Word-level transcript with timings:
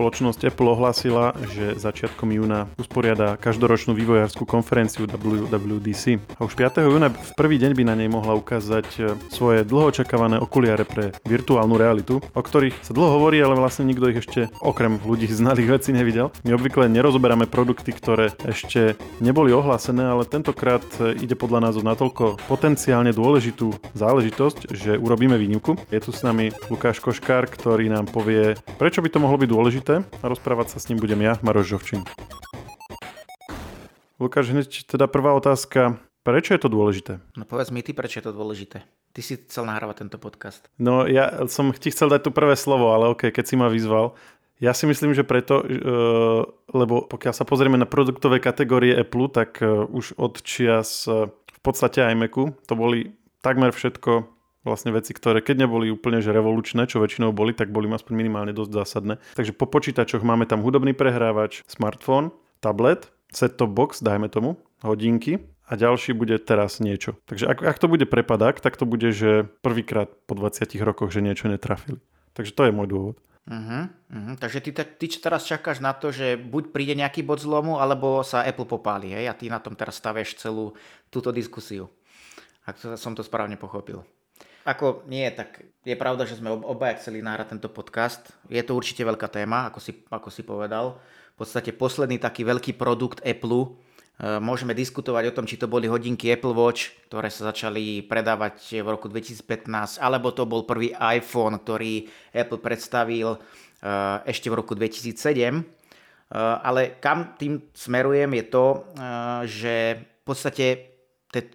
spoločnosť 0.00 0.48
Apple 0.48 0.72
ohlásila, 0.72 1.36
že 1.52 1.76
začiatkom 1.76 2.32
júna 2.32 2.72
usporiada 2.80 3.36
každoročnú 3.36 3.92
vývojárskú 3.92 4.48
konferenciu 4.48 5.04
WWDC. 5.04 6.16
A 6.40 6.48
už 6.48 6.56
5. 6.56 6.88
júna 6.88 7.12
v 7.12 7.32
prvý 7.36 7.60
deň 7.60 7.76
by 7.76 7.84
na 7.84 7.94
nej 8.00 8.08
mohla 8.08 8.32
ukázať 8.32 8.88
e, 8.96 9.00
svoje 9.28 9.60
dlho 9.68 9.92
očakávané 9.92 10.40
okuliare 10.40 10.88
pre 10.88 11.12
virtuálnu 11.28 11.76
realitu, 11.76 12.16
o 12.16 12.40
ktorých 12.40 12.80
sa 12.80 12.96
dlho 12.96 13.20
hovorí, 13.20 13.44
ale 13.44 13.60
vlastne 13.60 13.84
nikto 13.84 14.08
ich 14.08 14.24
ešte 14.24 14.48
okrem 14.64 14.96
ľudí 15.04 15.28
znalých 15.28 15.68
veci 15.68 15.92
nevidel. 15.92 16.32
My 16.48 16.56
obvykle 16.56 16.88
nerozoberáme 16.88 17.44
produkty, 17.44 17.92
ktoré 17.92 18.32
ešte 18.48 18.96
neboli 19.20 19.52
ohlásené, 19.52 20.00
ale 20.00 20.24
tentokrát 20.24 20.80
e, 20.96 21.12
ide 21.20 21.36
podľa 21.36 21.68
nás 21.68 21.74
o 21.76 21.84
natoľko 21.84 22.40
potenciálne 22.48 23.12
dôležitú 23.12 23.76
záležitosť, 23.92 24.72
že 24.72 24.96
urobíme 24.96 25.36
výnimku. 25.36 25.76
Je 25.92 26.00
tu 26.00 26.08
s 26.08 26.24
nami 26.24 26.56
Lukáš 26.72 27.04
Koškár, 27.04 27.52
ktorý 27.52 27.92
nám 27.92 28.08
povie, 28.08 28.56
prečo 28.80 29.04
by 29.04 29.12
to 29.12 29.20
mohlo 29.20 29.36
byť 29.36 29.50
dôležité 29.52 29.89
a 29.98 30.24
rozprávať 30.30 30.76
sa 30.76 30.78
s 30.78 30.86
ním 30.86 31.02
budem 31.02 31.18
ja, 31.26 31.34
Maroš 31.42 31.74
Žovčin. 31.74 32.06
Lukáš, 34.20 34.52
hneď 34.52 34.84
teda 34.86 35.08
prvá 35.08 35.32
otázka. 35.32 35.98
Prečo 36.20 36.52
je 36.52 36.60
to 36.60 36.68
dôležité? 36.68 37.12
No 37.34 37.48
povedz 37.48 37.72
mi 37.72 37.80
ty, 37.80 37.96
prečo 37.96 38.20
je 38.20 38.28
to 38.28 38.36
dôležité. 38.36 38.84
Ty 39.16 39.20
si 39.24 39.40
chcel 39.40 39.64
nahrávať 39.66 40.06
tento 40.06 40.20
podcast. 40.20 40.68
No 40.76 41.08
ja 41.08 41.48
som 41.48 41.72
ti 41.74 41.90
chcel 41.90 42.12
dať 42.12 42.28
tu 42.28 42.30
prvé 42.30 42.54
slovo, 42.54 42.92
ale 42.92 43.10
ok, 43.10 43.32
keď 43.32 43.44
si 43.48 43.54
ma 43.56 43.72
vyzval. 43.72 44.14
Ja 44.60 44.76
si 44.76 44.84
myslím, 44.84 45.16
že 45.16 45.24
preto, 45.24 45.64
uh, 45.64 46.44
lebo 46.70 47.08
pokiaľ 47.08 47.32
sa 47.32 47.48
pozrieme 47.48 47.80
na 47.80 47.88
produktové 47.88 48.38
kategórie 48.44 48.92
Apple, 48.92 49.32
tak 49.32 49.58
uh, 49.64 49.88
už 49.88 50.14
od 50.20 50.44
čias 50.44 51.08
uh, 51.08 51.32
v 51.32 51.60
podstate 51.64 52.04
iMacu 52.04 52.52
to 52.68 52.74
boli 52.76 53.16
takmer 53.40 53.72
všetko 53.72 54.28
vlastne 54.62 54.92
veci, 54.92 55.16
ktoré 55.16 55.40
keď 55.40 55.66
neboli 55.66 55.88
úplne 55.88 56.20
že 56.20 56.34
revolučné, 56.34 56.84
čo 56.86 57.00
väčšinou 57.00 57.32
boli, 57.32 57.56
tak 57.56 57.72
boli 57.72 57.88
aspoň 57.88 58.14
minimálne 58.16 58.52
dosť 58.52 58.72
zásadné. 58.72 59.14
Takže 59.36 59.56
po 59.56 59.66
počítačoch 59.68 60.24
máme 60.24 60.44
tam 60.44 60.60
hudobný 60.60 60.92
prehrávač, 60.92 61.64
smartfón, 61.68 62.32
tablet, 62.60 63.08
set-top 63.32 63.72
box, 63.72 64.04
dajme 64.04 64.28
tomu, 64.28 64.60
hodinky 64.84 65.40
a 65.70 65.78
ďalší 65.78 66.12
bude 66.12 66.36
teraz 66.42 66.82
niečo. 66.82 67.16
Takže 67.30 67.46
ak, 67.46 67.58
ak 67.62 67.78
to 67.78 67.86
bude 67.86 68.04
prepadák, 68.10 68.58
tak 68.58 68.74
to 68.74 68.84
bude, 68.84 69.14
že 69.14 69.46
prvýkrát 69.62 70.10
po 70.26 70.34
20 70.34 70.66
rokoch, 70.82 71.14
že 71.14 71.22
niečo 71.22 71.46
netrafili. 71.46 72.02
Takže 72.34 72.52
to 72.52 72.62
je 72.66 72.72
môj 72.74 72.88
dôvod. 72.90 73.16
Uh-huh, 73.50 73.88
uh-huh. 73.88 74.34
Takže 74.36 74.60
ty, 74.60 74.70
ty 74.76 75.06
teraz 75.16 75.48
čakáš 75.48 75.80
na 75.80 75.96
to, 75.96 76.12
že 76.12 76.36
buď 76.36 76.70
príde 76.70 76.94
nejaký 76.94 77.24
bod 77.24 77.40
zlomu, 77.40 77.80
alebo 77.80 78.20
sa 78.20 78.46
Apple 78.46 78.68
popáli, 78.68 79.16
hej? 79.16 79.26
A 79.26 79.34
ty 79.34 79.48
na 79.48 79.58
tom 79.58 79.74
teraz 79.74 79.96
stavieš 79.98 80.38
celú 80.38 80.76
túto 81.08 81.32
diskusiu. 81.34 81.88
Ak 82.68 82.78
to, 82.78 82.94
som 82.94 83.16
to 83.16 83.24
správne 83.24 83.56
pochopil. 83.56 84.04
Ako 84.68 85.08
nie, 85.08 85.24
tak 85.32 85.64
je 85.88 85.96
pravda, 85.96 86.28
že 86.28 86.36
sme 86.36 86.52
obaja 86.52 87.00
chceli 87.00 87.24
nahrať 87.24 87.56
tento 87.56 87.72
podcast. 87.72 88.28
Je 88.52 88.60
to 88.60 88.76
určite 88.76 89.00
veľká 89.00 89.32
téma, 89.32 89.72
ako 89.72 89.80
si, 89.80 89.96
ako 90.12 90.28
si 90.28 90.44
povedal. 90.44 91.00
V 91.36 91.36
podstate 91.40 91.72
posledný 91.72 92.20
taký 92.20 92.44
veľký 92.44 92.76
produkt 92.76 93.24
Apple. 93.24 93.64
E, 93.64 93.68
môžeme 94.36 94.76
diskutovať 94.76 95.32
o 95.32 95.36
tom, 95.40 95.48
či 95.48 95.56
to 95.56 95.64
boli 95.64 95.88
hodinky 95.88 96.28
Apple 96.28 96.52
Watch, 96.52 96.92
ktoré 97.08 97.32
sa 97.32 97.48
začali 97.48 98.04
predávať 98.04 98.84
v 98.84 98.88
roku 98.92 99.08
2015, 99.08 99.96
alebo 99.96 100.28
to 100.36 100.44
bol 100.44 100.68
prvý 100.68 100.92
iPhone, 100.92 101.56
ktorý 101.56 102.04
Apple 102.36 102.60
predstavil 102.60 103.32
e, 103.32 103.38
ešte 104.28 104.52
v 104.52 104.60
roku 104.60 104.76
2007. 104.76 105.16
E, 105.16 105.62
ale 106.36 107.00
kam 107.00 107.32
tým 107.40 107.64
smerujem 107.72 108.28
je 108.36 108.44
to, 108.44 108.66
že 109.48 109.74
v 110.04 110.22
podstate 110.28 110.66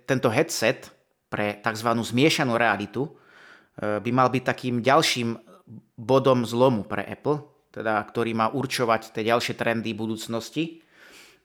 tento 0.09 0.33
headset 0.33 0.94
pre 1.35 1.59
tzv. 1.59 1.89
zmiešanú 1.91 2.55
realitu 2.55 3.11
e, 3.11 3.99
by 3.99 4.11
mal 4.15 4.31
byť 4.31 4.43
takým 4.47 4.79
ďalším 4.79 5.35
bodom 5.99 6.47
zlomu 6.47 6.87
pre 6.87 7.03
Apple, 7.03 7.43
teda, 7.75 7.99
ktorý 8.07 8.31
má 8.31 8.47
určovať 8.55 9.11
tie 9.11 9.27
ďalšie 9.27 9.59
trendy 9.59 9.91
budúcnosti. 9.91 10.79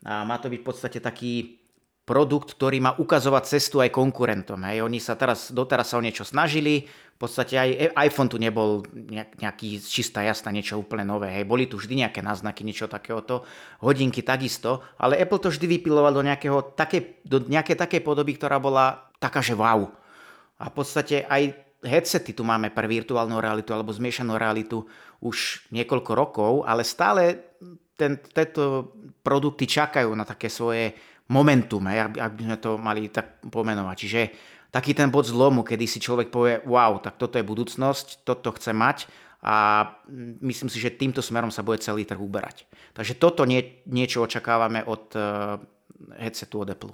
A 0.06 0.22
má 0.22 0.38
to 0.38 0.46
byť 0.46 0.60
v 0.62 0.68
podstate 0.70 0.98
taký 1.02 1.59
produkt, 2.10 2.59
ktorý 2.59 2.82
má 2.82 2.98
ukazovať 2.98 3.54
cestu 3.54 3.78
aj 3.78 3.94
konkurentom. 3.94 4.59
Hej. 4.66 4.82
Oni 4.82 4.98
sa 4.98 5.15
teraz, 5.15 5.54
doteraz 5.54 5.94
sa 5.94 6.03
o 6.03 6.03
niečo 6.03 6.26
snažili, 6.26 6.91
v 6.91 7.19
podstate 7.22 7.54
aj 7.54 7.94
iPhone 8.10 8.26
tu 8.26 8.43
nebol 8.43 8.82
nejaký 9.38 9.78
čistá 9.78 10.26
jasná 10.26 10.50
niečo 10.50 10.75
úplne 10.75 11.06
nové. 11.06 11.31
Hej. 11.31 11.47
Boli 11.47 11.71
tu 11.71 11.78
vždy 11.78 12.03
nejaké 12.03 12.19
náznaky 12.19 12.66
niečo 12.66 12.91
takéhoto, 12.91 13.47
hodinky 13.78 14.26
takisto, 14.26 14.82
ale 14.98 15.22
Apple 15.22 15.38
to 15.38 15.54
vždy 15.54 15.78
vypiloval 15.78 16.10
do, 16.10 16.26
nejakého, 16.26 16.75
také, 16.75 17.22
do 17.22 17.38
nejakej 17.38 17.78
takej 17.78 18.03
podoby, 18.03 18.34
ktorá 18.34 18.59
bola 18.59 19.06
taká, 19.22 19.38
že 19.38 19.54
wow. 19.54 19.87
A 20.59 20.66
v 20.66 20.75
podstate 20.75 21.22
aj 21.31 21.54
headsety 21.87 22.34
tu 22.34 22.42
máme 22.42 22.75
pre 22.75 22.91
virtuálnu 22.91 23.38
realitu 23.38 23.71
alebo 23.71 23.94
zmiešanú 23.94 24.34
realitu 24.34 24.82
už 25.22 25.71
niekoľko 25.71 26.12
rokov, 26.19 26.53
ale 26.66 26.82
stále 26.82 27.54
ten, 28.00 28.16
tieto 28.16 28.97
produkty 29.21 29.69
čakajú 29.69 30.09
na 30.16 30.25
také 30.25 30.48
svoje 30.48 30.97
momentum, 31.30 31.86
aby, 31.86 32.18
aby 32.18 32.41
sme 32.42 32.58
to 32.58 32.74
mali 32.76 33.06
tak 33.06 33.38
pomenovať. 33.46 33.96
Čiže 33.96 34.20
taký 34.74 34.92
ten 34.98 35.08
bod 35.08 35.30
zlomu, 35.30 35.62
kedy 35.62 35.86
si 35.86 36.02
človek 36.02 36.28
povie, 36.28 36.58
wow, 36.66 36.98
tak 36.98 37.18
toto 37.18 37.38
je 37.38 37.46
budúcnosť, 37.46 38.26
toto 38.26 38.50
chce 38.54 38.74
mať 38.74 39.06
a 39.41 39.86
myslím 40.44 40.68
si, 40.68 40.78
že 40.82 40.92
týmto 40.92 41.24
smerom 41.24 41.48
sa 41.48 41.64
bude 41.64 41.80
celý 41.80 42.04
trh 42.04 42.20
uberať. 42.20 42.68
Takže 42.92 43.16
toto 43.16 43.48
nie, 43.48 43.80
niečo 43.88 44.20
očakávame 44.20 44.84
od 44.84 45.04
uh, 45.16 45.56
headsetu 46.18 46.60
od 46.60 46.68
Apple. 46.68 46.92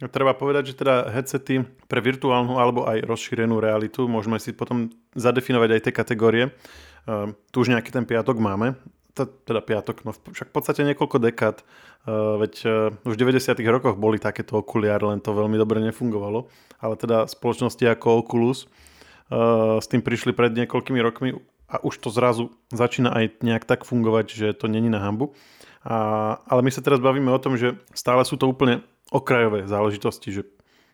Treba 0.00 0.32
povedať, 0.32 0.72
že 0.72 0.78
teda 0.80 1.12
headsety 1.12 1.60
pre 1.84 2.00
virtuálnu 2.00 2.56
alebo 2.56 2.88
aj 2.88 3.04
rozšírenú 3.04 3.60
realitu 3.60 4.08
môžeme 4.08 4.40
si 4.40 4.56
potom 4.56 4.88
zadefinovať 5.12 5.76
aj 5.76 5.80
tie 5.84 5.92
kategórie. 5.92 6.44
Uh, 7.04 7.34
tu 7.52 7.66
už 7.66 7.74
nejaký 7.74 7.92
ten 7.92 8.06
piatok 8.06 8.38
máme, 8.40 8.78
teda 9.18 9.60
piatok, 9.60 10.06
no 10.06 10.14
však 10.14 10.48
v 10.50 10.54
podstate 10.54 10.86
niekoľko 10.86 11.16
dekád, 11.18 11.56
uh, 11.60 12.38
veď 12.40 12.54
uh, 12.64 13.08
už 13.08 13.14
v 13.18 13.22
90. 13.26 13.58
rokoch 13.68 13.96
boli 13.98 14.22
takéto 14.22 14.58
okuliare, 14.58 15.02
len 15.02 15.18
to 15.18 15.34
veľmi 15.34 15.58
dobre 15.58 15.82
nefungovalo, 15.82 16.46
ale 16.78 16.94
teda 16.94 17.26
spoločnosti 17.26 17.82
ako 17.86 18.24
Oculus 18.24 18.66
uh, 18.66 19.82
s 19.82 19.86
tým 19.90 20.00
prišli 20.00 20.32
pred 20.32 20.54
niekoľkými 20.54 21.00
rokmi 21.02 21.36
a 21.70 21.78
už 21.86 22.02
to 22.02 22.10
zrazu 22.10 22.50
začína 22.74 23.14
aj 23.14 23.46
nejak 23.46 23.64
tak 23.66 23.86
fungovať, 23.86 24.26
že 24.34 24.46
to 24.58 24.66
není 24.66 24.90
na 24.90 24.98
hambu. 24.98 25.30
A, 25.86 26.36
ale 26.44 26.60
my 26.66 26.70
sa 26.74 26.82
teraz 26.82 26.98
bavíme 26.98 27.30
o 27.30 27.40
tom, 27.40 27.54
že 27.54 27.78
stále 27.94 28.26
sú 28.26 28.34
to 28.36 28.50
úplne 28.50 28.82
okrajové 29.14 29.64
záležitosti, 29.70 30.34
že 30.34 30.42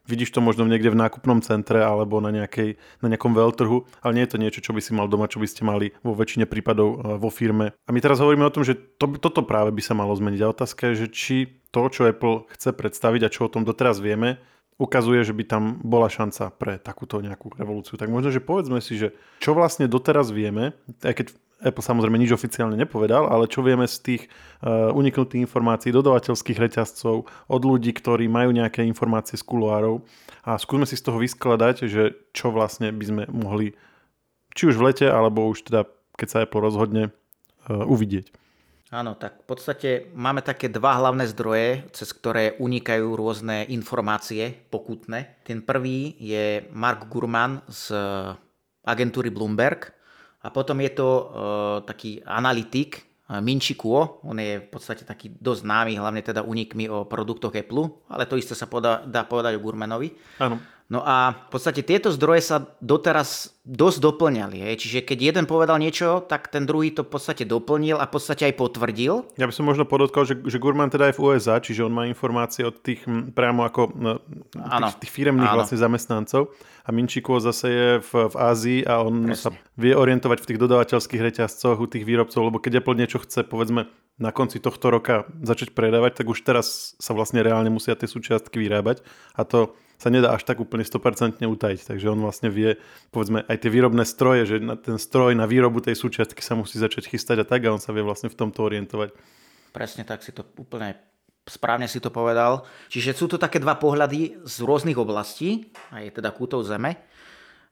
vidíš 0.06 0.32
to 0.32 0.40
možno 0.40 0.64
niekde 0.64 0.94
v 0.94 1.00
nákupnom 1.02 1.42
centre 1.42 1.82
alebo 1.82 2.22
na, 2.22 2.30
nejakej, 2.30 2.78
na 3.02 3.06
nejakom 3.12 3.34
veľtrhu, 3.34 3.84
ale 4.00 4.14
nie 4.16 4.24
je 4.24 4.32
to 4.32 4.40
niečo, 4.40 4.60
čo 4.62 4.72
by 4.72 4.80
si 4.80 4.94
mal 4.94 5.10
doma, 5.10 5.30
čo 5.30 5.42
by 5.42 5.46
ste 5.50 5.62
mali 5.66 5.92
vo 6.00 6.14
väčšine 6.14 6.46
prípadov 6.46 6.88
e, 6.88 6.96
vo 7.20 7.28
firme. 7.28 7.74
A 7.86 7.90
my 7.90 7.98
teraz 8.00 8.22
hovoríme 8.22 8.46
o 8.46 8.54
tom, 8.54 8.64
že 8.64 8.78
to, 8.78 9.10
toto 9.18 9.42
práve 9.44 9.74
by 9.74 9.82
sa 9.82 9.92
malo 9.92 10.14
zmeniť. 10.14 10.40
A 10.42 10.52
otázka 10.54 10.94
je, 10.94 11.06
že 11.06 11.08
či 11.12 11.36
to, 11.74 11.92
čo 11.92 12.08
Apple 12.08 12.48
chce 12.54 12.72
predstaviť 12.72 13.20
a 13.26 13.32
čo 13.32 13.46
o 13.46 13.52
tom 13.52 13.66
doteraz 13.66 14.00
vieme, 14.00 14.40
ukazuje, 14.76 15.24
že 15.24 15.32
by 15.32 15.44
tam 15.48 15.62
bola 15.80 16.12
šanca 16.12 16.52
pre 16.52 16.76
takúto 16.76 17.20
nejakú 17.24 17.52
revolúciu. 17.56 17.96
Tak 17.96 18.12
možno, 18.12 18.28
že 18.28 18.44
povedzme 18.44 18.84
si, 18.84 19.00
že 19.00 19.16
čo 19.40 19.56
vlastne 19.56 19.88
doteraz 19.88 20.28
vieme, 20.32 20.76
aj 21.00 21.14
keď 21.16 21.26
Apple 21.56 21.80
samozrejme 21.80 22.20
nič 22.20 22.36
oficiálne 22.36 22.76
nepovedal, 22.76 23.32
ale 23.32 23.48
čo 23.48 23.64
vieme 23.64 23.88
z 23.88 23.96
tých 24.04 24.22
uh, 24.60 24.92
uniknutých 24.92 25.48
informácií 25.48 25.88
dodavateľských 25.88 26.60
reťazcov 26.60 27.24
od 27.24 27.62
ľudí, 27.64 27.96
ktorí 27.96 28.28
majú 28.28 28.52
nejaké 28.52 28.84
informácie 28.84 29.40
z 29.40 29.44
kuloárov 29.48 30.04
a 30.44 30.60
skúsme 30.60 30.84
si 30.84 31.00
z 31.00 31.08
toho 31.08 31.16
vyskladať, 31.16 31.88
že 31.88 32.12
čo 32.36 32.52
vlastne 32.52 32.92
by 32.92 33.04
sme 33.08 33.22
mohli 33.32 33.72
či 34.52 34.68
už 34.68 34.76
v 34.76 34.92
lete, 34.92 35.06
alebo 35.08 35.48
už 35.48 35.72
teda 35.72 35.88
keď 36.16 36.28
sa 36.28 36.42
Apple 36.44 36.60
rozhodne 36.60 37.08
uh, 37.08 37.88
uvidieť. 37.88 38.28
Áno, 38.94 39.18
tak 39.18 39.42
v 39.42 39.46
podstate 39.50 39.90
máme 40.14 40.46
také 40.46 40.70
dva 40.70 40.94
hlavné 40.94 41.26
zdroje, 41.26 41.90
cez 41.90 42.06
ktoré 42.14 42.54
unikajú 42.62 43.18
rôzne 43.18 43.66
informácie 43.66 44.54
pokutné. 44.70 45.42
Ten 45.42 45.64
prvý 45.66 46.14
je 46.22 46.62
Mark 46.70 47.10
Gurman 47.10 47.66
z 47.66 47.90
agentúry 48.86 49.34
Bloomberg, 49.34 49.95
a 50.46 50.48
potom 50.54 50.78
je 50.78 50.90
to 50.94 51.08
uh, 51.10 51.26
taký 51.82 52.22
analytik, 52.22 53.02
uh, 53.26 53.42
Minchi 53.42 53.74
Kuo, 53.74 54.22
on 54.22 54.38
je 54.38 54.62
v 54.62 54.68
podstate 54.70 55.02
taký 55.02 55.34
dosť 55.34 55.66
známy, 55.66 55.98
hlavne 55.98 56.22
teda 56.22 56.46
unikmi 56.46 56.86
o 56.86 57.02
produktoch 57.02 57.50
Apple, 57.50 58.06
ale 58.06 58.30
to 58.30 58.38
isté 58.38 58.54
sa 58.54 58.70
podá, 58.70 59.02
dá 59.02 59.26
povedať 59.26 59.58
o 59.58 59.64
Gurmanovi. 59.66 60.14
Áno. 60.38 60.62
No 60.86 61.02
a 61.02 61.34
v 61.34 61.50
podstate 61.50 61.82
tieto 61.82 62.14
zdroje 62.14 62.46
sa 62.46 62.62
doteraz 62.78 63.58
dosť 63.66 63.98
doplňali. 63.98 64.70
Hej. 64.70 64.86
Čiže 64.86 64.98
keď 65.02 65.18
jeden 65.34 65.44
povedal 65.50 65.82
niečo, 65.82 66.22
tak 66.22 66.46
ten 66.46 66.62
druhý 66.62 66.94
to 66.94 67.02
v 67.02 67.10
podstate 67.10 67.42
doplnil 67.42 67.98
a 67.98 68.06
v 68.06 68.12
podstate 68.14 68.46
aj 68.46 68.54
potvrdil. 68.54 69.26
Ja 69.34 69.50
by 69.50 69.54
som 69.54 69.66
možno 69.66 69.82
podotkal, 69.82 70.22
že, 70.22 70.38
že 70.46 70.62
Gurman 70.62 70.86
teda 70.86 71.10
je 71.10 71.18
v 71.18 71.22
USA, 71.26 71.58
čiže 71.58 71.82
on 71.82 71.90
má 71.90 72.06
informácie 72.06 72.62
od 72.62 72.78
tých 72.78 73.02
priamo 73.34 73.66
ako 73.66 73.98
no, 73.98 74.22
tých, 74.54 75.02
tých 75.02 75.12
firemných 75.12 75.50
vlastne 75.50 75.74
zamestnancov 75.74 76.54
a 76.86 76.88
Minčíko 76.94 77.42
zase 77.42 77.66
je 77.66 77.88
v, 77.98 78.30
v 78.30 78.36
Ázii 78.38 78.80
a 78.86 79.02
on 79.02 79.34
Presne. 79.34 79.42
sa 79.42 79.50
vie 79.74 79.90
orientovať 79.90 80.38
v 80.38 80.48
tých 80.54 80.62
dodávateľských 80.62 81.18
reťazcoch 81.18 81.82
u 81.82 81.90
tých 81.90 82.06
výrobcov, 82.06 82.38
lebo 82.46 82.62
keď 82.62 82.86
Apple 82.86 82.94
niečo 82.94 83.18
chce, 83.18 83.42
povedzme, 83.42 83.90
na 84.22 84.30
konci 84.30 84.62
tohto 84.62 84.94
roka 84.94 85.26
začať 85.42 85.74
predávať, 85.74 86.22
tak 86.22 86.30
už 86.30 86.46
teraz 86.46 86.94
sa 87.02 87.12
vlastne 87.12 87.42
reálne 87.42 87.68
musia 87.74 87.98
tie 87.98 88.06
súčiastky 88.06 88.62
vyrábať 88.62 89.02
a 89.34 89.42
to 89.42 89.74
sa 89.96 90.12
nedá 90.12 90.36
až 90.36 90.44
tak 90.44 90.60
úplne 90.60 90.84
100% 90.84 91.40
utajiť. 91.40 91.80
Takže 91.88 92.06
on 92.12 92.20
vlastne 92.20 92.52
vie, 92.52 92.76
povedzme, 93.10 93.44
aj 93.48 93.56
tie 93.64 93.70
výrobné 93.72 94.04
stroje, 94.04 94.44
že 94.44 94.56
na 94.60 94.76
ten 94.76 95.00
stroj 95.00 95.32
na 95.32 95.48
výrobu 95.48 95.80
tej 95.80 95.96
súčiastky 95.96 96.44
sa 96.44 96.56
musí 96.56 96.76
začať 96.76 97.08
chystať 97.08 97.42
a 97.42 97.46
tak 97.48 97.64
a 97.64 97.72
on 97.72 97.80
sa 97.80 97.96
vie 97.96 98.04
vlastne 98.04 98.28
v 98.28 98.36
tomto 98.36 98.64
orientovať. 98.64 99.16
Presne 99.72 100.04
tak 100.04 100.20
si 100.20 100.32
to 100.32 100.44
úplne 100.60 100.96
správne 101.46 101.86
si 101.86 102.02
to 102.02 102.10
povedal. 102.10 102.66
Čiže 102.90 103.14
sú 103.14 103.26
to 103.30 103.38
také 103.38 103.62
dva 103.62 103.78
pohľady 103.78 104.42
z 104.42 104.56
rôznych 104.66 104.98
oblastí, 104.98 105.70
aj 105.94 106.18
teda 106.18 106.34
kútov 106.34 106.66
zeme. 106.66 106.98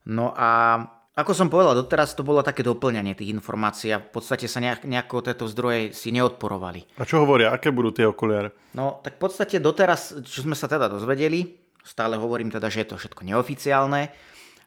No 0.07 0.31
a 0.31 0.79
ako 1.15 1.31
som 1.31 1.47
povedal, 1.47 1.79
doteraz 1.79 2.11
to 2.11 2.27
bolo 2.27 2.43
také 2.43 2.59
doplňanie 2.59 3.15
tých 3.15 3.31
informácií 3.31 3.91
a 3.95 4.03
v 4.03 4.11
podstate 4.11 4.51
sa 4.51 4.59
nejak, 4.59 4.83
nejako 4.83 5.23
tieto 5.23 5.47
zdroje 5.47 5.95
si 5.95 6.11
neodporovali. 6.11 6.99
A 6.99 7.07
čo 7.07 7.23
hovoria, 7.23 7.55
aké 7.55 7.71
budú 7.71 7.95
tie 7.95 8.03
okuliare? 8.03 8.51
No, 8.75 8.99
tak 8.99 9.15
v 9.19 9.27
podstate 9.27 9.63
doteraz, 9.63 10.11
čo 10.27 10.43
sme 10.43 10.59
sa 10.59 10.67
teda 10.67 10.91
dozvedeli, 10.91 11.64
stále 11.85 12.17
hovorím 12.17 12.49
teda, 12.49 12.67
že 12.67 12.83
je 12.83 12.89
to 12.89 12.97
všetko 12.97 13.21
neoficiálne, 13.21 14.09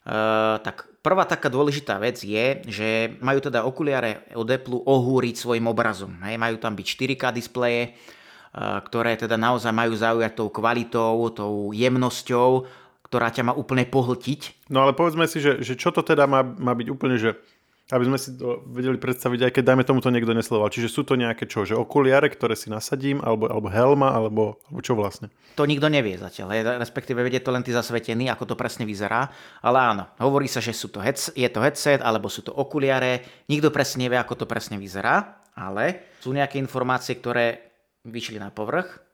Uh, 0.09 0.57
tak 0.65 0.89
prvá 1.05 1.29
taká 1.29 1.53
dôležitá 1.53 2.01
vec 2.01 2.25
je, 2.25 2.65
že 2.65 3.13
majú 3.21 3.45
teda 3.45 3.61
okuliare 3.69 4.25
od 4.33 4.49
Apple 4.49 4.81
ohúriť 4.81 5.37
svojim 5.37 5.69
obrazom. 5.69 6.17
Majú 6.17 6.57
tam 6.57 6.73
byť 6.73 6.87
4K 6.97 7.29
displeje, 7.37 7.93
uh, 7.93 8.81
ktoré 8.89 9.21
teda 9.21 9.37
naozaj 9.37 9.69
majú 9.69 9.93
zaujať 9.93 10.33
tou 10.33 10.49
kvalitou, 10.49 11.29
tou 11.37 11.77
jemnosťou 11.77 12.65
ktorá 13.09 13.33
ťa 13.33 13.41
má 13.41 13.53
úplne 13.57 13.89
pohltiť. 13.89 14.69
No 14.69 14.85
ale 14.85 14.93
povedzme 14.93 15.25
si, 15.25 15.41
že, 15.41 15.65
že 15.65 15.81
čo 15.81 15.89
to 15.89 16.05
teda 16.05 16.29
má, 16.29 16.45
má 16.45 16.77
byť 16.77 16.89
úplne, 16.93 17.17
že 17.17 17.41
aby 17.89 18.05
sme 18.05 18.19
si 18.21 18.37
to 18.37 18.61
vedeli 18.69 19.01
predstaviť, 19.01 19.49
aj 19.49 19.53
keď 19.57 19.63
dajme 19.65 19.85
tomu 19.85 20.05
to 20.05 20.13
niekto 20.13 20.37
nesledoval. 20.37 20.69
Čiže 20.69 20.93
sú 20.93 21.03
to 21.09 21.17
nejaké 21.17 21.49
čo, 21.49 21.65
že 21.65 21.73
okuliare, 21.73 22.29
ktoré 22.29 22.53
si 22.53 22.69
nasadím, 22.69 23.25
alebo, 23.25 23.49
alebo 23.49 23.69
helma, 23.73 24.13
alebo, 24.13 24.61
alebo 24.69 24.81
čo 24.85 24.93
vlastne? 24.93 25.33
To 25.57 25.65
nikto 25.65 25.89
nevie 25.89 26.21
zatiaľ, 26.21 26.77
respektíve 26.77 27.25
vedie 27.25 27.41
to 27.41 27.49
len 27.49 27.65
tí 27.65 27.73
zasvetení, 27.73 28.29
ako 28.29 28.53
to 28.53 28.55
presne 28.61 28.85
vyzerá. 28.85 29.33
Ale 29.65 29.81
áno, 29.81 30.05
hovorí 30.21 30.47
sa, 30.47 30.61
že 30.61 30.77
sú 30.77 30.93
to 30.93 31.01
head, 31.01 31.17
je 31.17 31.49
to 31.49 31.65
headset, 31.65 32.05
alebo 32.05 32.29
sú 32.29 32.45
to 32.45 32.53
okuliare. 32.53 33.25
Nikto 33.49 33.73
presne 33.73 34.05
nevie, 34.07 34.21
ako 34.21 34.45
to 34.45 34.47
presne 34.47 34.77
vyzerá, 34.77 35.41
ale 35.57 36.15
sú 36.21 36.37
nejaké 36.37 36.61
informácie, 36.61 37.17
ktoré 37.17 37.73
vyšli 38.05 38.37
na 38.37 38.53
povrch 38.53 39.09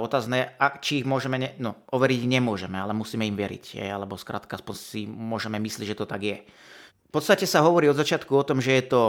Otázne, 0.00 0.56
či 0.80 1.04
ich 1.04 1.06
môžeme, 1.06 1.36
ne, 1.36 1.52
no, 1.60 1.84
overiť 1.92 2.24
nemôžeme, 2.24 2.80
ale 2.80 2.96
musíme 2.96 3.28
im 3.28 3.36
veriť, 3.36 3.76
je, 3.76 3.84
alebo 3.84 4.16
skrátka 4.16 4.56
si 4.72 5.04
môžeme 5.04 5.60
myslieť, 5.60 5.92
že 5.92 5.98
to 6.00 6.08
tak 6.08 6.24
je. 6.24 6.38
V 7.10 7.18
podstate 7.18 7.42
sa 7.42 7.66
hovorí 7.66 7.90
od 7.90 7.98
začiatku 7.98 8.30
o 8.30 8.46
tom, 8.46 8.62
že 8.62 8.78
je 8.78 8.84
to 8.86 9.02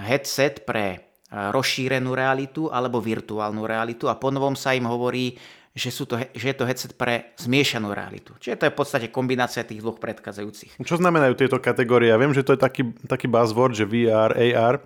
headset 0.00 0.64
pre 0.64 1.12
rozšírenú 1.28 2.16
realitu 2.16 2.72
alebo 2.72 3.04
virtuálnu 3.04 3.68
realitu 3.68 4.08
a 4.08 4.16
ponovom 4.16 4.56
sa 4.56 4.72
im 4.72 4.88
hovorí, 4.88 5.36
že, 5.76 5.92
sú 5.92 6.08
to, 6.08 6.16
že 6.32 6.54
je 6.54 6.56
to 6.56 6.64
headset 6.64 6.92
pre 6.96 7.36
zmiešanú 7.36 7.92
realitu. 7.92 8.32
Čiže 8.40 8.56
to 8.56 8.64
je 8.64 8.72
v 8.72 8.78
podstate 8.80 9.06
kombinácia 9.12 9.60
tých 9.60 9.84
dvoch 9.84 10.00
predchádzajúcich. 10.00 10.80
Čo 10.88 10.96
znamenajú 10.96 11.36
tieto 11.36 11.60
kategórie? 11.60 12.14
Ja 12.14 12.16
viem, 12.16 12.32
že 12.32 12.46
to 12.46 12.56
je 12.56 12.60
taký, 12.64 12.96
taký 13.04 13.28
buzzword, 13.28 13.76
že 13.76 13.84
VR, 13.84 14.32
AR. 14.32 14.80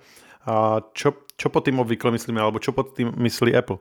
A 0.48 0.82
čo, 0.98 1.28
čo 1.36 1.52
pod 1.52 1.62
tým 1.62 1.78
obvykle 1.78 2.10
myslíme, 2.10 2.42
alebo 2.42 2.58
čo 2.58 2.74
pod 2.74 2.96
tým 2.96 3.12
myslí 3.20 3.54
Apple? 3.54 3.78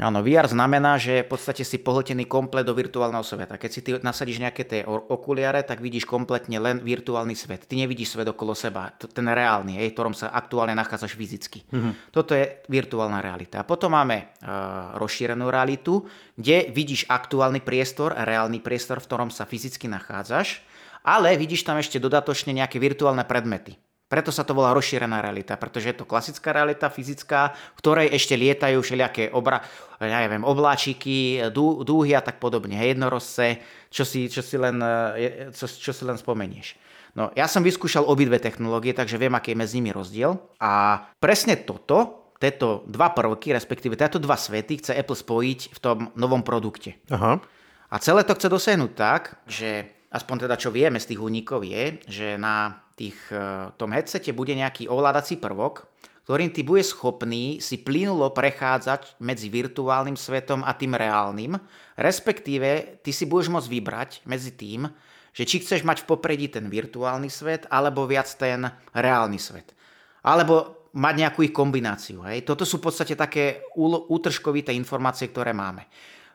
Áno, 0.00 0.24
VR 0.24 0.48
znamená, 0.48 0.96
že 0.96 1.20
v 1.20 1.36
podstate 1.36 1.68
si 1.68 1.76
pohltený 1.76 2.24
komplet 2.24 2.64
do 2.64 2.72
virtuálneho 2.72 3.20
sveta. 3.20 3.60
Keď 3.60 3.70
si 3.70 3.80
ty 3.84 3.90
nasadíš 4.00 4.40
nejaké 4.40 4.64
tie 4.64 4.80
okuliare, 4.88 5.60
tak 5.60 5.84
vidíš 5.84 6.08
kompletne 6.08 6.56
len 6.56 6.80
virtuálny 6.80 7.36
svet. 7.36 7.68
Ty 7.68 7.76
nevidíš 7.76 8.16
svet 8.16 8.24
okolo 8.32 8.56
seba, 8.56 8.88
ten 8.96 9.28
reálny, 9.28 9.76
v 9.76 9.92
ktorom 9.92 10.16
sa 10.16 10.32
aktuálne 10.32 10.72
nachádzaš 10.72 11.12
fyzicky. 11.12 11.68
Mm-hmm. 11.68 11.92
Toto 12.08 12.32
je 12.32 12.64
virtuálna 12.72 13.20
realita. 13.20 13.60
A 13.60 13.68
potom 13.68 13.92
máme 13.92 14.32
uh, 14.40 14.96
rozšírenú 14.96 15.52
realitu, 15.52 16.08
kde 16.40 16.72
vidíš 16.72 17.12
aktuálny 17.12 17.60
priestor, 17.60 18.16
reálny 18.16 18.64
priestor, 18.64 18.96
v 18.96 19.08
ktorom 19.12 19.28
sa 19.28 19.44
fyzicky 19.44 19.92
nachádzaš, 19.92 20.64
ale 21.04 21.36
vidíš 21.36 21.68
tam 21.68 21.76
ešte 21.76 22.00
dodatočne 22.00 22.56
nejaké 22.56 22.80
virtuálne 22.80 23.28
predmety. 23.28 23.76
Preto 24.12 24.28
sa 24.28 24.44
to 24.44 24.52
volá 24.52 24.76
rozšírená 24.76 25.24
realita, 25.24 25.56
pretože 25.56 25.88
je 25.88 25.96
to 25.96 26.04
klasická 26.04 26.52
realita, 26.52 26.92
fyzická, 26.92 27.56
v 27.56 27.78
ktorej 27.80 28.12
ešte 28.12 28.36
lietajú 28.36 28.84
všelijaké 28.84 29.32
obra, 29.32 29.64
ja 29.96 30.20
neviem, 30.20 30.44
obláčiky, 30.44 31.48
dú, 31.48 31.80
dúhy 31.80 32.12
a 32.12 32.20
tak 32.20 32.36
podobne, 32.36 32.76
jednorozce, 32.76 33.64
čo 33.88 34.04
si, 34.04 34.28
čo 34.28 34.44
si, 34.44 34.60
len, 34.60 34.76
čo, 35.56 35.64
čo 35.64 35.96
si 35.96 36.04
len 36.04 36.20
spomenieš. 36.20 36.76
No, 37.16 37.32
ja 37.32 37.48
som 37.48 37.64
vyskúšal 37.64 38.04
obidve 38.04 38.36
technológie, 38.36 38.92
takže 38.92 39.16
viem, 39.16 39.32
aký 39.32 39.56
je 39.56 39.60
medzi 39.64 39.80
nimi 39.80 39.96
rozdiel. 39.96 40.36
A 40.60 41.00
presne 41.16 41.56
toto, 41.64 42.28
tieto 42.36 42.84
dva 42.84 43.16
prvky, 43.16 43.56
respektíve 43.56 43.96
tieto 43.96 44.20
dva 44.20 44.36
svety 44.36 44.84
chce 44.84 44.92
Apple 44.92 45.16
spojiť 45.16 45.60
v 45.72 45.78
tom 45.80 46.12
novom 46.20 46.44
produkte. 46.44 47.00
Aha. 47.08 47.40
A 47.88 47.94
celé 47.96 48.28
to 48.28 48.36
chce 48.36 48.52
dosiahnuť 48.52 48.92
tak, 48.92 49.40
že 49.48 49.88
aspoň 50.12 50.44
teda 50.44 50.60
čo 50.60 50.68
vieme 50.68 51.00
z 51.00 51.16
tých 51.16 51.20
únikov 51.24 51.64
je, 51.64 52.02
že 52.04 52.36
na 52.36 52.81
tých, 52.94 53.18
e, 53.32 53.72
tom 53.76 53.90
headsete 53.92 54.30
bude 54.36 54.52
nejaký 54.52 54.88
ovládací 54.88 55.40
prvok, 55.40 55.88
ktorým 56.22 56.54
ty 56.54 56.62
bude 56.62 56.86
schopný 56.86 57.58
si 57.58 57.82
plynulo 57.82 58.30
prechádzať 58.30 59.18
medzi 59.18 59.50
virtuálnym 59.50 60.14
svetom 60.14 60.62
a 60.62 60.70
tým 60.78 60.94
reálnym, 60.94 61.58
respektíve 61.98 63.02
ty 63.02 63.10
si 63.10 63.26
budeš 63.26 63.50
môcť 63.50 63.68
vybrať 63.68 64.10
medzi 64.30 64.54
tým, 64.54 64.86
že 65.34 65.48
či 65.48 65.64
chceš 65.64 65.82
mať 65.82 66.04
v 66.04 66.08
popredí 66.12 66.46
ten 66.46 66.68
virtuálny 66.68 67.32
svet, 67.32 67.66
alebo 67.72 68.06
viac 68.06 68.28
ten 68.36 68.68
reálny 68.92 69.40
svet. 69.40 69.74
Alebo 70.22 70.86
mať 70.92 71.14
nejakú 71.24 71.40
ich 71.42 71.56
kombináciu. 71.56 72.20
Hej. 72.28 72.44
Toto 72.44 72.68
sú 72.68 72.78
v 72.78 72.92
podstate 72.92 73.16
také 73.16 73.64
útržkovité 74.12 74.76
informácie, 74.76 75.32
ktoré 75.32 75.56
máme. 75.56 75.88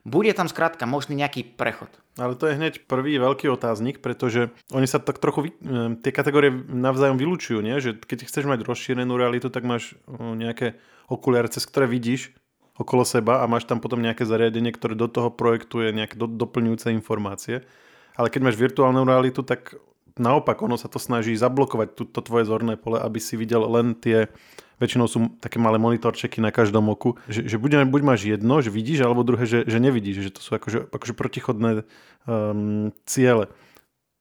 Bude 0.07 0.31
tam 0.31 0.47
skrátka 0.47 0.87
možný 0.87 1.19
nejaký 1.19 1.59
prechod. 1.59 1.91
Ale 2.15 2.39
to 2.39 2.47
je 2.47 2.55
hneď 2.55 2.87
prvý 2.87 3.19
veľký 3.19 3.51
otáznik, 3.51 3.99
pretože 3.99 4.55
oni 4.71 4.87
sa 4.87 5.03
tak 5.03 5.19
trochu, 5.19 5.51
e, 5.51 5.99
tie 5.99 6.15
kategórie 6.15 6.49
navzájom 6.55 7.19
vylúčujú, 7.19 7.59
nie? 7.59 7.75
že 7.83 7.91
keď 7.99 8.23
chceš 8.23 8.47
mať 8.47 8.63
rozšírenú 8.63 9.19
realitu, 9.19 9.51
tak 9.51 9.67
máš 9.67 9.99
nejaké 10.15 10.79
okuliare, 11.11 11.51
cez 11.51 11.67
ktoré 11.67 11.91
vidíš 11.91 12.31
okolo 12.79 13.03
seba 13.03 13.43
a 13.43 13.51
máš 13.51 13.67
tam 13.67 13.83
potom 13.83 13.99
nejaké 13.99 14.23
zariadenie, 14.23 14.71
ktoré 14.71 14.95
do 14.95 15.11
toho 15.11 15.27
projektuje 15.27 15.91
nejaké 15.91 16.15
do, 16.15 16.31
doplňujúce 16.31 16.87
informácie. 16.95 17.67
Ale 18.15 18.31
keď 18.31 18.41
máš 18.47 18.57
virtuálnu 18.57 19.03
realitu, 19.03 19.43
tak 19.43 19.75
naopak 20.15 20.57
ono 20.63 20.79
sa 20.79 20.87
to 20.87 20.97
snaží 20.97 21.35
zablokovať 21.35 22.09
to 22.09 22.19
tvoje 22.23 22.47
zorné 22.47 22.79
pole, 22.79 22.97
aby 22.97 23.19
si 23.19 23.35
videl 23.37 23.65
len 23.67 23.93
tie 23.93 24.31
väčšinou 24.77 25.05
sú 25.09 25.33
také 25.41 25.57
malé 25.57 25.81
monitorčeky 25.81 26.37
na 26.41 26.53
každom 26.53 26.89
oku, 26.93 27.17
že, 27.25 27.49
že 27.49 27.57
buď, 27.57 27.89
buď 27.89 28.01
máš 28.05 28.29
jedno, 28.29 28.61
že 28.61 28.69
vidíš, 28.69 29.05
alebo 29.05 29.25
druhé, 29.25 29.49
že, 29.49 29.65
že 29.65 29.77
nevidíš, 29.81 30.29
že 30.29 30.31
to 30.37 30.41
sú 30.41 30.51
akože, 30.57 30.93
akože 30.93 31.13
protichodné 31.17 31.83
um, 32.29 32.93
ciele. 33.09 33.49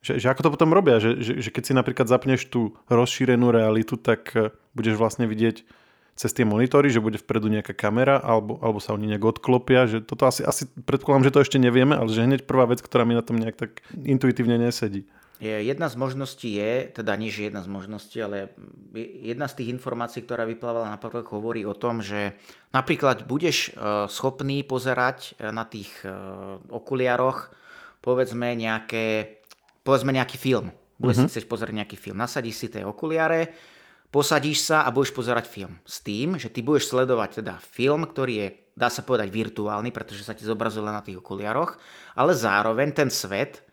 Že, 0.00 0.22
že 0.22 0.26
ako 0.32 0.40
to 0.48 0.50
potom 0.56 0.70
robia, 0.72 0.96
že, 1.02 1.20
že, 1.20 1.32
že 1.44 1.50
keď 1.52 1.62
si 1.64 1.72
napríklad 1.76 2.06
zapneš 2.08 2.48
tú 2.48 2.76
rozšírenú 2.88 3.52
realitu, 3.52 4.00
tak 4.00 4.32
uh, 4.32 4.52
budeš 4.72 4.96
vlastne 4.96 5.28
vidieť 5.28 5.64
cez 6.16 6.32
tie 6.32 6.48
monitory, 6.48 6.88
že 6.88 7.04
bude 7.04 7.20
vpredu 7.20 7.52
nejaká 7.52 7.76
kamera, 7.76 8.16
alebo, 8.16 8.56
alebo 8.64 8.80
sa 8.80 8.96
oni 8.96 9.12
nejak 9.12 9.36
odklopia, 9.36 9.84
že 9.84 10.00
toto 10.00 10.24
asi, 10.24 10.40
asi 10.40 10.64
predpokladám, 10.88 11.28
že 11.28 11.32
to 11.36 11.44
ešte 11.44 11.58
nevieme, 11.60 11.92
ale 11.92 12.08
že 12.08 12.24
hneď 12.24 12.48
prvá 12.48 12.64
vec, 12.64 12.80
ktorá 12.80 13.04
mi 13.04 13.12
na 13.12 13.20
tom 13.20 13.36
nejak 13.36 13.60
tak 13.60 13.84
intuitívne 13.92 14.56
nesedí. 14.56 15.04
Jedna 15.40 15.92
z 15.92 16.00
možností 16.00 16.56
je, 16.56 16.88
teda 16.96 17.12
nie 17.20 17.28
že 17.28 17.52
jedna 17.52 17.60
z 17.60 17.68
možností, 17.68 18.24
ale 18.24 18.56
jedna 19.20 19.44
z 19.52 19.60
tých 19.60 19.68
informácií, 19.76 20.24
ktorá 20.24 20.48
vyplávala 20.48 20.88
na 20.88 20.96
povrch, 20.96 21.28
hovorí 21.28 21.68
o 21.68 21.76
tom, 21.76 22.00
že 22.00 22.40
napríklad 22.72 23.28
budeš 23.28 23.68
e, 23.68 24.08
schopný 24.08 24.64
pozerať 24.64 25.36
e, 25.36 25.52
na 25.52 25.68
tých 25.68 25.92
e, 26.00 26.08
okuliároch 26.72 27.52
povedzme 28.06 28.54
nejaké, 28.54 29.42
povedzme 29.82 30.14
nejaký 30.14 30.38
film. 30.38 30.70
Budeš 30.96 31.26
mm-hmm. 31.26 31.28
si 31.28 31.32
chceš 31.34 31.50
pozerať 31.50 31.74
nejaký 31.74 31.96
film. 31.98 32.22
Nasadíš 32.22 32.56
si 32.62 32.66
tie 32.70 32.86
okuliare, 32.86 33.50
posadíš 34.14 34.62
sa 34.62 34.86
a 34.86 34.94
budeš 34.94 35.10
pozerať 35.10 35.50
film. 35.50 35.82
S 35.82 36.06
tým, 36.06 36.38
že 36.38 36.54
ty 36.54 36.62
budeš 36.62 36.94
sledovať 36.94 37.42
teda 37.42 37.58
film, 37.58 38.06
ktorý 38.06 38.34
je, 38.38 38.48
dá 38.78 38.86
sa 38.86 39.02
povedať, 39.02 39.28
virtuálny, 39.28 39.90
pretože 39.90 40.22
sa 40.22 40.38
ti 40.38 40.46
zobrazuje 40.46 40.86
len 40.86 40.94
na 40.94 41.02
tých 41.02 41.18
okuliároch, 41.18 41.76
ale 42.14 42.32
zároveň 42.32 42.94
ten 42.94 43.10
svet 43.10 43.65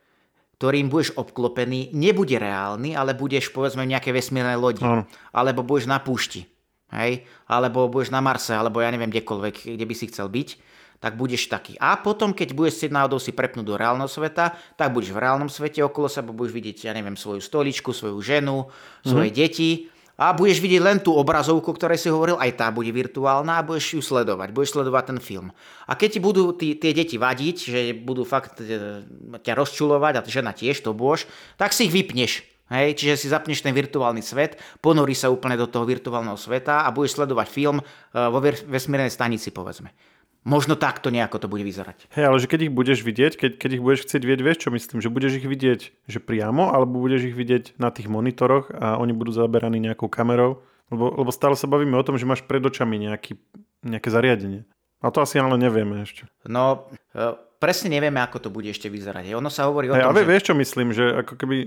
ktorým 0.63 0.87
budeš 0.87 1.11
obklopený, 1.19 1.91
nebude 1.91 2.39
reálny, 2.39 2.95
ale 2.95 3.11
budeš 3.11 3.51
povedzme 3.51 3.83
v 3.83 3.91
nejakej 3.91 4.15
vesmírnej 4.15 4.55
lodi. 4.55 4.79
Ano. 4.79 5.03
Alebo 5.35 5.59
budeš 5.59 5.91
na 5.91 5.99
púšti. 5.99 6.47
Hej? 6.95 7.27
Alebo 7.51 7.91
budeš 7.91 8.15
na 8.15 8.23
Marse, 8.23 8.55
alebo 8.55 8.79
ja 8.79 8.87
neviem 8.87 9.11
kdekoľvek, 9.11 9.75
kde 9.75 9.83
by 9.83 9.91
si 9.91 10.07
chcel 10.07 10.31
byť 10.31 10.71
tak 11.03 11.19
budeš 11.19 11.51
taký. 11.51 11.75
A 11.83 11.99
potom, 11.99 12.31
keď 12.31 12.55
budeš 12.55 12.79
si 12.79 12.87
náhodou 12.87 13.19
si 13.19 13.35
prepnúť 13.35 13.67
do 13.67 13.75
reálneho 13.75 14.07
sveta, 14.07 14.55
tak 14.79 14.95
budeš 14.95 15.11
v 15.11 15.19
reálnom 15.19 15.51
svete 15.51 15.83
okolo 15.83 16.07
seba, 16.07 16.31
budeš 16.31 16.55
vidieť, 16.55 16.87
ja 16.87 16.95
neviem, 16.95 17.19
svoju 17.19 17.43
stoličku, 17.43 17.91
svoju 17.91 18.23
ženu, 18.23 18.71
svoje 19.03 19.27
mm-hmm. 19.27 19.43
deti 19.43 19.91
a 20.13 20.29
budeš 20.29 20.61
vidieť 20.61 20.81
len 20.81 20.97
tú 21.01 21.17
obrazovku, 21.17 21.73
o 21.73 21.77
ktorej 21.77 21.97
si 21.97 22.13
hovoril, 22.13 22.37
aj 22.37 22.53
tá 22.53 22.67
bude 22.69 22.93
virtuálna 22.93 23.57
a 23.57 23.65
budeš 23.65 23.97
ju 23.97 24.01
sledovať, 24.05 24.53
budeš 24.53 24.77
sledovať 24.77 25.03
ten 25.09 25.19
film. 25.19 25.47
A 25.89 25.97
keď 25.97 26.09
ti 26.13 26.19
budú 26.21 26.53
tí, 26.53 26.77
tie 26.77 26.93
deti 26.93 27.17
vadiť, 27.17 27.55
že 27.57 27.79
budú 27.97 28.21
fakt 28.21 28.61
e, 28.61 29.01
ťa 29.41 29.53
rozčulovať 29.57 30.13
a 30.21 30.25
žena 30.29 30.53
tiež 30.53 30.85
to 30.85 30.93
bôž, 30.93 31.25
tak 31.57 31.73
si 31.73 31.89
ich 31.89 31.93
vypneš. 31.93 32.45
Hej, 32.71 32.97
čiže 32.97 33.19
si 33.19 33.27
zapneš 33.27 33.61
ten 33.61 33.75
virtuálny 33.75 34.23
svet, 34.23 34.57
ponorí 34.79 35.13
sa 35.13 35.29
úplne 35.29 35.59
do 35.59 35.67
toho 35.67 35.83
virtuálneho 35.83 36.39
sveta 36.39 36.87
a 36.87 36.93
budeš 36.93 37.19
sledovať 37.19 37.47
film 37.49 37.81
e, 37.81 37.83
vo 38.13 38.39
vesmírnej 38.69 39.11
stanici, 39.11 39.49
povedzme. 39.49 40.12
Možno 40.43 40.75
takto 40.75 41.07
nejako 41.07 41.39
to 41.39 41.47
bude 41.47 41.63
vyzerať. 41.63 42.11
Hej, 42.11 42.25
ale 42.27 42.37
že 42.39 42.51
keď 42.51 42.67
ich 42.67 42.73
budeš 42.75 42.99
vidieť, 43.07 43.39
keď, 43.39 43.51
keď 43.55 43.69
ich 43.79 43.83
budeš 43.83 44.03
chcieť 44.03 44.21
vidieť, 44.27 44.41
vieš 44.43 44.59
čo 44.67 44.69
myslím, 44.75 44.99
že 44.99 45.07
budeš 45.07 45.39
ich 45.39 45.47
vidieť 45.47 45.81
že 46.03 46.19
priamo, 46.19 46.75
alebo 46.75 46.99
budeš 46.99 47.31
ich 47.31 47.35
vidieť 47.35 47.79
na 47.79 47.95
tých 47.95 48.11
monitoroch 48.11 48.67
a 48.75 48.99
oni 48.99 49.15
budú 49.15 49.31
zaberaní 49.31 49.79
nejakou 49.79 50.11
kamerou, 50.11 50.59
lebo, 50.91 51.15
lebo 51.15 51.31
stále 51.31 51.55
sa 51.55 51.71
bavíme 51.71 51.95
o 51.95 52.03
tom, 52.03 52.19
že 52.19 52.27
máš 52.27 52.43
pred 52.43 52.59
očami 52.59 52.99
nejaký, 52.99 53.39
nejaké 53.87 54.09
zariadenie. 54.11 54.67
A 55.03 55.11
to 55.11 55.19
asi 55.19 55.35
ale 55.35 55.59
nevieme 55.59 56.07
ešte. 56.07 56.23
No, 56.47 56.87
e, 57.11 57.35
presne 57.59 57.91
nevieme, 57.91 58.23
ako 58.23 58.39
to 58.39 58.49
bude 58.51 58.71
ešte 58.71 58.87
vyzerať. 58.87 59.35
Ono 59.35 59.51
sa 59.51 59.67
hovorí 59.67 59.91
o 59.91 59.95
hey, 59.95 60.03
tom, 60.03 60.15
ale 60.15 60.23
že... 60.23 60.27
vieš, 60.31 60.43
čo 60.47 60.53
myslím, 60.55 60.95
že 60.95 61.05
ako 61.23 61.33
keby 61.35 61.57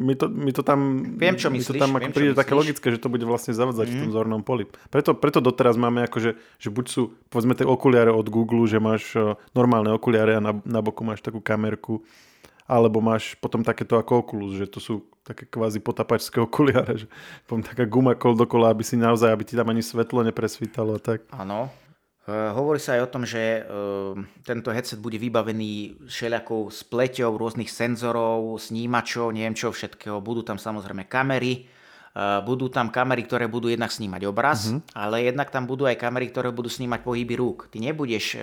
mi 0.00 0.14
to, 0.18 0.26
mi 0.26 0.50
to 0.50 0.62
tam... 0.66 1.02
Viem, 1.14 1.38
čo 1.38 1.50
myslíš. 1.50 1.66
Mi 1.66 1.78
to 1.78 1.82
tam 1.82 1.92
ako 1.94 2.02
viem, 2.02 2.14
príde 2.14 2.34
také 2.34 2.54
logické, 2.58 2.86
že 2.90 2.98
to 2.98 3.06
bude 3.06 3.22
vlastne 3.22 3.54
zavadzať 3.54 3.86
mm. 3.86 3.92
v 3.94 3.98
tom 4.02 4.10
Mhm. 4.10 4.16
zornom 4.18 4.42
poli. 4.42 4.66
Preto, 4.90 5.14
preto 5.14 5.38
doteraz 5.38 5.78
máme 5.78 6.06
ako, 6.10 6.18
že, 6.30 6.30
buď 6.70 6.86
sú, 6.90 7.14
povedzme, 7.30 7.54
tie 7.54 7.66
okuliare 7.66 8.10
od 8.10 8.26
Google, 8.26 8.66
že 8.66 8.82
máš 8.82 9.14
eh, 9.14 9.38
normálne 9.54 9.94
okuliare 9.94 10.38
a 10.38 10.40
na, 10.42 10.58
na 10.66 10.80
boku 10.82 11.06
máš 11.06 11.22
takú 11.22 11.38
kamerku, 11.38 12.02
alebo 12.70 13.02
máš 13.02 13.34
potom 13.42 13.66
takéto 13.66 13.98
ako 13.98 14.22
Oculus, 14.22 14.54
že 14.54 14.70
to 14.70 14.78
sú 14.78 14.94
také 15.26 15.42
kvázi 15.50 15.82
potapačské 15.82 16.38
okuliare, 16.46 17.02
že 17.02 17.06
potom 17.50 17.66
taká 17.66 17.82
guma 17.82 18.14
kol 18.14 18.38
dokola, 18.38 18.70
aby 18.70 18.86
si 18.86 18.94
naozaj, 18.94 19.34
aby 19.34 19.42
ti 19.42 19.58
tam 19.58 19.66
ani 19.74 19.82
svetlo 19.82 20.22
nepresvítalo 20.22 21.02
tak. 21.02 21.26
Áno. 21.34 21.66
E, 22.30 22.54
Hovorí 22.54 22.78
sa 22.78 22.94
aj 22.94 23.02
o 23.02 23.12
tom, 23.12 23.26
že 23.26 23.42
e, 23.42 23.60
tento 24.46 24.70
headset 24.70 25.02
bude 25.02 25.18
vybavený 25.18 26.06
všelijakou 26.06 26.70
spleťou 26.70 27.34
rôznych 27.34 27.66
senzorov, 27.66 28.62
snímačov, 28.62 29.34
neviem 29.34 29.58
čo 29.58 29.74
všetkého. 29.74 30.22
Budú 30.22 30.46
tam 30.46 30.54
samozrejme 30.54 31.10
kamery, 31.10 31.66
e, 32.14 32.22
budú 32.46 32.70
tam 32.70 32.94
kamery, 32.94 33.26
ktoré 33.26 33.50
budú 33.50 33.66
jednak 33.66 33.90
snímať 33.90 34.22
obraz, 34.30 34.70
mm-hmm. 34.70 34.94
ale 34.94 35.26
jednak 35.26 35.50
tam 35.50 35.66
budú 35.66 35.90
aj 35.90 35.98
kamery, 35.98 36.30
ktoré 36.30 36.54
budú 36.54 36.70
snímať 36.70 37.02
pohyby 37.02 37.34
rúk. 37.34 37.66
Ty 37.74 37.82
nebudeš 37.82 38.38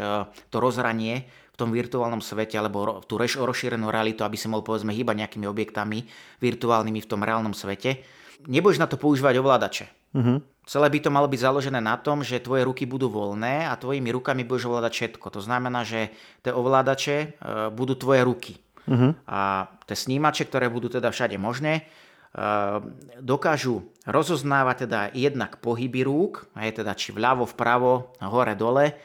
to 0.52 0.58
rozhranie 0.60 1.32
v 1.56 1.56
tom 1.56 1.72
virtuálnom 1.72 2.20
svete 2.22 2.60
alebo 2.60 3.02
tú 3.08 3.16
reš- 3.18 3.40
rozšírenú 3.40 3.88
realitu, 3.88 4.22
aby 4.28 4.36
si 4.36 4.52
mohol 4.52 4.68
povedzme 4.68 4.92
hýbať 4.92 5.16
nejakými 5.26 5.48
objektami 5.48 6.06
virtuálnymi 6.44 7.00
v 7.02 7.10
tom 7.10 7.24
reálnom 7.24 7.56
svete. 7.56 8.04
Nebudeš 8.46 8.78
na 8.78 8.86
to 8.86 9.02
používať 9.02 9.42
ovládače. 9.42 9.97
Uh-huh. 10.18 10.42
Celé 10.68 10.88
by 10.90 11.00
to 11.00 11.14
malo 11.14 11.30
byť 11.30 11.40
založené 11.40 11.80
na 11.80 11.96
tom, 11.96 12.26
že 12.26 12.44
tvoje 12.44 12.66
ruky 12.66 12.84
budú 12.84 13.08
voľné 13.08 13.70
a 13.70 13.80
tvojimi 13.80 14.12
rukami 14.12 14.44
budeš 14.44 14.68
ovládať 14.68 14.92
všetko. 14.92 15.32
To 15.38 15.42
znamená, 15.46 15.86
že 15.86 16.12
tie 16.44 16.52
ovládače 16.52 17.16
e, 17.16 17.28
budú 17.72 17.96
tvoje 17.96 18.22
ruky. 18.26 18.54
Uh-huh. 18.90 19.16
A 19.30 19.72
tie 19.88 19.96
snímače, 19.96 20.50
ktoré 20.50 20.68
budú 20.68 20.92
teda 20.92 21.08
všade 21.08 21.40
možné, 21.40 21.74
e, 21.80 21.82
dokážu 23.24 23.88
rozoznávať 24.04 24.90
teda 24.90 25.00
jednak 25.16 25.64
pohyby 25.64 26.04
rúk, 26.04 26.52
aj 26.58 26.84
teda 26.84 26.92
či 27.00 27.16
vľavo, 27.16 27.48
vpravo, 27.48 28.18
hore, 28.20 28.58
dole, 28.60 28.98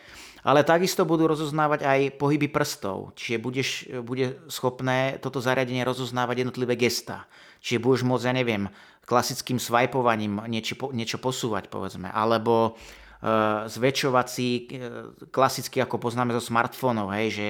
ale 0.43 0.67
takisto 0.67 1.07
budú 1.07 1.31
rozoznávať 1.31 1.87
aj 1.87 2.01
pohyby 2.19 2.51
prstov. 2.51 3.15
Čiže 3.15 3.37
budeš, 3.39 3.69
bude 4.03 4.43
schopné 4.51 5.23
toto 5.23 5.39
zariadenie 5.39 5.87
rozoznávať 5.87 6.43
jednotlivé 6.43 6.75
gestá. 6.75 7.31
Čiže 7.63 7.79
budeš 7.79 8.03
môcť, 8.03 8.27
ja 8.27 8.35
neviem, 8.35 8.63
klasickým 9.07 9.59
swipovaním 9.59 10.43
niečo, 10.47 10.79
niečo 10.95 11.19
posúvať, 11.19 11.69
povedzme, 11.69 12.09
alebo 12.09 12.79
e, 13.23 13.71
zväčšovací, 13.71 14.49
e, 14.51 14.63
klasicky 15.29 15.83
ako 15.83 15.99
poznáme 15.99 16.33
zo 16.39 16.43
smartfónov, 16.43 17.11
hej, 17.13 17.29
že 17.35 17.47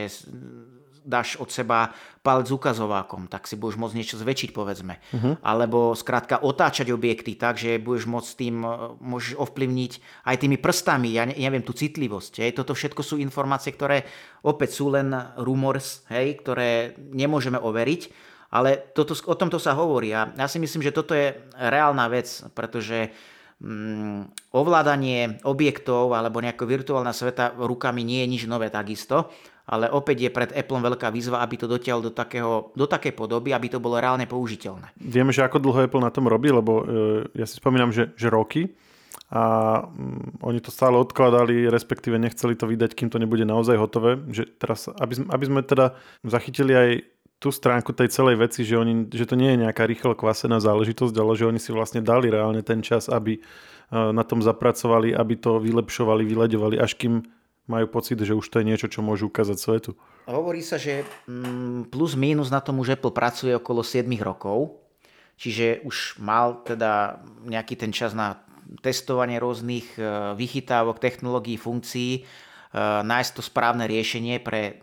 dáš 1.03 1.35
od 1.37 1.51
seba 1.51 1.91
palec 2.23 2.47
ukazovákom, 2.47 3.27
tak 3.27 3.51
si 3.51 3.59
budeš 3.59 3.77
môcť 3.79 3.97
niečo 3.99 4.17
zväčšiť, 4.23 4.51
povedzme. 4.55 5.03
Uh-huh. 5.11 5.35
Alebo 5.43 5.99
skrátka 5.99 6.39
otáčať 6.39 6.95
objekty 6.95 7.35
tak, 7.35 7.59
že 7.59 7.83
budeš 7.83 8.07
môcť 8.07 8.31
tým, 8.39 8.57
e, 8.63 8.71
môžeš 9.03 9.35
ovplyvniť 9.37 9.93
aj 10.25 10.37
tými 10.39 10.57
prstami, 10.63 11.11
ja 11.13 11.27
ne- 11.27 11.37
neviem, 11.37 11.67
tú 11.67 11.75
citlivosť. 11.75 12.33
Hej. 12.47 12.51
Toto 12.57 12.73
všetko 12.73 13.03
sú 13.03 13.15
informácie, 13.19 13.75
ktoré 13.75 14.07
opäť 14.47 14.79
sú 14.79 14.95
len 14.95 15.11
rumors, 15.43 16.07
hej, 16.09 16.39
ktoré 16.41 16.95
nemôžeme 16.97 17.59
overiť, 17.59 18.32
ale 18.53 18.93
toto, 18.93 19.17
o 19.17 19.35
tomto 19.35 19.57
sa 19.57 19.73
hovorí 19.73 20.13
a 20.13 20.29
ja 20.37 20.47
si 20.47 20.61
myslím, 20.61 20.85
že 20.85 20.93
toto 20.93 21.17
je 21.17 21.33
reálna 21.57 22.05
vec, 22.13 22.29
pretože 22.53 23.09
mm, 23.65 24.53
ovládanie 24.53 25.41
objektov 25.49 26.13
alebo 26.13 26.45
nejakého 26.45 26.69
virtuálna 26.69 27.17
sveta 27.17 27.57
rukami 27.57 28.05
nie 28.05 28.21
je 28.23 28.31
nič 28.37 28.43
nové 28.45 28.69
takisto, 28.69 29.33
ale 29.65 29.89
opäť 29.89 30.29
je 30.29 30.31
pred 30.35 30.51
Apple 30.53 30.85
veľká 30.85 31.09
výzva, 31.09 31.41
aby 31.41 31.55
to 31.57 31.67
dotiaľ 31.71 32.05
do, 32.05 32.13
takého, 32.13 32.77
do 32.77 32.85
takej 32.85 33.17
podoby, 33.17 33.57
aby 33.57 33.73
to 33.73 33.81
bolo 33.81 33.97
reálne 33.97 34.29
použiteľné. 34.29 34.93
Vieme, 35.01 35.33
že 35.33 35.47
ako 35.47 35.63
dlho 35.63 35.89
Apple 35.89 36.05
na 36.05 36.13
tom 36.13 36.29
robí, 36.29 36.53
lebo 36.53 36.83
e, 36.83 36.85
ja 37.39 37.49
si 37.49 37.57
spomínam, 37.57 37.89
že, 37.89 38.13
že 38.21 38.29
roky 38.29 38.75
a 39.33 39.43
mm, 39.89 40.45
oni 40.45 40.61
to 40.61 40.69
stále 40.69 41.01
odkladali, 41.01 41.73
respektíve 41.73 42.21
nechceli 42.21 42.53
to 42.53 42.69
vydať, 42.69 42.93
kým 42.93 43.09
to 43.09 43.17
nebude 43.17 43.49
naozaj 43.49 43.81
hotové. 43.81 44.21
Že 44.29 44.45
teraz, 44.61 44.93
aby, 44.93 45.25
aby 45.25 45.45
sme 45.49 45.61
teda 45.65 45.97
zachytili 46.21 46.73
aj 46.77 46.91
tú 47.43 47.51
stránku 47.51 47.91
tej 47.91 48.15
celej 48.15 48.39
veci, 48.39 48.63
že, 48.63 48.79
oni, 48.79 49.11
že 49.11 49.27
to 49.27 49.35
nie 49.35 49.51
je 49.59 49.67
nejaká 49.67 49.83
rýchlo 49.83 50.15
kvasená 50.15 50.63
záležitosť, 50.63 51.11
ale 51.19 51.35
že 51.35 51.51
oni 51.51 51.59
si 51.59 51.75
vlastne 51.75 51.99
dali 51.99 52.31
reálne 52.31 52.63
ten 52.63 52.79
čas, 52.79 53.11
aby 53.11 53.37
e, 53.37 53.41
na 53.91 54.23
tom 54.23 54.39
zapracovali, 54.39 55.11
aby 55.11 55.35
to 55.35 55.59
vylepšovali, 55.59 56.23
vyľaďovali, 56.23 56.79
až 56.79 56.95
kým 56.95 57.27
majú 57.67 57.87
pocit, 57.91 58.23
že 58.23 58.39
už 58.39 58.47
to 58.47 58.63
je 58.63 58.69
niečo, 58.71 58.87
čo 58.87 59.03
môžu 59.03 59.27
ukázať 59.27 59.59
svetu. 59.59 59.91
Hovorí 60.31 60.63
sa, 60.63 60.79
že 60.79 61.03
mm, 61.27 61.91
plus 61.91 62.15
mínus 62.15 62.55
na 62.55 62.63
tom 62.63 62.79
už 62.79 62.95
Apple 62.95 63.11
pracuje 63.11 63.51
okolo 63.59 63.83
7 63.83 64.07
rokov, 64.23 64.79
čiže 65.35 65.83
už 65.83 66.23
mal 66.23 66.63
teda 66.63 67.23
nejaký 67.43 67.75
ten 67.75 67.91
čas 67.91 68.15
na 68.15 68.39
testovanie 68.87 69.43
rôznych 69.43 69.99
e, 69.99 70.03
vychytávok, 70.39 71.03
technológií, 71.03 71.59
funkcií, 71.59 72.13
e, 72.19 72.23
nájsť 73.03 73.31
to 73.35 73.43
správne 73.43 73.91
riešenie 73.91 74.39
pre 74.39 74.79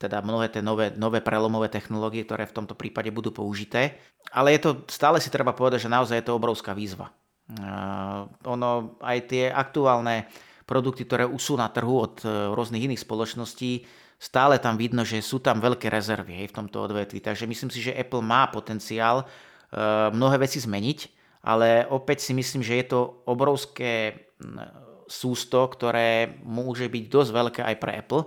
teda 0.00 0.24
mnohé 0.24 0.48
tie 0.48 0.64
nové, 0.64 0.88
nové 0.96 1.20
prelomové 1.20 1.68
technológie, 1.68 2.24
ktoré 2.24 2.48
v 2.48 2.56
tomto 2.56 2.72
prípade 2.72 3.12
budú 3.12 3.36
použité. 3.36 4.00
Ale 4.32 4.56
je 4.56 4.64
to, 4.64 4.70
stále 4.88 5.20
si 5.20 5.28
treba 5.28 5.52
povedať, 5.52 5.84
že 5.84 5.92
naozaj 5.92 6.24
je 6.24 6.26
to 6.32 6.40
obrovská 6.40 6.72
výzva. 6.72 7.12
Uh, 7.50 8.24
ono, 8.48 8.96
aj 9.04 9.18
tie 9.28 9.44
aktuálne 9.52 10.24
produkty, 10.64 11.04
ktoré 11.04 11.28
už 11.28 11.42
sú 11.42 11.54
na 11.58 11.66
trhu 11.66 11.98
od 11.98 12.22
e, 12.22 12.54
rôznych 12.54 12.86
iných 12.86 13.02
spoločností, 13.02 13.82
stále 14.22 14.62
tam 14.62 14.78
vidno, 14.78 15.02
že 15.02 15.18
sú 15.18 15.42
tam 15.42 15.58
veľké 15.58 15.90
rezervy 15.90 16.38
hej, 16.38 16.54
v 16.54 16.56
tomto 16.62 16.86
odvetvi. 16.86 17.18
Takže 17.18 17.50
myslím 17.50 17.74
si, 17.74 17.82
že 17.82 17.96
Apple 17.98 18.22
má 18.22 18.46
potenciál 18.46 19.26
uh, 19.26 20.14
mnohé 20.14 20.46
veci 20.46 20.62
zmeniť, 20.62 20.98
ale 21.42 21.90
opäť 21.90 22.22
si 22.22 22.38
myslím, 22.38 22.62
že 22.62 22.78
je 22.78 22.86
to 22.86 23.26
obrovské 23.26 24.14
mm, 24.38 25.10
sústo, 25.10 25.66
ktoré 25.66 26.38
môže 26.46 26.86
byť 26.86 27.04
dosť 27.10 27.30
veľké 27.34 27.60
aj 27.66 27.76
pre 27.80 27.92
Apple, 27.98 28.22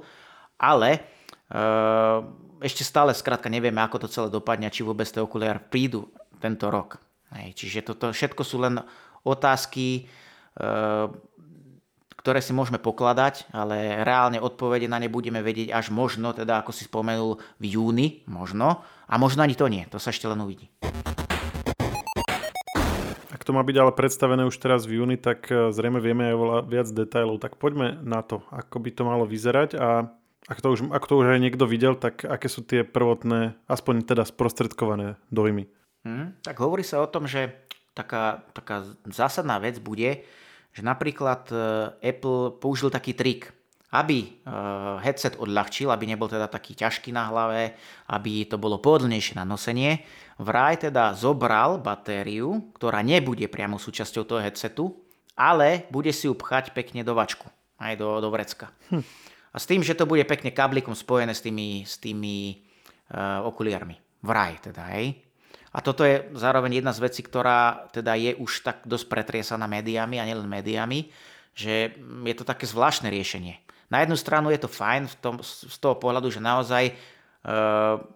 ale 0.60 0.90
ešte 2.64 2.82
stále 2.82 3.14
skrátka 3.14 3.52
nevieme, 3.52 3.84
ako 3.84 4.08
to 4.08 4.08
celé 4.10 4.28
dopadne, 4.34 4.74
či 4.74 4.82
vôbec 4.82 5.06
tie 5.06 5.22
okuliare 5.22 5.62
prídu 5.62 6.10
tento 6.42 6.74
rok. 6.74 6.98
Hej, 7.34 7.54
čiže 7.58 7.94
toto 7.94 8.10
všetko 8.10 8.42
sú 8.42 8.62
len 8.62 8.82
otázky, 9.26 10.06
uh, 10.60 11.10
ktoré 12.24 12.40
si 12.40 12.56
môžeme 12.56 12.80
pokladať, 12.80 13.52
ale 13.52 14.00
reálne 14.00 14.40
odpovede 14.40 14.88
na 14.88 14.96
ne 14.96 15.12
budeme 15.12 15.44
vedieť 15.44 15.76
až 15.76 15.92
možno, 15.92 16.32
teda 16.32 16.64
ako 16.64 16.72
si 16.72 16.88
spomenul, 16.88 17.36
v 17.60 17.66
júni, 17.76 18.08
možno, 18.32 18.80
a 19.12 19.14
možno 19.20 19.44
ani 19.44 19.60
to 19.60 19.68
nie, 19.68 19.84
to 19.92 20.00
sa 20.00 20.16
ešte 20.16 20.32
len 20.32 20.40
uvidí. 20.40 20.72
Ak 23.34 23.44
to 23.44 23.52
má 23.52 23.60
byť 23.60 23.76
ale 23.76 23.92
predstavené 23.92 24.48
už 24.48 24.56
teraz 24.56 24.88
v 24.88 25.04
júni, 25.04 25.20
tak 25.20 25.52
e, 25.52 25.76
zrejme 25.76 26.00
vieme 26.00 26.32
aj 26.32 26.36
veľa 26.40 26.58
viac 26.64 26.88
detailov. 26.96 27.44
Tak 27.44 27.60
poďme 27.60 28.00
na 28.00 28.24
to, 28.24 28.40
ako 28.56 28.80
by 28.80 28.90
to 28.96 29.04
malo 29.04 29.28
vyzerať 29.28 29.76
a 29.76 30.08
ak 30.48 30.60
to, 30.60 30.68
už, 30.76 30.92
ak 30.92 31.08
to 31.08 31.14
už 31.24 31.38
aj 31.38 31.40
niekto 31.40 31.64
videl, 31.64 31.96
tak 31.96 32.28
aké 32.28 32.52
sú 32.52 32.64
tie 32.68 32.84
prvotné, 32.84 33.56
aspoň 33.68 34.04
teda 34.04 34.28
sprostredkované 34.28 35.16
dojmy? 35.32 35.72
Hmm, 36.04 36.36
tak 36.44 36.60
hovorí 36.60 36.84
sa 36.84 37.00
o 37.00 37.08
tom, 37.08 37.24
že 37.24 37.64
taká, 37.96 38.44
taká 38.52 38.84
zásadná 39.08 39.56
vec 39.64 39.80
bude, 39.80 40.28
že 40.74 40.82
napríklad 40.82 41.48
e, 41.48 41.56
Apple 42.02 42.60
použil 42.60 42.92
taký 42.92 43.16
trik, 43.16 43.56
aby 43.94 44.20
e, 44.26 44.30
headset 45.06 45.40
odľahčil, 45.40 45.88
aby 45.88 46.10
nebol 46.10 46.28
teda 46.28 46.52
taký 46.52 46.76
ťažký 46.76 47.16
na 47.16 47.30
hlave, 47.30 47.78
aby 48.12 48.44
to 48.50 48.60
bolo 48.60 48.82
pohodlnejšie 48.84 49.40
na 49.40 49.48
nosenie, 49.48 50.04
vraj 50.42 50.82
teda 50.82 51.16
zobral 51.16 51.80
batériu, 51.80 52.74
ktorá 52.76 53.00
nebude 53.00 53.46
priamo 53.48 53.80
súčasťou 53.80 54.28
toho 54.28 54.44
headsetu, 54.44 54.92
ale 55.40 55.88
bude 55.88 56.12
si 56.12 56.28
ju 56.28 56.36
pchať 56.36 56.76
pekne 56.76 57.06
do 57.06 57.16
vačku, 57.16 57.48
aj 57.80 57.94
do, 57.96 58.20
do 58.20 58.28
vrecka. 58.34 58.74
Hm. 58.92 59.06
A 59.54 59.58
s 59.62 59.70
tým, 59.70 59.86
že 59.86 59.94
to 59.94 60.10
bude 60.10 60.26
pekne 60.26 60.50
kablikom 60.50 60.98
spojené 60.98 61.38
s 61.38 61.46
tými, 61.46 61.86
s 61.86 62.02
tými 62.02 62.58
uh, 63.14 63.46
okuliarmi. 63.46 63.94
Vraj 64.26 64.58
teda, 64.66 64.90
hej. 64.98 65.22
A 65.74 65.82
toto 65.82 66.06
je 66.06 66.30
zároveň 66.38 66.82
jedna 66.82 66.94
z 66.94 67.02
vecí, 67.02 67.22
ktorá 67.26 67.90
teda 67.90 68.14
je 68.14 68.38
už 68.38 68.62
tak 68.62 68.78
dosť 68.86 69.06
pretriesaná 69.10 69.66
médiami 69.66 70.22
a 70.22 70.26
nielen 70.26 70.46
médiami, 70.46 71.10
že 71.58 71.98
je 72.26 72.36
to 72.38 72.46
také 72.46 72.70
zvláštne 72.70 73.10
riešenie. 73.10 73.58
Na 73.90 74.02
jednu 74.06 74.18
stranu 74.18 74.54
je 74.54 74.62
to 74.62 74.70
fajn 74.70 75.10
v 75.10 75.16
tom, 75.22 75.36
z 75.42 75.78
toho 75.82 75.98
pohľadu, 75.98 76.30
že 76.30 76.42
naozaj 76.42 76.84
e, 76.90 76.94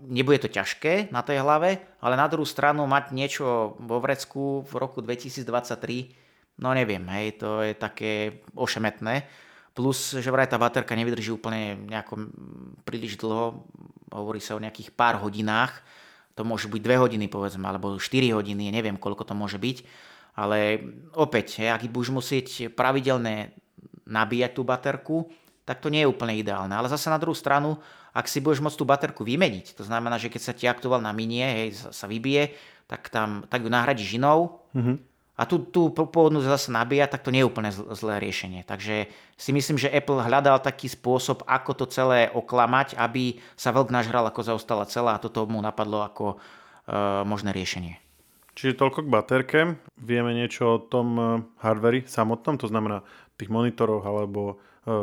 nebude 0.06 0.42
to 0.42 0.50
ťažké 0.50 1.10
na 1.14 1.22
tej 1.22 1.42
hlave, 1.42 1.82
ale 2.02 2.14
na 2.18 2.30
druhú 2.30 2.46
stranu 2.46 2.86
mať 2.90 3.14
niečo 3.14 3.78
vo 3.78 4.02
vrecku 4.02 4.66
v 4.66 4.74
roku 4.78 5.06
2023, 5.06 6.62
no 6.62 6.74
neviem, 6.74 7.06
hej, 7.14 7.42
to 7.42 7.62
je 7.62 7.74
také 7.78 8.42
ošemetné. 8.58 9.26
Plus, 9.78 10.18
že 10.18 10.34
vraj 10.34 10.50
tá 10.50 10.58
baterka 10.58 10.98
nevydrží 10.98 11.30
úplne 11.30 11.78
nejako 11.86 12.34
príliš 12.82 13.22
dlho, 13.22 13.62
hovorí 14.10 14.42
sa 14.42 14.58
o 14.58 14.64
nejakých 14.64 14.90
pár 14.90 15.22
hodinách, 15.22 15.86
to 16.34 16.42
môže 16.42 16.66
byť 16.66 16.82
2 16.82 16.98
hodiny 16.98 17.30
povedzme, 17.30 17.62
alebo 17.62 17.94
4 17.94 18.02
hodiny, 18.34 18.74
neviem 18.74 18.98
koľko 18.98 19.30
to 19.30 19.38
môže 19.38 19.62
byť, 19.62 19.86
ale 20.34 20.82
opäť, 21.14 21.62
ak 21.62 21.86
budeš 21.94 22.10
musieť 22.10 22.48
pravidelne 22.74 23.54
nabíjať 24.10 24.52
tú 24.58 24.66
baterku, 24.66 25.30
tak 25.62 25.78
to 25.78 25.94
nie 25.94 26.02
je 26.02 26.10
úplne 26.10 26.34
ideálne. 26.34 26.74
Ale 26.74 26.90
zase 26.90 27.14
na 27.14 27.22
druhú 27.22 27.38
stranu, 27.38 27.78
ak 28.18 28.26
si 28.26 28.42
budeš 28.42 28.66
môcť 28.66 28.80
tú 28.82 28.86
baterku 28.90 29.22
vymeniť, 29.22 29.78
to 29.78 29.86
znamená, 29.86 30.18
že 30.18 30.34
keď 30.34 30.42
sa 30.42 30.58
ti 30.58 30.66
aktuál 30.66 31.06
na 31.06 31.14
minie, 31.14 31.46
hej, 31.46 31.94
sa 31.94 32.10
vybije, 32.10 32.50
tak, 32.90 33.14
tam, 33.14 33.46
tak 33.46 33.62
ju 33.62 33.70
nahradíš 33.70 34.18
inou, 34.18 34.66
mm-hmm 34.74 35.17
a 35.38 35.46
tu, 35.46 35.62
tu 35.62 35.94
pôvodnú 35.94 36.42
zase 36.42 36.74
nabíja, 36.74 37.06
tak 37.06 37.22
to 37.22 37.30
nie 37.30 37.46
je 37.46 37.50
úplne 37.54 37.70
zlé 37.70 38.18
riešenie. 38.18 38.66
Takže 38.66 39.06
si 39.38 39.52
myslím, 39.54 39.78
že 39.78 39.94
Apple 39.94 40.26
hľadal 40.26 40.58
taký 40.58 40.90
spôsob, 40.90 41.46
ako 41.46 41.78
to 41.78 41.86
celé 41.94 42.34
oklamať, 42.34 42.98
aby 42.98 43.38
sa 43.54 43.70
veľk 43.70 43.94
nažral, 43.94 44.26
ako 44.26 44.42
zaostala 44.42 44.90
celá 44.90 45.14
a 45.16 45.22
toto 45.22 45.46
mu 45.46 45.62
napadlo 45.62 46.02
ako 46.02 46.26
e, 46.34 46.36
možné 47.22 47.54
riešenie. 47.54 48.02
Čiže 48.58 48.82
toľko 48.82 49.06
k 49.06 49.14
baterke. 49.14 49.60
Vieme 50.02 50.34
niečo 50.34 50.82
o 50.82 50.82
tom 50.82 51.08
e, 51.14 51.24
hardveri 51.62 52.10
samotnom, 52.10 52.58
to 52.58 52.66
znamená 52.66 53.06
tých 53.38 53.54
monitoroch 53.54 54.02
alebo 54.10 54.58
e, 54.90 54.96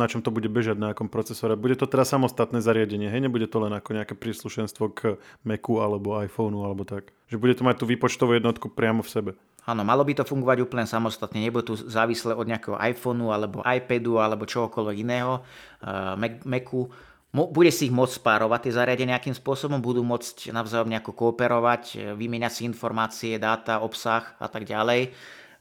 na 0.00 0.08
čom 0.08 0.24
to 0.24 0.32
bude 0.32 0.48
bežať, 0.48 0.80
na 0.80 0.96
akom 0.96 1.12
procesore. 1.12 1.52
Bude 1.52 1.76
to 1.76 1.84
teda 1.84 2.08
samostatné 2.08 2.64
zariadenie, 2.64 3.12
hej? 3.12 3.20
Nebude 3.20 3.44
to 3.44 3.60
len 3.60 3.76
ako 3.76 3.92
nejaké 3.92 4.16
príslušenstvo 4.16 4.84
k 4.96 5.20
Macu 5.44 5.84
alebo 5.84 6.16
iPhoneu 6.16 6.64
alebo 6.64 6.88
tak. 6.88 7.12
Že 7.28 7.36
bude 7.44 7.54
to 7.60 7.68
mať 7.68 7.76
tú 7.76 7.84
výpočtovú 7.84 8.32
jednotku 8.32 8.72
priamo 8.72 9.04
v 9.04 9.12
sebe. 9.12 9.32
Áno, 9.66 9.82
malo 9.82 10.06
by 10.06 10.22
to 10.22 10.24
fungovať 10.24 10.62
úplne 10.62 10.86
samostatne, 10.86 11.42
nebude 11.42 11.66
tu 11.66 11.74
závislé 11.74 12.38
od 12.38 12.46
nejakého 12.46 12.78
iPhoneu 12.78 13.34
alebo 13.34 13.66
iPadu 13.66 14.22
alebo 14.22 14.46
čohokoľvek 14.46 14.96
iného, 15.02 15.42
uh, 15.42 16.14
Macu. 16.46 16.86
Bude 17.34 17.74
si 17.74 17.90
ich 17.90 17.92
môcť 17.92 18.22
spárovať 18.22 18.70
tie 18.70 18.76
zariadenia 18.78 19.18
nejakým 19.18 19.34
spôsobom, 19.34 19.82
budú 19.82 20.06
môcť 20.06 20.54
navzájom 20.54 20.88
nejako 20.88 21.12
kooperovať, 21.12 21.82
eh, 21.98 22.14
vymieňať 22.14 22.52
si 22.54 22.62
informácie, 22.64 23.42
dáta, 23.42 23.82
obsah 23.82 24.38
a 24.38 24.46
tak 24.46 24.64
ďalej. 24.64 25.10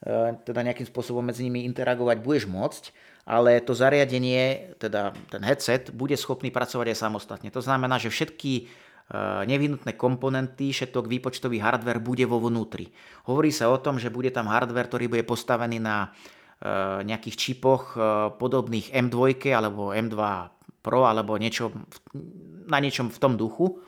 Uh, 0.06 0.38
teda 0.46 0.62
nejakým 0.62 0.86
spôsobom 0.86 1.26
medzi 1.26 1.42
nimi 1.42 1.66
interagovať 1.66 2.22
budeš 2.22 2.46
môcť, 2.46 2.84
ale 3.26 3.58
to 3.58 3.74
zariadenie, 3.74 4.78
teda 4.78 5.18
ten 5.34 5.42
headset, 5.42 5.90
bude 5.90 6.14
schopný 6.14 6.54
pracovať 6.54 6.94
aj 6.94 6.98
samostatne. 7.00 7.50
To 7.50 7.64
znamená, 7.64 7.98
že 7.98 8.14
všetky 8.14 8.70
Eh, 8.70 8.85
nevyhnutné 9.46 9.94
komponenty, 9.94 10.74
všetok 10.74 11.06
výpočtový 11.06 11.62
hardware 11.62 12.02
bude 12.02 12.26
vo 12.26 12.42
vnútri. 12.42 12.90
Hovorí 13.30 13.54
sa 13.54 13.70
o 13.70 13.78
tom, 13.78 14.02
že 14.02 14.10
bude 14.10 14.34
tam 14.34 14.50
hardware, 14.50 14.90
ktorý 14.90 15.06
bude 15.06 15.22
postavený 15.22 15.78
na 15.78 16.10
eh, 16.10 17.06
nejakých 17.06 17.36
čipoch 17.38 17.94
eh, 17.94 18.02
podobných 18.34 18.90
M2 18.90 19.46
alebo 19.54 19.94
M2 19.94 20.18
Pro 20.82 21.02
alebo 21.06 21.34
niečo, 21.42 21.74
na 22.70 22.78
niečom 22.78 23.10
v 23.10 23.18
tom 23.18 23.34
duchu. 23.38 23.82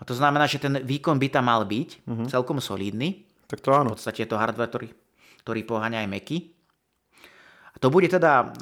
A 0.00 0.08
to 0.08 0.16
znamená, 0.16 0.48
že 0.48 0.56
ten 0.56 0.80
výkon 0.80 1.20
by 1.20 1.28
tam 1.28 1.52
mal 1.52 1.68
byť 1.68 1.88
uh-huh. 2.00 2.26
celkom 2.32 2.64
solidný. 2.64 3.28
Tak 3.44 3.60
to 3.60 3.76
áno. 3.76 3.92
V 3.92 4.00
podstate 4.00 4.24
je 4.24 4.30
to 4.32 4.40
hardware, 4.40 4.72
ktorý, 4.72 4.88
ktorý 5.44 5.60
poháňa 5.68 6.04
aj 6.04 6.08
Macy. 6.08 6.38
A 7.74 7.76
to 7.76 7.92
bude 7.92 8.08
teda 8.08 8.56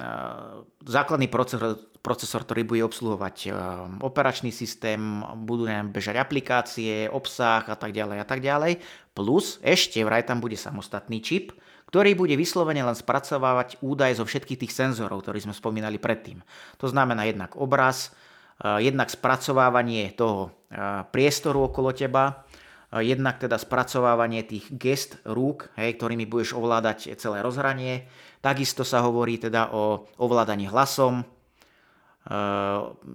základný 0.83 1.31
procesor, 1.31 1.87
procesor, 2.07 2.47
ktorý 2.47 2.63
bude 2.63 2.87
obsluhovať 2.87 3.37
eh, 3.51 3.53
operačný 3.99 4.55
systém, 4.55 5.27
budú 5.43 5.67
nám 5.67 5.91
bežať 5.91 6.23
aplikácie, 6.23 7.11
obsah 7.11 7.67
a 7.67 7.75
tak 7.75 7.91
ďalej 7.91 8.23
a 8.23 8.27
tak 8.27 8.39
ďalej. 8.39 8.79
Plus 9.11 9.59
ešte 9.67 9.99
vraj 10.07 10.23
tam 10.23 10.39
bude 10.39 10.55
samostatný 10.55 11.19
čip, 11.19 11.51
ktorý 11.91 12.15
bude 12.15 12.39
vyslovene 12.39 12.87
len 12.87 12.95
spracovávať 12.95 13.83
údaje 13.83 14.23
zo 14.23 14.23
všetkých 14.23 14.63
tých 14.63 14.77
senzorov, 14.79 15.27
ktorý 15.27 15.51
sme 15.51 15.55
spomínali 15.59 15.99
predtým. 15.99 16.47
To 16.79 16.87
znamená 16.87 17.27
jednak 17.27 17.59
obraz, 17.59 18.15
eh, 18.63 18.87
jednak 18.87 19.11
spracovávanie 19.11 20.15
toho 20.15 20.55
eh, 20.71 21.03
priestoru 21.11 21.67
okolo 21.67 21.91
teba, 21.91 22.47
jednak 22.87 23.43
teda 23.43 23.59
spracovávanie 23.59 24.47
tých 24.47 24.71
gest 24.71 25.19
rúk, 25.27 25.75
hej, 25.75 25.99
ktorými 25.99 26.23
budeš 26.23 26.55
ovládať 26.55 27.19
celé 27.19 27.43
rozhranie. 27.43 28.07
Takisto 28.39 28.87
sa 28.87 29.03
hovorí 29.03 29.43
teda 29.43 29.75
o 29.75 30.07
ovládaní 30.23 30.71
hlasom, 30.71 31.27
Ehm, 31.27 31.36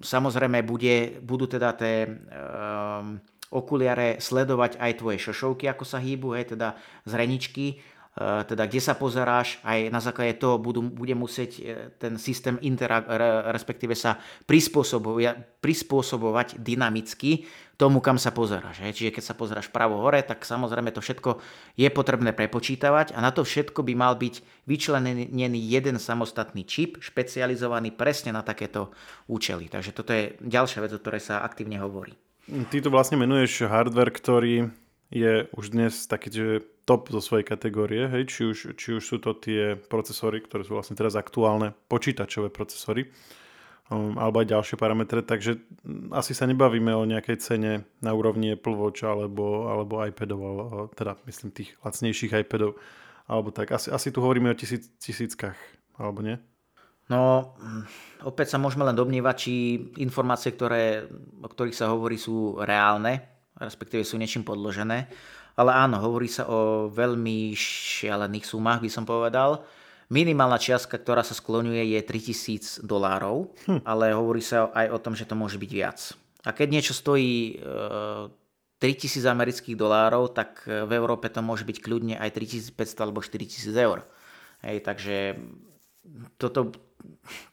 samozrejme 0.02 0.64
bude, 0.64 1.20
budú 1.20 1.44
teda 1.44 1.76
tie 1.76 2.08
um, 2.08 3.20
okuliare 3.52 4.24
sledovať 4.24 4.80
aj 4.80 4.92
tvoje 5.04 5.20
šošovky, 5.20 5.68
ako 5.68 5.84
sa 5.84 6.00
hýbu, 6.00 6.40
hej, 6.40 6.56
teda 6.56 6.80
zreničky, 7.04 7.84
teda 8.20 8.68
kde 8.68 8.84
sa 8.84 8.92
pozeráš, 8.92 9.64
aj 9.64 9.88
na 9.88 10.04
základe 10.04 10.36
toho 10.36 10.60
budú, 10.60 10.84
bude 10.84 11.16
musieť 11.16 11.52
e, 11.56 11.62
ten 11.96 12.20
systém 12.20 12.60
interak- 12.60 13.08
respektíve 13.56 13.96
sa 13.96 14.20
prispôsobovať, 14.44 15.64
prispôsobovať 15.64 16.60
dynamicky 16.60 17.48
tomu, 17.80 18.04
kam 18.04 18.20
sa 18.20 18.36
pozeráš. 18.36 18.84
Hej. 18.84 19.00
Čiže 19.00 19.16
keď 19.16 19.24
sa 19.24 19.34
pozeráš 19.40 19.72
pravo 19.72 20.04
hore, 20.04 20.20
tak 20.28 20.44
samozrejme 20.44 20.92
to 20.92 21.00
všetko 21.00 21.40
je 21.80 21.88
potrebné 21.88 22.36
prepočítavať 22.36 23.16
a 23.16 23.24
na 23.24 23.32
to 23.32 23.48
všetko 23.48 23.80
by 23.80 23.94
mal 23.96 24.20
byť 24.20 24.68
vyčlenený 24.68 25.60
jeden 25.72 25.96
samostatný 25.96 26.68
čip, 26.68 27.00
špecializovaný 27.00 27.96
presne 27.96 28.36
na 28.36 28.44
takéto 28.44 28.92
účely. 29.32 29.72
Takže 29.72 29.96
toto 29.96 30.12
je 30.12 30.36
ďalšia 30.44 30.84
vec, 30.84 30.92
o 30.92 31.00
ktorej 31.00 31.24
sa 31.24 31.48
aktívne 31.48 31.80
hovorí. 31.80 32.12
Ty 32.52 32.78
tu 32.84 32.92
vlastne 32.92 33.16
menuješ 33.16 33.72
hardware, 33.72 34.12
ktorý 34.12 34.68
je 35.12 35.46
už 35.52 35.76
dnes 35.76 35.92
taký, 36.08 36.28
že 36.32 36.64
top 36.88 37.12
zo 37.12 37.20
svojej 37.20 37.46
kategórie, 37.46 38.08
hej? 38.08 38.24
Či, 38.32 38.42
už, 38.48 38.58
či 38.80 38.98
už 38.98 39.04
sú 39.04 39.20
to 39.20 39.36
tie 39.36 39.76
procesory, 39.76 40.40
ktoré 40.42 40.64
sú 40.64 40.80
vlastne 40.80 40.96
teraz 40.96 41.20
aktuálne 41.20 41.76
počítačové 41.92 42.50
procesory, 42.50 43.12
Um, 43.92 44.16
alebo 44.16 44.40
aj 44.40 44.56
ďalšie 44.56 44.80
parametre, 44.80 45.20
takže 45.20 45.60
mm, 45.84 46.16
asi 46.16 46.32
sa 46.32 46.48
nebavíme 46.48 46.96
o 46.96 47.04
nejakej 47.04 47.44
cene 47.44 47.84
na 48.00 48.16
úrovni 48.16 48.56
Apple 48.56 48.80
Watch 48.80 49.04
alebo, 49.04 49.68
alebo 49.68 50.00
iPadov, 50.00 50.96
teda 50.96 51.20
myslím 51.28 51.52
tých 51.52 51.76
lacnejších 51.84 52.32
iPadov, 52.48 52.80
alebo 53.28 53.52
tak. 53.52 53.76
Asi, 53.76 53.92
asi 53.92 54.16
tu 54.16 54.24
hovoríme 54.24 54.48
o 54.48 54.56
tisíc, 54.56 54.88
tisíckach, 54.96 55.60
alebo 56.00 56.24
nie? 56.24 56.40
No, 57.12 57.52
mm, 57.60 57.84
opäť 58.32 58.56
sa 58.56 58.64
môžeme 58.64 58.88
len 58.88 58.96
domnievať, 58.96 59.36
či 59.36 59.54
informácie, 60.00 60.56
ktoré, 60.56 61.12
o 61.44 61.52
ktorých 61.52 61.76
sa 61.76 61.92
hovorí, 61.92 62.16
sú 62.16 62.64
reálne, 62.64 63.41
respektíve 63.58 64.06
sú 64.06 64.16
niečím 64.22 64.46
podložené. 64.46 65.10
Ale 65.60 65.72
áno, 65.76 66.00
hovorí 66.00 66.32
sa 66.32 66.48
o 66.48 66.88
veľmi 66.88 67.52
šialených 67.56 68.48
sumách, 68.48 68.80
by 68.88 68.90
som 68.92 69.04
povedal. 69.04 69.68
Minimálna 70.12 70.60
čiastka, 70.60 71.00
ktorá 71.00 71.24
sa 71.24 71.36
skloňuje, 71.36 71.96
je 71.96 72.00
3000 72.04 72.84
dolárov, 72.84 73.52
hm. 73.68 73.88
ale 73.88 74.12
hovorí 74.12 74.44
sa 74.44 74.68
aj 74.72 74.88
o 74.92 75.00
tom, 75.00 75.16
že 75.16 75.28
to 75.28 75.40
môže 75.40 75.56
byť 75.56 75.72
viac. 75.72 76.00
A 76.44 76.52
keď 76.52 76.68
niečo 76.68 76.94
stojí 76.98 77.56
e, 77.56 77.68
3000 78.82 79.24
amerických 79.30 79.78
dolárov, 79.78 80.34
tak 80.36 80.68
e, 80.68 80.84
v 80.84 80.92
Európe 80.98 81.30
to 81.32 81.40
môže 81.40 81.64
byť 81.64 81.78
kľudne 81.80 82.16
aj 82.20 82.34
3500 82.34 83.04
alebo 83.08 83.24
4000 83.24 83.72
eur. 83.78 84.04
Hej, 84.68 84.78
takže 84.84 85.16
toto, 86.36 86.76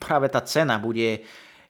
práve 0.02 0.26
tá 0.32 0.42
cena 0.42 0.80
bude 0.80 1.22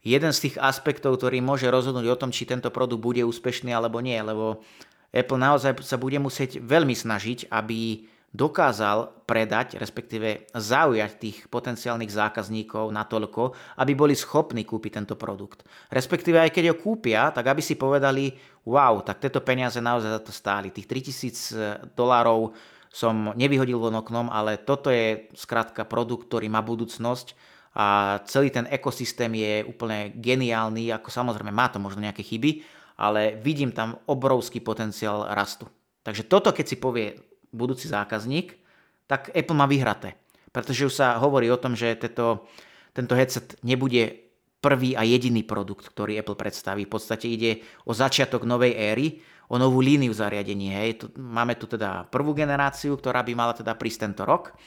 jeden 0.08 0.32
z 0.32 0.48
tých 0.48 0.56
aspektov, 0.56 1.20
ktorý 1.20 1.44
môže 1.44 1.68
rozhodnúť 1.68 2.06
o 2.08 2.20
tom, 2.20 2.30
či 2.32 2.48
tento 2.48 2.72
produkt 2.72 3.04
bude 3.04 3.20
úspešný 3.22 3.70
alebo 3.70 4.00
nie, 4.00 4.16
lebo 4.16 4.64
Apple 5.12 5.40
naozaj 5.40 5.84
sa 5.84 6.00
bude 6.00 6.16
musieť 6.16 6.60
veľmi 6.60 6.92
snažiť, 6.96 7.52
aby 7.52 8.08
dokázal 8.28 9.24
predať, 9.24 9.80
respektíve 9.80 10.52
zaujať 10.52 11.12
tých 11.16 11.36
potenciálnych 11.48 12.12
zákazníkov 12.12 12.92
natoľko, 12.92 13.56
aby 13.80 13.92
boli 13.96 14.12
schopní 14.12 14.68
kúpiť 14.68 15.00
tento 15.00 15.16
produkt. 15.16 15.64
Respektíve 15.88 16.36
aj 16.36 16.52
keď 16.52 16.64
ho 16.72 16.76
kúpia, 16.76 17.32
tak 17.32 17.48
aby 17.48 17.64
si 17.64 17.80
povedali, 17.80 18.36
wow, 18.68 19.00
tak 19.00 19.24
tieto 19.24 19.40
peniaze 19.40 19.80
naozaj 19.80 20.10
za 20.12 20.20
to 20.20 20.32
stáli. 20.32 20.68
Tých 20.68 20.84
3000 20.84 21.96
dolárov 21.96 22.52
som 22.92 23.32
nevyhodil 23.32 23.80
von 23.80 23.96
oknom, 23.96 24.28
ale 24.28 24.60
toto 24.60 24.92
je 24.92 25.28
skrátka 25.32 25.88
produkt, 25.88 26.28
ktorý 26.28 26.52
má 26.52 26.60
budúcnosť 26.60 27.32
a 27.78 28.18
celý 28.26 28.50
ten 28.50 28.66
ekosystém 28.66 29.30
je 29.38 29.62
úplne 29.62 30.10
geniálny, 30.18 30.90
ako 30.90 31.14
samozrejme 31.14 31.54
má 31.54 31.70
to 31.70 31.78
možno 31.78 32.02
nejaké 32.02 32.26
chyby, 32.26 32.66
ale 32.98 33.38
vidím 33.38 33.70
tam 33.70 34.02
obrovský 34.10 34.58
potenciál 34.58 35.30
rastu. 35.30 35.70
Takže 36.02 36.26
toto, 36.26 36.50
keď 36.50 36.66
si 36.66 36.76
povie 36.82 37.14
budúci 37.54 37.86
zákazník, 37.86 38.58
tak 39.06 39.30
Apple 39.30 39.54
má 39.54 39.70
vyhraté. 39.70 40.18
Pretože 40.50 40.90
už 40.90 40.94
sa 40.98 41.22
hovorí 41.22 41.46
o 41.54 41.60
tom, 41.60 41.78
že 41.78 41.94
tento, 41.94 42.50
tento 42.90 43.14
headset 43.14 43.54
nebude 43.62 44.26
prvý 44.58 44.98
a 44.98 45.06
jediný 45.06 45.46
produkt, 45.46 45.86
ktorý 45.86 46.18
Apple 46.18 46.34
predstaví. 46.34 46.82
V 46.82 46.98
podstate 46.98 47.30
ide 47.30 47.62
o 47.86 47.94
začiatok 47.94 48.42
novej 48.42 48.74
éry, 48.74 49.22
o 49.46 49.54
novú 49.54 49.78
líniu 49.78 50.10
zariadení. 50.10 50.74
Hej. 50.74 51.14
Máme 51.14 51.54
tu 51.54 51.70
teda 51.70 52.10
prvú 52.10 52.34
generáciu, 52.34 52.98
ktorá 52.98 53.22
by 53.22 53.32
mala 53.38 53.54
teda 53.54 53.78
prísť 53.78 54.10
tento 54.10 54.26
rok 54.26 54.58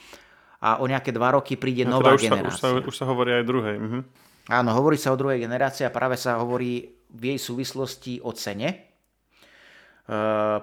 a 0.61 0.77
o 0.79 0.85
nejaké 0.85 1.09
dva 1.09 1.33
roky 1.33 1.57
príde 1.57 1.83
no, 1.83 1.97
nová 1.97 2.13
teda 2.13 2.17
už 2.17 2.23
generácia. 2.29 2.61
Sa, 2.61 2.69
už, 2.77 2.85
sa, 2.85 2.87
už 2.87 2.95
sa 2.95 3.05
hovorí 3.09 3.31
aj 3.33 3.43
druhej. 3.43 3.77
Mhm. 3.81 3.99
Áno, 4.49 4.69
hovorí 4.73 4.97
sa 4.97 5.13
o 5.13 5.19
druhej 5.19 5.41
generácii 5.41 5.85
a 5.85 5.93
práve 5.93 6.17
sa 6.17 6.37
hovorí 6.41 6.97
v 7.11 7.23
jej 7.33 7.39
súvislosti 7.39 8.21
o 8.25 8.33
cene. 8.33 8.69
E, 8.69 8.77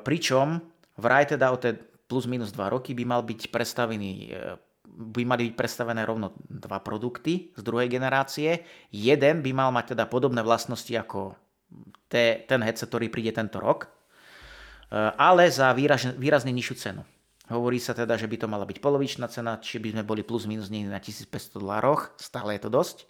pričom 0.02 0.58
vraj 0.98 1.30
teda 1.30 1.54
o 1.54 1.56
tej 1.58 1.78
plus 2.08 2.26
minus 2.26 2.50
2 2.50 2.74
roky 2.74 2.90
by 2.94 3.04
mal 3.06 3.22
byť 3.22 3.54
predstavený 3.54 4.12
e, 4.34 4.58
by 4.98 5.22
mali 5.22 5.50
byť 5.50 5.54
predstavené 5.54 6.02
rovno 6.02 6.34
dva 6.50 6.82
produkty 6.82 7.54
z 7.54 7.62
druhej 7.62 7.87
generácie. 7.87 8.66
Jeden 8.90 9.46
by 9.46 9.50
mal 9.54 9.70
mať 9.70 9.94
teda 9.94 10.11
podobné 10.11 10.42
vlastnosti 10.42 10.90
ako 10.90 11.38
te, 12.11 12.42
ten 12.50 12.61
headset, 12.64 12.90
ktorý 12.90 13.06
príde 13.12 13.30
tento 13.30 13.62
rok, 13.62 13.87
eh, 13.87 14.98
ale 15.14 15.46
za 15.52 15.70
výrazne, 15.70 16.18
výrazne 16.18 16.50
nižšiu 16.50 16.74
cenu. 16.74 17.02
Hovorí 17.48 17.80
sa 17.80 17.96
teda, 17.96 18.20
že 18.20 18.28
by 18.28 18.44
to 18.44 18.46
mala 18.46 18.68
byť 18.68 18.78
polovičná 18.84 19.24
cena, 19.32 19.56
či 19.56 19.80
by 19.80 19.96
sme 19.96 20.04
boli 20.04 20.20
plus 20.20 20.44
minus 20.44 20.68
na 20.68 21.00
1500 21.00 21.56
dolároch, 21.56 22.12
stále 22.20 22.56
je 22.56 22.68
to 22.68 22.70
dosť. 22.70 23.08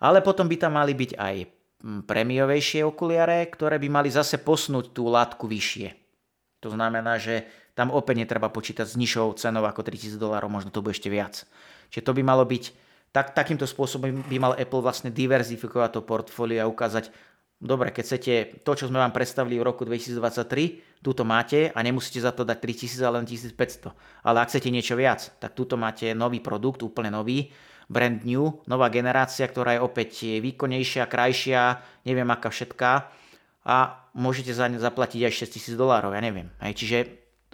Ale 0.00 0.24
potom 0.24 0.48
by 0.48 0.56
tam 0.56 0.80
mali 0.80 0.96
byť 0.96 1.12
aj 1.20 1.36
hm, 1.84 2.00
prémiovejšie 2.08 2.80
okuliare, 2.88 3.44
ktoré 3.52 3.76
by 3.76 3.88
mali 3.92 4.08
zase 4.08 4.40
posnúť 4.40 4.96
tú 4.96 5.12
látku 5.12 5.44
vyššie. 5.44 5.92
To 6.64 6.72
znamená, 6.72 7.20
že 7.20 7.46
tam 7.78 7.94
opäť 7.94 8.26
netreba 8.26 8.50
počítať 8.50 8.88
s 8.88 8.98
nižšou 8.98 9.38
cenou 9.38 9.62
ako 9.62 9.86
3000 9.86 10.18
dolárov, 10.18 10.50
možno 10.50 10.74
to 10.74 10.82
bude 10.82 10.96
ešte 10.96 11.12
viac. 11.12 11.46
Čiže 11.94 12.06
to 12.08 12.12
by 12.16 12.22
malo 12.26 12.42
byť, 12.42 12.74
tak, 13.14 13.36
takýmto 13.36 13.68
spôsobom 13.68 14.26
by 14.26 14.36
mal 14.40 14.58
Apple 14.58 14.82
vlastne 14.82 15.14
diverzifikovať 15.14 15.94
to 15.94 16.00
portfólio 16.02 16.66
a 16.66 16.70
ukázať, 16.70 17.14
dobre, 17.58 17.94
keď 17.94 18.04
chcete 18.06 18.34
to, 18.62 18.72
čo 18.74 18.88
sme 18.88 19.02
vám 19.02 19.12
predstavili 19.12 19.58
v 19.58 19.66
roku 19.66 19.82
2023, 19.84 21.02
túto 21.02 21.22
máte 21.22 21.70
a 21.74 21.78
nemusíte 21.82 22.22
za 22.22 22.34
to 22.34 22.42
dať 22.42 22.58
3000, 22.58 23.06
ale 23.06 23.14
len 23.22 23.26
1500. 23.26 23.94
Ale 24.24 24.36
ak 24.42 24.48
chcete 24.50 24.68
niečo 24.70 24.94
viac, 24.98 25.34
tak 25.38 25.54
túto 25.54 25.78
máte 25.78 26.10
nový 26.16 26.42
produkt, 26.42 26.82
úplne 26.82 27.12
nový, 27.12 27.50
brand 27.88 28.20
new, 28.24 28.58
nová 28.68 28.92
generácia, 28.92 29.48
ktorá 29.48 29.78
je 29.78 29.84
opäť 29.84 30.10
výkonnejšia, 30.38 31.08
krajšia, 31.08 31.80
neviem 32.04 32.28
aká 32.28 32.52
všetká 32.52 33.08
a 33.68 33.76
môžete 34.12 34.52
za 34.52 34.68
ne 34.68 34.76
zaplatiť 34.76 35.24
aj 35.28 35.32
6000 35.48 35.76
dolárov, 35.76 36.12
ja 36.12 36.20
neviem. 36.20 36.52
Hej, 36.60 36.74
čiže 36.84 36.98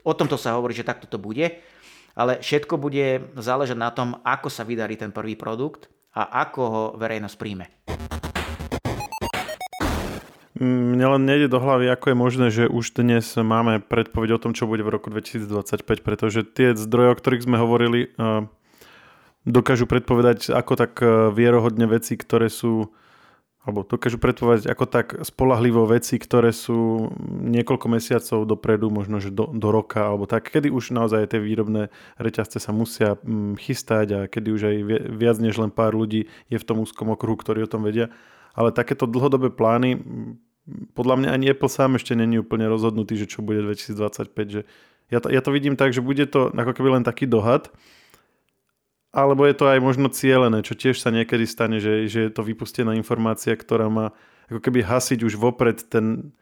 O 0.05 0.13
tomto 0.13 0.37
sa 0.37 0.53
hovorí, 0.61 0.77
že 0.77 0.85
takto 0.85 1.09
to 1.09 1.17
bude, 1.17 1.65
ale 2.13 2.39
všetko 2.45 2.77
bude 2.77 3.33
záležať 3.41 3.79
na 3.81 3.89
tom, 3.89 4.21
ako 4.21 4.53
sa 4.53 4.63
vydarí 4.63 5.01
ten 5.01 5.11
prvý 5.11 5.33
produkt 5.33 5.89
a 6.13 6.45
ako 6.45 6.61
ho 6.63 6.83
verejnosť 7.01 7.37
príjme. 7.41 7.67
Mne 10.55 11.19
len 11.19 11.27
nejde 11.27 11.51
do 11.51 11.59
hlavy, 11.59 11.91
ako 11.91 12.15
je 12.15 12.17
možné, 12.17 12.47
že 12.55 12.71
už 12.71 12.95
dnes 12.95 13.27
máme 13.35 13.83
predpoveď 13.83 14.39
o 14.39 14.43
tom, 14.43 14.53
čo 14.55 14.71
bude 14.71 14.87
v 14.87 14.95
roku 14.95 15.11
2025, 15.11 15.83
pretože 16.07 16.47
tie 16.47 16.79
zdroje, 16.79 17.11
o 17.11 17.19
ktorých 17.19 17.43
sme 17.43 17.59
hovorili, 17.59 18.15
eh, 18.15 18.47
dokážu 19.43 19.91
predpovedať 19.91 20.55
ako 20.55 20.73
tak 20.79 21.03
eh, 21.03 21.35
vierohodne 21.35 21.91
veci, 21.91 22.15
ktoré 22.15 22.47
sú 22.47 22.95
alebo 23.65 23.81
dokážu 23.81 24.21
predpovedať 24.21 24.69
ako 24.69 24.85
tak 24.85 25.07
spolahlivo 25.25 25.89
veci, 25.89 26.21
ktoré 26.21 26.53
sú 26.53 27.09
niekoľko 27.49 27.87
mesiacov 27.89 28.45
dopredu, 28.45 28.93
možno 28.93 29.25
že 29.25 29.33
do, 29.33 29.49
do 29.49 29.69
roka, 29.73 30.05
alebo 30.05 30.29
tak, 30.29 30.53
kedy 30.53 30.69
už 30.69 30.93
naozaj 30.93 31.33
tie 31.33 31.41
výrobné 31.41 31.89
reťazce 32.21 32.61
sa 32.61 32.77
musia 32.77 33.17
mm, 33.25 33.57
chystať 33.57 34.07
a 34.13 34.19
kedy 34.29 34.49
už 34.53 34.63
aj 34.69 34.77
viac 35.17 35.37
než 35.41 35.57
len 35.57 35.73
pár 35.73 35.97
ľudí 35.97 36.29
je 36.53 36.61
v 36.61 36.67
tom 36.69 36.85
úzkom 36.85 37.17
okruhu, 37.17 37.41
ktorí 37.41 37.65
o 37.65 37.73
tom 37.73 37.89
vedia. 37.89 38.13
Ale 38.55 38.71
takéto 38.71 39.11
dlhodobé 39.11 39.51
plány, 39.51 39.99
podľa 40.97 41.17
mňa 41.21 41.31
ani 41.35 41.47
Apple 41.53 41.69
sám 41.69 42.01
ešte 42.01 42.17
není 42.17 42.41
úplne 42.41 42.71
rozhodnutý, 42.71 43.19
že 43.19 43.29
čo 43.29 43.45
bude 43.45 43.61
2025. 43.67 44.31
Že 44.31 44.61
ja, 45.13 45.19
to, 45.21 45.29
ja 45.29 45.41
to 45.45 45.51
vidím 45.53 45.77
tak, 45.77 45.93
že 45.93 46.01
bude 46.01 46.25
to 46.25 46.49
ako 46.55 46.73
keby 46.73 47.01
len 47.01 47.05
taký 47.05 47.29
dohad, 47.29 47.69
alebo 49.15 49.47
je 49.47 49.55
to 49.55 49.71
aj 49.71 49.79
možno 49.79 50.11
cielené, 50.11 50.65
čo 50.67 50.75
tiež 50.75 50.99
sa 50.99 51.15
niekedy 51.15 51.47
stane, 51.47 51.79
že, 51.79 52.11
že 52.11 52.27
je 52.27 52.33
to 52.35 52.43
vypustená 52.43 52.99
informácia, 52.99 53.55
ktorá 53.55 53.87
má 53.87 54.11
ako 54.51 54.59
keby 54.59 54.83
hasiť 54.83 55.23
už 55.23 55.39
vopred 55.39 55.87
ten 55.87 56.35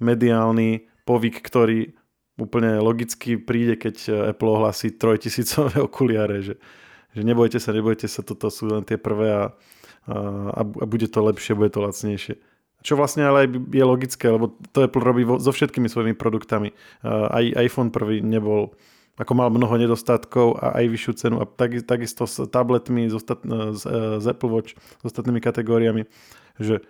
mediálny 0.00 0.88
povyk, 1.04 1.44
ktorý 1.44 1.92
úplne 2.40 2.80
logicky 2.80 3.36
príde, 3.36 3.76
keď 3.76 4.28
Apple 4.32 4.48
ohlasí 4.48 4.96
trojtisícové 4.96 5.80
okuliare, 5.88 6.40
že, 6.40 6.54
že 7.12 7.20
nebojte 7.20 7.60
sa, 7.60 7.72
nebojte 7.76 8.08
sa, 8.08 8.24
toto 8.24 8.48
sú 8.48 8.68
len 8.72 8.84
tie 8.84 9.00
prvé 9.00 9.28
a, 9.32 9.44
a, 10.06 10.60
a 10.62 10.84
bude 10.86 11.10
to 11.10 11.20
lepšie, 11.22 11.58
bude 11.58 11.74
to 11.74 11.82
lacnejšie. 11.82 12.38
Čo 12.86 12.94
vlastne 12.94 13.26
ale 13.26 13.50
je 13.50 13.84
logické, 13.84 14.30
lebo 14.30 14.54
to 14.70 14.86
Apple 14.86 15.02
robí 15.02 15.26
vo, 15.26 15.42
so 15.42 15.50
všetkými 15.50 15.90
svojimi 15.90 16.14
produktami. 16.14 16.70
Aj 17.02 17.42
iPhone 17.58 17.90
prvý 17.90 18.22
nebol 18.22 18.78
ako 19.16 19.32
mal 19.32 19.48
mnoho 19.48 19.80
nedostatkov 19.80 20.60
a 20.60 20.76
aj 20.76 20.92
vyššiu 20.92 21.12
cenu 21.16 21.36
a 21.40 21.48
tak, 21.48 21.72
takisto 21.88 22.28
s 22.28 22.44
tabletmi, 22.52 23.08
s, 23.08 23.16
ostat, 23.16 23.40
s, 23.48 23.82
s 24.20 24.24
Apple 24.28 24.52
Watch, 24.52 24.76
s 24.76 25.02
ostatnými 25.02 25.40
kategóriami, 25.40 26.04
že 26.60 26.84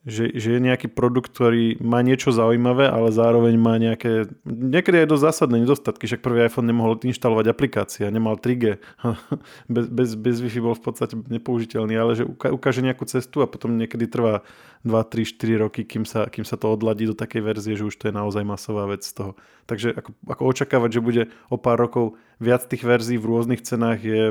že, 0.00 0.32
že 0.32 0.56
je 0.56 0.60
nejaký 0.64 0.88
produkt, 0.88 1.28
ktorý 1.28 1.76
má 1.84 2.00
niečo 2.00 2.32
zaujímavé, 2.32 2.88
ale 2.88 3.12
zároveň 3.12 3.54
má 3.60 3.76
nejaké, 3.76 4.32
niekedy 4.48 5.04
aj 5.04 5.08
dosť 5.12 5.24
zásadné 5.28 5.60
nedostatky, 5.60 6.08
však 6.08 6.24
prvý 6.24 6.48
iPhone 6.48 6.72
nemohol 6.72 6.96
inštalovať 7.04 7.52
aplikácia, 7.52 8.08
nemal 8.08 8.40
3G, 8.40 8.80
bez, 9.74 9.84
bez, 9.92 10.08
bez 10.16 10.36
Wi-Fi 10.40 10.60
bol 10.64 10.72
v 10.72 10.84
podstate 10.88 11.20
nepoužiteľný, 11.20 11.94
ale 12.00 12.16
že 12.16 12.24
ukáže 12.24 12.80
nejakú 12.80 13.04
cestu 13.04 13.44
a 13.44 13.50
potom 13.50 13.76
niekedy 13.76 14.08
trvá 14.08 14.40
2, 14.88 14.96
3, 14.96 15.36
4 15.36 15.64
roky, 15.68 15.84
kým 15.84 16.08
sa, 16.08 16.32
kým 16.32 16.48
sa 16.48 16.56
to 16.56 16.72
odladí 16.72 17.04
do 17.04 17.12
takej 17.12 17.44
verzie, 17.44 17.76
že 17.76 17.84
už 17.84 18.00
to 18.00 18.08
je 18.08 18.16
naozaj 18.16 18.40
masová 18.40 18.88
vec 18.88 19.04
z 19.04 19.12
toho. 19.12 19.32
Takže 19.68 19.92
ako, 20.00 20.16
ako 20.32 20.42
očakávať, 20.48 20.90
že 20.96 21.04
bude 21.04 21.22
o 21.52 21.60
pár 21.60 21.76
rokov 21.76 22.16
viac 22.40 22.64
tých 22.64 22.88
verzií 22.88 23.20
v 23.20 23.28
rôznych 23.28 23.60
cenách 23.60 24.00
je 24.00 24.22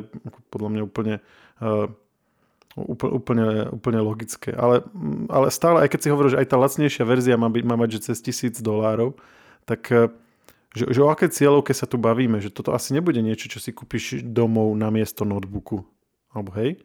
podľa 0.49 0.69
mňa 0.73 0.81
úplne 0.81 1.15
uh, 1.61 1.93
úplne, 2.77 3.69
úplne, 3.73 3.99
logické. 4.01 4.53
Ale, 4.53 4.85
ale 5.29 5.49
stále, 5.49 5.81
aj 5.85 5.89
keď 5.89 5.99
si 5.99 6.11
hovoríš, 6.13 6.33
že 6.37 6.41
aj 6.45 6.49
tá 6.49 6.57
lacnejšia 6.59 7.03
verzia 7.07 7.35
má, 7.39 7.49
byť, 7.49 7.63
má 7.65 7.75
mať 7.79 7.89
že 7.97 7.99
cez 8.11 8.17
tisíc 8.21 8.55
dolárov, 8.61 9.17
tak 9.65 9.89
eh, 9.89 10.09
že, 10.77 10.85
že 10.85 10.99
o 11.01 11.09
aké 11.09 11.25
cieľovke 11.33 11.73
sa 11.73 11.89
tu 11.89 11.97
bavíme, 11.97 12.37
že 12.37 12.53
toto 12.53 12.77
asi 12.77 12.93
nebude 12.93 13.17
niečo, 13.25 13.49
čo 13.49 13.57
si 13.57 13.73
kúpiš 13.73 14.21
domov 14.21 14.69
na 14.77 14.93
miesto 14.93 15.25
notebooku. 15.25 15.81
Alebo 16.29 16.53
hej? 16.61 16.77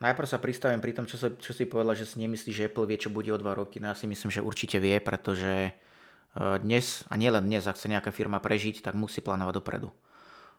Najprv 0.00 0.28
sa 0.30 0.40
pristavím 0.40 0.80
pri 0.80 0.96
tom, 0.96 1.04
čo, 1.04 1.20
sa, 1.20 1.28
čo 1.34 1.52
si 1.52 1.68
povedal, 1.68 1.98
že 1.98 2.08
si 2.08 2.22
nemyslí, 2.22 2.50
že 2.54 2.66
Apple 2.70 2.88
vie, 2.88 2.96
čo 2.96 3.12
bude 3.12 3.28
o 3.34 3.36
dva 3.36 3.52
roky. 3.52 3.82
No 3.82 3.92
ja 3.92 3.96
si 3.98 4.08
myslím, 4.08 4.30
že 4.32 4.40
určite 4.40 4.80
vie, 4.80 4.96
pretože 4.96 5.76
eh, 5.76 6.56
dnes, 6.64 7.04
a 7.12 7.20
nielen 7.20 7.44
dnes, 7.44 7.68
ak 7.68 7.76
chce 7.76 7.92
nejaká 7.92 8.10
firma 8.16 8.40
prežiť, 8.40 8.80
tak 8.80 8.96
musí 8.96 9.20
plánovať 9.20 9.60
dopredu. 9.60 9.92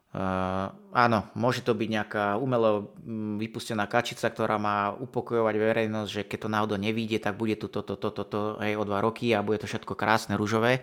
Uh, 0.10 0.74
áno, 0.90 1.30
môže 1.38 1.62
to 1.62 1.78
byť 1.78 1.86
nejaká 1.86 2.26
umelo 2.42 2.98
mm, 3.06 3.38
vypustená 3.38 3.86
kačica, 3.86 4.26
ktorá 4.26 4.58
má 4.58 4.90
upokojovať 4.98 5.54
verejnosť, 5.54 6.10
že 6.10 6.22
keď 6.26 6.40
to 6.42 6.50
náhodou 6.50 6.78
nevíde, 6.82 7.22
tak 7.22 7.38
bude 7.38 7.54
tu 7.54 7.70
toto, 7.70 7.94
toto, 7.94 8.26
toto, 8.26 8.58
hej, 8.58 8.74
o 8.74 8.84
dva 8.90 9.06
roky 9.06 9.38
a 9.38 9.46
bude 9.46 9.62
to 9.62 9.70
všetko 9.70 9.94
krásne, 9.94 10.34
ružové. 10.34 10.82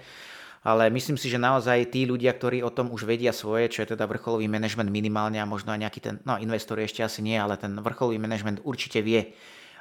Ale 0.62 0.94
myslím 0.94 1.18
si, 1.18 1.26
že 1.26 1.42
naozaj 1.42 1.90
tí 1.90 2.06
ľudia, 2.06 2.38
ktorí 2.38 2.62
o 2.62 2.70
tom 2.70 2.94
už 2.94 3.02
vedia 3.02 3.34
svoje, 3.34 3.66
čo 3.66 3.82
je 3.82 3.98
teda 3.98 4.06
vrcholový 4.06 4.46
manažment 4.46 4.90
minimálne 4.90 5.42
a 5.42 5.46
možno 5.46 5.74
aj 5.74 5.82
nejaký 5.82 6.00
ten, 6.02 6.14
no 6.22 6.38
investori 6.38 6.86
ešte 6.86 7.02
asi 7.02 7.18
nie, 7.18 7.34
ale 7.34 7.58
ten 7.58 7.74
vrcholový 7.82 8.22
manažment 8.22 8.62
určite 8.62 9.02
vie, 9.02 9.34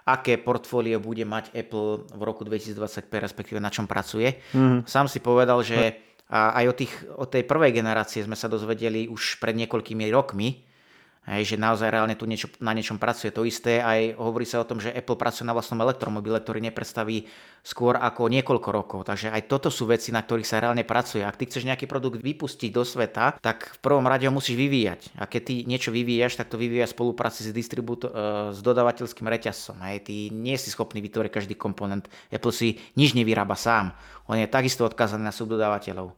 aké 0.05 0.41
portfólio 0.41 0.97
bude 0.97 1.25
mať 1.25 1.53
Apple 1.53 2.05
v 2.13 2.21
roku 2.21 2.45
2025, 2.45 3.09
respektíve 3.09 3.61
na 3.61 3.69
čom 3.69 3.85
pracuje. 3.85 4.41
Mm. 4.57 4.85
Sám 4.89 5.05
si 5.05 5.21
povedal, 5.21 5.61
že 5.65 6.01
a 6.25 6.57
aj 6.57 6.65
o, 6.65 6.73
tých, 6.73 6.93
o 7.21 7.25
tej 7.29 7.45
prvej 7.45 7.69
generácie 7.69 8.25
sme 8.25 8.33
sa 8.33 8.49
dozvedeli 8.49 9.05
už 9.05 9.37
pred 9.37 9.53
niekoľkými 9.53 10.09
rokmi, 10.09 10.64
Hej, 11.25 11.57
že 11.57 11.57
naozaj 11.57 11.89
reálne 11.89 12.13
tu 12.13 12.29
niečo, 12.29 12.53
na 12.61 12.69
niečom 12.69 13.01
pracuje 13.01 13.33
to 13.33 13.49
isté. 13.49 13.81
Aj 13.81 13.97
hovorí 14.13 14.45
sa 14.45 14.61
o 14.61 14.67
tom, 14.69 14.77
že 14.77 14.93
Apple 14.93 15.17
pracuje 15.17 15.49
na 15.49 15.57
vlastnom 15.57 15.81
elektromobile, 15.81 16.37
ktorý 16.37 16.61
nepredstaví 16.61 17.25
skôr 17.65 17.97
ako 17.97 18.29
niekoľko 18.29 18.69
rokov. 18.69 18.99
Takže 19.09 19.33
aj 19.33 19.49
toto 19.49 19.73
sú 19.73 19.89
veci, 19.89 20.13
na 20.13 20.21
ktorých 20.21 20.45
sa 20.45 20.61
reálne 20.61 20.85
pracuje. 20.85 21.25
Ak 21.25 21.41
ty 21.41 21.49
chceš 21.49 21.65
nejaký 21.65 21.89
produkt 21.89 22.21
vypustiť 22.21 22.69
do 22.69 22.85
sveta, 22.85 23.41
tak 23.41 23.73
v 23.73 23.79
prvom 23.81 24.05
rade 24.05 24.29
ho 24.29 24.33
musíš 24.37 24.53
vyvíjať. 24.53 25.17
A 25.17 25.25
keď 25.25 25.41
ty 25.41 25.53
niečo 25.65 25.89
vyvíjaš, 25.89 26.37
tak 26.37 26.53
to 26.53 26.61
vyvíja 26.61 26.85
spolupráci 26.85 27.41
s, 27.41 27.49
distribútor, 27.49 28.13
e, 28.13 28.53
s 28.53 28.61
dodavateľským 28.61 29.25
reťazcom. 29.25 29.81
Hej. 29.81 30.05
Ty 30.05 30.15
nie 30.29 30.53
si 30.61 30.69
schopný 30.69 31.01
vytvoriť 31.01 31.41
každý 31.41 31.57
komponent. 31.57 32.05
Apple 32.29 32.53
si 32.53 32.77
nič 32.93 33.17
nevyrába 33.17 33.57
sám. 33.57 33.97
On 34.29 34.37
je 34.37 34.45
takisto 34.45 34.85
odkázaný 34.85 35.25
na 35.25 35.33
subdodávateľov. 35.33 36.13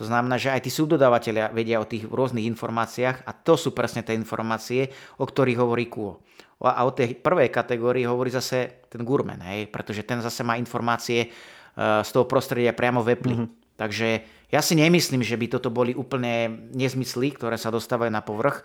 To 0.00 0.08
znamená, 0.08 0.40
že 0.40 0.48
aj 0.48 0.64
tí 0.64 0.72
subdodávateľia 0.72 1.52
vedia 1.52 1.76
o 1.76 1.84
tých 1.84 2.08
rôznych 2.08 2.48
informáciách 2.48 3.28
a 3.28 3.36
to 3.36 3.60
sú 3.60 3.76
presne 3.76 4.00
tie 4.00 4.16
informácie, 4.16 4.88
o 5.20 5.28
ktorých 5.28 5.60
hovorí 5.60 5.92
Kuo. 5.92 6.24
A 6.64 6.88
o 6.88 6.92
tej 6.92 7.20
prvej 7.20 7.52
kategórii 7.52 8.08
hovorí 8.08 8.32
zase 8.32 8.84
ten 8.88 9.04
Gurman, 9.04 9.44
hej, 9.44 9.68
pretože 9.68 10.00
ten 10.04 10.24
zase 10.24 10.40
má 10.40 10.56
informácie 10.56 11.28
uh, 11.28 12.00
z 12.00 12.10
toho 12.16 12.24
prostredia 12.24 12.72
priamo 12.72 13.04
v 13.04 13.12
Apple. 13.12 13.36
Mm-hmm. 13.36 13.76
Takže 13.76 14.08
ja 14.48 14.60
si 14.64 14.76
nemyslím, 14.76 15.20
že 15.20 15.36
by 15.36 15.46
toto 15.60 15.68
boli 15.68 15.92
úplne 15.92 16.48
nezmysly, 16.72 17.36
ktoré 17.36 17.60
sa 17.60 17.68
dostávajú 17.68 18.12
na 18.12 18.24
povrch. 18.24 18.64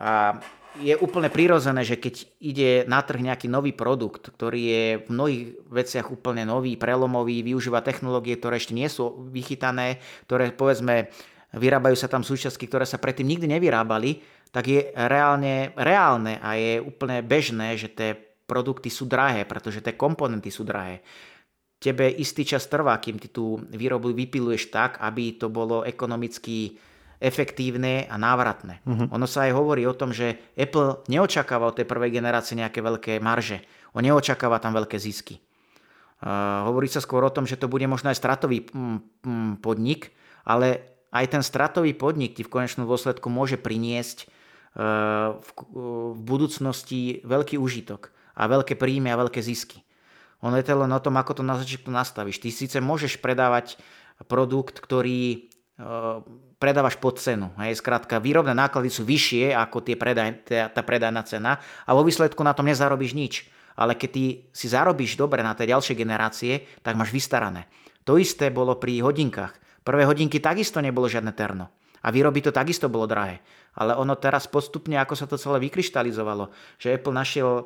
A 0.00 0.40
je 0.78 0.94
úplne 0.94 1.26
prirodzené, 1.26 1.82
že 1.82 1.98
keď 1.98 2.14
ide 2.38 2.70
na 2.86 3.02
trh 3.02 3.18
nejaký 3.18 3.50
nový 3.50 3.74
produkt, 3.74 4.30
ktorý 4.30 4.60
je 4.62 4.84
v 5.02 5.08
mnohých 5.10 5.42
veciach 5.66 6.06
úplne 6.14 6.46
nový, 6.46 6.78
prelomový, 6.78 7.42
využíva 7.42 7.82
technológie, 7.82 8.38
ktoré 8.38 8.62
ešte 8.62 8.78
nie 8.78 8.86
sú 8.86 9.26
vychytané, 9.34 9.98
ktoré 10.30 10.54
povedzme 10.54 11.10
vyrábajú 11.50 11.98
sa 11.98 12.06
tam 12.06 12.22
súčiastky, 12.22 12.70
ktoré 12.70 12.86
sa 12.86 13.02
predtým 13.02 13.26
nikdy 13.26 13.50
nevyrábali, 13.50 14.22
tak 14.54 14.70
je 14.70 14.94
reálne, 14.94 15.74
reálne 15.74 16.38
a 16.38 16.54
je 16.54 16.78
úplne 16.78 17.22
bežné, 17.22 17.74
že 17.74 17.90
tie 17.90 18.14
produkty 18.46 18.90
sú 18.90 19.06
drahé, 19.06 19.46
pretože 19.46 19.82
tie 19.82 19.98
komponenty 19.98 20.50
sú 20.50 20.62
drahé. 20.62 21.02
Tebe 21.80 22.10
istý 22.12 22.44
čas 22.44 22.66
trvá, 22.66 22.98
kým 22.98 23.16
ty 23.16 23.32
tú 23.32 23.58
výrobu 23.72 24.12
vypiluješ 24.12 24.68
tak, 24.68 25.00
aby 25.00 25.38
to 25.38 25.48
bolo 25.48 25.86
ekonomicky 25.86 26.76
efektívne 27.20 28.08
a 28.08 28.16
návratné. 28.16 28.80
Uh-huh. 28.88 29.12
Ono 29.12 29.28
sa 29.28 29.44
aj 29.44 29.52
hovorí 29.52 29.84
o 29.84 29.92
tom, 29.92 30.10
že 30.10 30.40
Apple 30.56 31.04
neočakáva 31.12 31.68
od 31.68 31.76
tej 31.76 31.84
prvej 31.84 32.16
generácie 32.16 32.56
nejaké 32.56 32.80
veľké 32.80 33.20
marže. 33.20 33.60
On 33.92 34.00
neočakáva 34.00 34.56
tam 34.56 34.72
veľké 34.72 34.96
zisky. 34.96 35.44
Uh, 36.20 36.68
hovorí 36.68 36.88
sa 36.88 37.00
skôr 37.00 37.20
o 37.24 37.32
tom, 37.32 37.44
že 37.44 37.60
to 37.60 37.68
bude 37.68 37.84
možno 37.88 38.12
aj 38.12 38.16
stratový 38.16 38.68
mm, 38.68 39.24
mm, 39.24 39.52
podnik, 39.64 40.12
ale 40.44 41.00
aj 41.12 41.32
ten 41.32 41.42
stratový 41.44 41.96
podnik 41.96 42.36
ti 42.36 42.44
v 42.44 42.52
konečnom 42.52 42.84
dôsledku 42.84 43.28
môže 43.32 43.56
priniesť 43.56 44.28
uh, 44.76 45.36
v, 45.40 45.48
v 46.16 46.20
budúcnosti 46.20 47.24
veľký 47.24 47.56
užitok 47.56 48.12
a 48.36 48.48
veľké 48.48 48.76
príjmy 48.76 49.12
a 49.12 49.20
veľké 49.20 49.40
zisky. 49.40 49.84
Ono 50.40 50.56
je 50.56 50.64
to 50.64 50.72
len 50.72 50.92
o 50.92 51.00
tom, 51.00 51.20
ako 51.20 51.40
to 51.40 51.42
na 51.44 51.56
začiatku 51.56 51.92
nastavíš. 51.92 52.40
Ty 52.40 52.48
síce 52.48 52.76
môžeš 52.80 53.20
predávať 53.20 53.76
produkt, 54.28 54.80
ktorý 54.80 55.48
uh, 55.80 56.24
predávaš 56.60 57.00
pod 57.00 57.16
cenu. 57.16 57.48
Hej, 57.56 57.80
skrátka, 57.80 58.20
výrobné 58.20 58.52
náklady 58.52 58.92
sú 58.92 59.02
vyššie 59.08 59.56
ako 59.56 59.80
tie 59.80 59.96
predaj, 59.96 60.44
tá, 60.44 60.68
tá 60.68 60.84
predajná 60.84 61.24
cena 61.24 61.56
a 61.88 61.90
vo 61.96 62.04
výsledku 62.04 62.44
na 62.44 62.52
tom 62.52 62.68
nezarobíš 62.68 63.16
nič. 63.16 63.34
Ale 63.80 63.96
keď 63.96 64.10
ty 64.12 64.24
si 64.52 64.68
zarobíš 64.68 65.16
dobre 65.16 65.40
na 65.40 65.56
tej 65.56 65.72
ďalšej 65.72 65.96
generácie, 65.96 66.68
tak 66.84 67.00
máš 67.00 67.16
vystarané. 67.16 67.64
To 68.04 68.20
isté 68.20 68.52
bolo 68.52 68.76
pri 68.76 69.00
hodinkách. 69.00 69.56
Prvé 69.80 70.04
hodinky 70.04 70.36
takisto 70.36 70.84
nebolo 70.84 71.08
žiadne 71.08 71.32
terno. 71.32 71.72
A 72.04 72.12
výroby 72.12 72.44
to 72.44 72.52
takisto 72.52 72.92
bolo 72.92 73.08
drahé. 73.08 73.40
Ale 73.76 73.96
ono 73.96 74.16
teraz 74.20 74.44
postupne, 74.44 75.00
ako 75.00 75.16
sa 75.16 75.24
to 75.24 75.40
celé 75.40 75.64
vykryštalizovalo, 75.64 76.52
že 76.76 76.92
Apple 76.92 77.16
našiel 77.16 77.64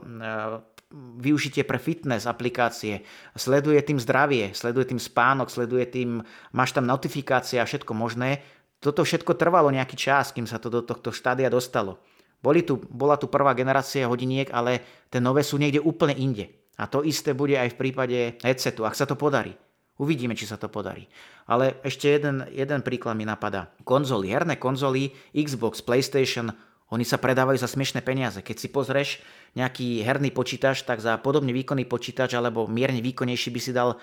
využitie 0.95 1.67
pre 1.67 1.83
fitness 1.83 2.31
aplikácie, 2.31 3.03
sleduje 3.35 3.83
tým 3.83 3.99
zdravie, 3.99 4.55
sleduje 4.55 4.95
tým 4.95 5.03
spánok, 5.03 5.51
sleduje 5.51 5.87
tým, 5.91 6.23
máš 6.55 6.71
tam 6.71 6.87
notifikácie 6.87 7.59
a 7.59 7.67
všetko 7.67 7.91
možné. 7.95 8.43
Toto 8.85 9.01
všetko 9.01 9.41
trvalo 9.41 9.73
nejaký 9.73 9.97
čas, 9.97 10.29
kým 10.37 10.45
sa 10.45 10.61
to 10.61 10.69
do 10.69 10.85
tohto 10.85 11.09
štádia 11.09 11.49
dostalo. 11.49 11.97
Boli 12.45 12.61
tu, 12.61 12.77
bola 12.93 13.17
tu 13.17 13.33
prvá 13.33 13.57
generácia 13.57 14.05
hodiniek, 14.05 14.53
ale 14.53 14.85
tie 15.09 15.25
nové 15.25 15.41
sú 15.41 15.57
niekde 15.57 15.81
úplne 15.81 16.13
inde. 16.13 16.53
A 16.77 16.85
to 16.85 17.01
isté 17.01 17.33
bude 17.33 17.57
aj 17.57 17.73
v 17.73 17.81
prípade 17.81 18.19
headsetu, 18.45 18.85
ak 18.85 18.93
sa 18.93 19.09
to 19.09 19.17
podarí. 19.17 19.57
Uvidíme, 19.97 20.37
či 20.37 20.45
sa 20.45 20.61
to 20.61 20.69
podarí. 20.69 21.09
Ale 21.49 21.81
ešte 21.81 22.13
jeden, 22.13 22.45
jeden 22.53 22.85
príklad 22.85 23.17
mi 23.17 23.25
napadá. 23.25 23.73
Konzoly, 23.89 24.29
herné 24.29 24.61
konzoly, 24.61 25.17
Xbox, 25.33 25.81
PlayStation, 25.81 26.53
oni 26.93 27.07
sa 27.07 27.17
predávajú 27.17 27.57
za 27.57 27.71
smiešné 27.71 28.05
peniaze. 28.05 28.45
Keď 28.45 28.57
si 28.59 28.69
pozrieš 28.69 29.25
nejaký 29.57 30.05
herný 30.05 30.29
počítač, 30.35 30.85
tak 30.85 31.01
za 31.01 31.17
podobne 31.17 31.57
výkonný 31.57 31.89
počítač 31.89 32.37
alebo 32.37 32.69
mierne 32.69 33.01
výkonnejší 33.01 33.49
by 33.49 33.61
si 33.63 33.73
dal 33.73 33.97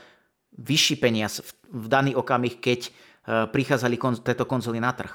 vyšší 0.57 0.95
peniaz 0.97 1.45
v 1.69 1.85
daný 1.85 2.17
okamih, 2.17 2.57
keď 2.57 2.91
prichádzali 3.25 3.95
kon- 4.01 4.21
tieto 4.21 4.49
konzoly 4.49 4.81
na 4.81 4.91
trh. 4.93 5.13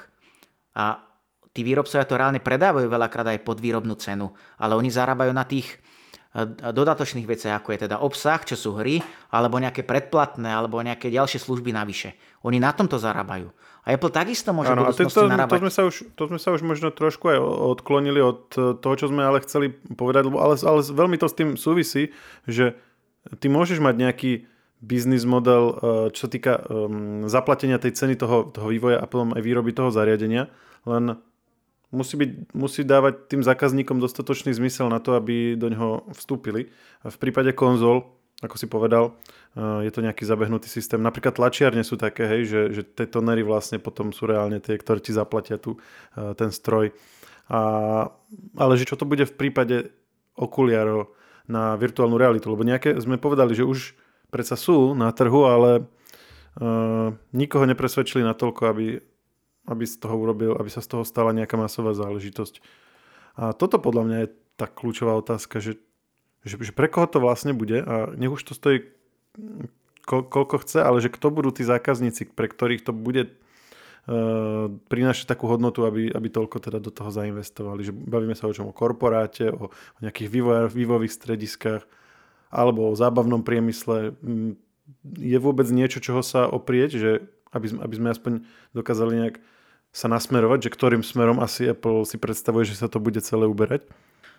A 0.77 1.03
tí 1.51 1.65
výrobcovia 1.65 2.05
to 2.05 2.15
reálne 2.21 2.37
predávajú 2.37 2.85
veľakrát 2.85 3.33
aj 3.33 3.41
pod 3.41 3.57
výrobnú 3.57 3.97
cenu, 3.97 4.29
ale 4.61 4.77
oni 4.77 4.93
zarábajú 4.93 5.33
na 5.33 5.41
tých 5.41 5.65
e, 5.73 6.45
dodatočných 6.69 7.25
veciach, 7.25 7.57
ako 7.57 7.73
je 7.73 7.79
teda 7.89 7.97
obsah, 7.97 8.37
čo 8.45 8.53
sú 8.53 8.77
hry, 8.77 9.01
alebo 9.33 9.57
nejaké 9.57 9.81
predplatné, 9.81 10.53
alebo 10.53 10.77
nejaké 10.85 11.09
ďalšie 11.09 11.41
služby 11.41 11.73
navyše. 11.73 12.13
Oni 12.45 12.61
na 12.61 12.77
tomto 12.77 13.01
zarábajú. 13.01 13.49
A 13.89 13.95
Apple 13.95 14.13
takisto 14.13 14.53
môže 14.53 14.69
ano, 14.69 14.85
v 14.85 14.93
budúcnosti 14.93 15.17
to, 15.17 15.33
narábať. 15.33 15.57
To 15.57 15.63
sme, 15.65 15.71
sa 15.73 15.83
už, 15.87 15.95
to 16.13 16.23
sme 16.29 16.39
sa 16.43 16.49
už 16.53 16.61
možno 16.61 16.93
trošku 16.93 17.25
aj 17.31 17.39
odklonili 17.73 18.21
od 18.21 18.51
toho, 18.53 18.93
čo 18.99 19.09
sme 19.09 19.25
ale 19.25 19.41
chceli 19.41 19.73
povedať, 19.73 20.29
ale, 20.29 20.55
ale 20.59 20.79
veľmi 20.83 21.17
to 21.17 21.25
s 21.25 21.35
tým 21.39 21.55
súvisí, 21.57 22.11
že 22.45 22.77
ty 23.41 23.47
môžeš 23.49 23.79
mať 23.79 23.95
nejaký 23.97 24.31
biznis 24.77 25.25
model, 25.25 25.63
e, 25.69 25.73
čo 26.13 26.29
týka 26.29 26.61
um, 26.69 27.25
zaplatenia 27.25 27.81
tej 27.81 27.97
ceny 27.97 28.13
toho, 28.13 28.53
toho 28.53 28.69
vývoja 28.69 29.01
a 29.01 29.09
potom 29.09 29.33
aj 29.33 29.41
výroby 29.41 29.73
toho 29.73 29.89
zariadenia, 29.89 30.53
len 30.85 31.17
musí, 31.89 32.15
byť, 32.19 32.31
musí 32.53 32.85
dávať 32.85 33.31
tým 33.31 33.41
zákazníkom 33.41 33.97
dostatočný 33.97 34.53
zmysel 34.53 34.91
na 34.93 35.01
to, 35.01 35.17
aby 35.17 35.57
do 35.57 35.73
neho 35.73 36.05
vstúpili. 36.13 36.69
A 37.01 37.09
v 37.09 37.17
prípade 37.17 37.51
konzol, 37.57 38.05
ako 38.45 38.55
si 38.59 38.69
povedal, 38.69 39.17
je 39.57 39.89
to 39.89 40.05
nejaký 40.05 40.21
zabehnutý 40.21 40.69
systém. 40.69 41.01
Napríklad 41.01 41.41
tlačiarne 41.41 41.81
sú 41.81 41.97
také, 41.97 42.29
hej, 42.29 42.41
že, 42.45 42.61
že 42.69 42.81
tie 42.85 43.09
tonery 43.09 43.41
vlastne 43.41 43.81
potom 43.81 44.13
sú 44.13 44.29
reálne 44.29 44.61
tie, 44.61 44.77
ktoré 44.77 45.01
ti 45.01 45.09
zaplatia 45.09 45.57
tu 45.57 45.81
ten 46.13 46.53
stroj. 46.53 46.93
A, 47.49 47.61
ale 48.59 48.73
že 48.77 48.85
čo 48.85 48.99
to 48.99 49.09
bude 49.09 49.25
v 49.25 49.33
prípade 49.33 49.89
okuliarov 50.37 51.09
na 51.49 51.73
virtuálnu 51.79 52.19
realitu, 52.19 52.51
lebo 52.51 52.61
nejaké 52.61 52.93
sme 53.01 53.17
povedali, 53.17 53.57
že 53.57 53.65
už 53.65 53.97
predsa 54.29 54.59
sú 54.59 54.93
na 54.93 55.11
trhu, 55.15 55.47
ale 55.47 55.71
uh, 55.83 57.15
nikoho 57.31 57.65
nepresvedčili 57.65 58.23
natoľko, 58.23 58.61
aby, 58.71 58.87
aby, 59.67 59.83
z 59.87 59.95
toho 59.99 60.15
urobil, 60.15 60.55
aby 60.59 60.69
sa 60.71 60.83
z 60.83 60.97
toho 60.97 61.03
stala 61.07 61.31
nejaká 61.31 61.55
masová 61.55 61.95
záležitosť. 61.95 62.59
A 63.37 63.53
toto 63.53 63.77
podľa 63.77 64.03
mňa 64.03 64.17
je 64.25 64.29
tá 64.57 64.65
kľúčová 64.65 65.13
otázka, 65.13 65.61
že, 65.61 65.77
že, 66.41 66.57
že 66.57 66.73
pre 66.73 66.89
koho 66.89 67.05
to 67.05 67.21
vlastne 67.21 67.53
bude 67.53 67.77
a 67.85 68.09
nech 68.17 68.33
už 68.33 68.41
to 68.41 68.53
stojí 68.57 68.89
ko, 70.07 70.25
koľko 70.25 70.65
chce, 70.65 70.79
ale 70.81 70.97
že 71.03 71.13
kto 71.13 71.29
budú 71.29 71.53
tí 71.53 71.61
zákazníci, 71.61 72.33
pre 72.33 72.49
ktorých 72.49 72.81
to 72.81 72.95
bude 72.95 73.29
uh, 73.29 74.65
prinášať 74.89 75.29
takú 75.29 75.45
hodnotu, 75.45 75.85
aby, 75.85 76.09
aby 76.09 76.27
toľko 76.31 76.57
teda 76.57 76.81
do 76.81 76.89
toho 76.89 77.13
zainvestovali. 77.13 77.85
Že 77.85 77.93
bavíme 77.93 78.33
sa 78.33 78.49
o 78.49 78.55
čom? 78.55 78.71
O 78.71 78.73
korporáte, 78.73 79.53
o, 79.53 79.69
o 79.69 79.99
nejakých 80.01 80.29
vývoj, 80.31 80.73
vývojových 80.73 81.13
strediskách 81.13 81.83
alebo 82.51 82.91
o 82.91 82.97
zábavnom 82.97 83.43
priemysle. 83.43 84.15
Mm, 84.23 84.55
je 85.19 85.37
vôbec 85.39 85.67
niečo, 85.67 85.99
čoho 85.99 86.23
sa 86.23 86.47
oprieť, 86.47 86.91
že 86.95 87.11
aby, 87.51 87.67
aby 87.79 87.93
sme 87.95 88.09
aspoň 88.11 88.33
dokázali 88.75 89.13
nejak 89.19 89.35
sa 89.91 90.07
nasmerovať, 90.11 90.67
že 90.67 90.73
ktorým 90.73 91.03
smerom 91.03 91.39
asi 91.39 91.71
Apple 91.71 92.03
si 92.03 92.19
predstavuje, 92.19 92.67
že 92.67 92.77
sa 92.77 92.87
to 92.91 92.99
bude 92.99 93.17
celé 93.23 93.47
uberať? 93.47 93.87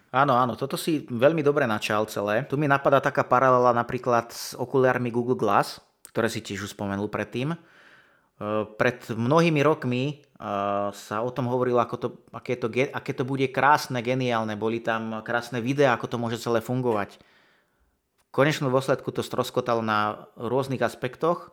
Áno, 0.09 0.33
áno, 0.33 0.57
toto 0.57 0.81
si 0.81 1.05
veľmi 1.05 1.45
dobre 1.45 1.69
načal 1.69 2.09
celé. 2.09 2.41
Tu 2.49 2.57
mi 2.57 2.65
napadá 2.65 2.97
taká 2.97 3.21
paralela 3.27 3.77
napríklad 3.77 4.33
s 4.33 4.57
okuliarmi 4.57 5.13
Google 5.13 5.37
Glass, 5.37 5.85
ktoré 6.09 6.33
si 6.33 6.41
tiež 6.41 6.65
už 6.65 6.73
spomenul 6.73 7.13
predtým. 7.13 7.53
E, 7.53 7.57
pred 8.81 9.05
mnohými 9.05 9.61
rokmi 9.61 10.05
e, 10.09 10.15
sa 10.97 11.17
o 11.21 11.29
tom 11.29 11.53
hovorilo, 11.53 11.77
ako 11.85 11.97
to, 12.01 12.09
aké, 12.33 12.57
to, 12.57 12.73
aké 12.73 13.13
to 13.13 13.29
bude 13.29 13.45
krásne, 13.53 14.01
geniálne. 14.01 14.57
Boli 14.57 14.81
tam 14.81 15.21
krásne 15.21 15.61
videá, 15.61 15.93
ako 15.93 16.07
to 16.09 16.17
môže 16.17 16.41
celé 16.41 16.65
fungovať. 16.65 17.21
V 18.29 18.33
konečnom 18.33 18.69
dôsledku 18.69 19.09
to 19.11 19.25
stroskotalo 19.25 19.81
na 19.81 20.29
rôznych 20.37 20.85
aspektoch 20.85 21.53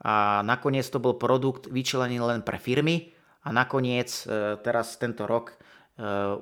a 0.00 0.46
nakoniec 0.46 0.86
to 0.86 1.02
bol 1.02 1.18
produkt 1.18 1.66
vyčlenený 1.66 2.22
len 2.22 2.40
pre 2.46 2.56
firmy 2.58 3.12
a 3.42 3.50
nakoniec 3.50 4.10
e, 4.24 4.56
teraz 4.62 4.96
tento 4.96 5.26
rok 5.26 5.58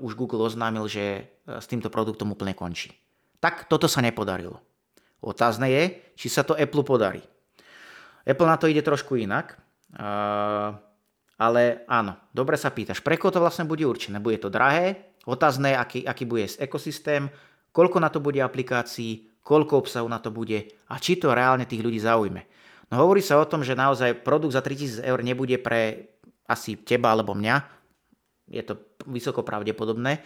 už 0.00 0.16
Google 0.16 0.48
oznámil, 0.48 0.88
že 0.88 1.28
E, 1.42 1.58
s 1.58 1.66
týmto 1.66 1.90
produktom 1.90 2.30
úplne 2.30 2.54
končí. 2.54 2.94
Tak 3.42 3.66
toto 3.66 3.90
sa 3.90 3.98
nepodarilo. 3.98 4.62
Otázne 5.22 5.70
je, 5.70 5.82
či 6.14 6.30
sa 6.30 6.46
to 6.46 6.54
Apple 6.54 6.86
podarí. 6.86 7.22
Apple 8.22 8.46
na 8.46 8.58
to 8.58 8.70
ide 8.70 8.82
trošku 8.82 9.18
inak, 9.18 9.58
e, 9.90 10.06
ale 11.42 11.62
áno, 11.90 12.14
dobre 12.30 12.54
sa 12.54 12.70
pýtaš, 12.70 13.02
pre 13.02 13.18
koho 13.18 13.34
to 13.34 13.42
vlastne 13.42 13.66
bude 13.66 13.82
určené? 13.82 14.22
Bude 14.22 14.38
to 14.38 14.46
drahé? 14.46 15.18
Otázne, 15.26 15.74
aký, 15.74 16.06
aký 16.06 16.26
bude 16.26 16.46
ekosystém, 16.58 17.26
koľko 17.74 17.98
na 17.98 18.10
to 18.10 18.22
bude 18.22 18.38
aplikácií, 18.38 19.31
koľko 19.42 19.86
obsahu 19.86 20.06
na 20.06 20.22
to 20.22 20.30
bude 20.30 20.58
a 20.88 20.94
či 20.98 21.18
to 21.18 21.34
reálne 21.34 21.66
tých 21.66 21.82
ľudí 21.82 21.98
zaujme. 21.98 22.42
No 22.90 23.02
hovorí 23.02 23.20
sa 23.20 23.38
o 23.42 23.48
tom, 23.48 23.66
že 23.66 23.78
naozaj 23.78 24.22
produkt 24.22 24.54
za 24.54 24.62
3000 24.62 25.02
eur 25.02 25.20
nebude 25.22 25.58
pre 25.58 26.14
asi 26.46 26.78
teba 26.78 27.14
alebo 27.14 27.34
mňa, 27.34 27.56
je 28.52 28.62
to 28.62 28.74
vysoko 29.08 29.40
pravdepodobné, 29.42 30.20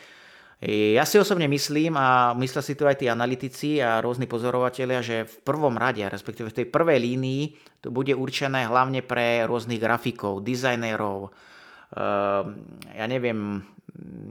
ja 0.65 1.05
si 1.05 1.21
osobne 1.21 1.45
myslím, 1.53 2.01
a 2.01 2.33
myslia 2.33 2.65
si 2.65 2.73
to 2.73 2.89
aj 2.89 3.05
tí 3.05 3.13
analytici 3.13 3.77
a 3.77 4.01
rôzni 4.01 4.25
pozorovateľia, 4.25 5.05
že 5.05 5.17
v 5.29 5.37
prvom 5.45 5.77
rade, 5.77 6.01
respektíve 6.01 6.49
v 6.49 6.65
tej 6.65 6.67
prvej 6.73 6.97
línii, 6.97 7.43
to 7.85 7.93
bude 7.93 8.17
určené 8.17 8.65
hlavne 8.65 9.05
pre 9.05 9.45
rôznych 9.45 9.77
grafikov, 9.77 10.41
dizajnérov, 10.41 11.29
ehm, 11.29 12.45
ja 12.89 13.05
neviem, 13.05 13.69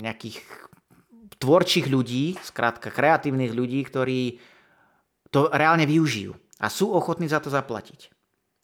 nejakých 0.01 0.41
tvorčích 1.37 1.93
ľudí, 1.93 2.41
skrátka 2.41 2.89
kreatívnych 2.89 3.53
ľudí, 3.53 3.85
ktorí 3.85 4.21
to 5.35 5.51
reálne 5.51 5.83
využijú 5.83 6.31
a 6.63 6.71
sú 6.71 6.95
ochotní 6.95 7.27
za 7.27 7.43
to 7.43 7.51
zaplatiť. 7.51 8.07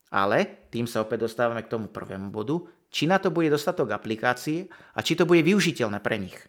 Ale 0.08 0.68
tým 0.72 0.88
sa 0.88 1.04
opäť 1.04 1.28
dostávame 1.28 1.68
k 1.68 1.72
tomu 1.72 1.92
prvému 1.92 2.32
bodu, 2.32 2.64
či 2.88 3.12
na 3.12 3.20
to 3.20 3.28
bude 3.28 3.52
dostatok 3.52 3.92
aplikácií 3.92 4.72
a 4.96 5.04
či 5.04 5.20
to 5.20 5.28
bude 5.28 5.44
využiteľné 5.44 6.00
pre 6.00 6.16
nich. 6.16 6.40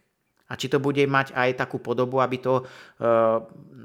A 0.47 0.55
či 0.55 0.71
to 0.71 0.79
bude 0.79 0.99
mať 1.07 1.35
aj 1.35 1.59
takú 1.59 1.79
podobu, 1.79 2.19
aby 2.19 2.39
to 2.39 2.63
e, 2.63 2.63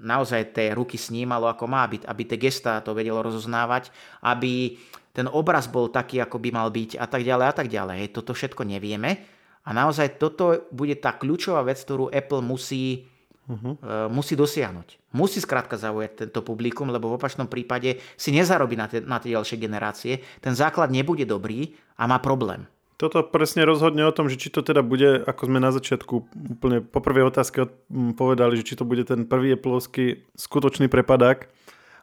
naozaj 0.03 0.55
tie 0.55 0.74
ruky 0.74 0.98
snímalo 0.98 1.46
ako 1.46 1.70
má 1.70 1.87
byť, 1.87 2.07
aby 2.07 2.22
tie 2.27 2.38
gestá 2.38 2.83
to 2.83 2.94
vedelo 2.94 3.22
rozoznávať, 3.22 3.90
aby 4.22 4.79
ten 5.14 5.27
obraz 5.31 5.66
bol 5.66 5.90
taký, 5.90 6.22
ako 6.22 6.38
by 6.38 6.51
mal 6.55 6.68
byť 6.70 6.98
a 6.98 7.07
tak 7.07 7.22
ďalej 7.27 7.46
a 7.51 7.55
tak 7.55 7.66
ďalej. 7.70 8.14
Toto 8.14 8.35
všetko 8.35 8.62
nevieme 8.62 9.27
a 9.66 9.70
naozaj 9.74 10.18
toto 10.22 10.66
bude 10.70 10.94
tá 10.98 11.14
kľúčová 11.14 11.66
vec, 11.66 11.79
ktorú 11.83 12.11
Apple 12.11 12.42
musí, 12.42 13.07
uh-huh. 13.48 14.12
musí 14.12 14.37
dosiahnuť. 14.37 15.16
Musí 15.16 15.40
skrátka 15.40 15.80
zaujať 15.80 16.28
tento 16.28 16.44
publikum, 16.44 16.92
lebo 16.92 17.08
v 17.08 17.16
opačnom 17.16 17.48
prípade 17.48 17.98
si 18.20 18.30
nezarobí 18.30 18.76
na 18.76 18.87
tie, 18.87 19.00
na 19.00 19.16
tie 19.16 19.32
ďalšie 19.32 19.56
generácie. 19.56 20.20
Ten 20.44 20.52
základ 20.52 20.92
nebude 20.92 21.24
dobrý 21.24 21.72
a 21.96 22.04
má 22.04 22.20
problém. 22.20 22.68
Toto 22.98 23.22
presne 23.22 23.62
rozhodne 23.62 24.02
o 24.02 24.11
tom, 24.11 24.26
že 24.26 24.34
či 24.34 24.50
to 24.50 24.58
teda 24.58 24.82
bude, 24.82 25.22
ako 25.22 25.46
sme 25.46 25.62
na 25.62 25.70
začiatku 25.70 26.14
úplne 26.58 26.82
po 26.82 26.98
prvej 26.98 27.30
otázke 27.30 27.70
povedali, 28.18 28.58
že 28.58 28.66
či 28.66 28.74
to 28.74 28.82
bude 28.82 29.06
ten 29.06 29.22
prvý 29.22 29.54
Appleovský 29.54 30.26
skutočný 30.34 30.90
prepadák, 30.90 31.46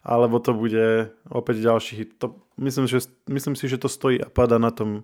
alebo 0.08 0.40
to 0.40 0.56
bude 0.56 1.12
opäť 1.28 1.68
ďalší. 1.68 2.16
To, 2.24 2.40
myslím, 2.64 2.88
že, 2.88 3.12
myslím 3.28 3.60
si, 3.60 3.68
že 3.68 3.76
to 3.76 3.92
stojí 3.92 4.24
a 4.24 4.32
pada 4.32 4.56
na 4.56 4.72
tom, 4.72 5.04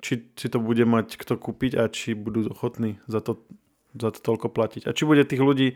či, 0.00 0.24
či 0.32 0.48
to 0.48 0.56
bude 0.56 0.80
mať 0.88 1.20
kto 1.20 1.36
kúpiť 1.36 1.76
a 1.76 1.84
či 1.92 2.16
budú 2.16 2.48
ochotní 2.48 2.96
za 3.04 3.20
to, 3.20 3.44
za 3.96 4.10
to 4.14 4.18
toľko 4.20 4.52
platiť. 4.52 4.82
A 4.86 4.94
či 4.94 5.08
bude 5.08 5.26
tých 5.26 5.42
ľudí, 5.42 5.74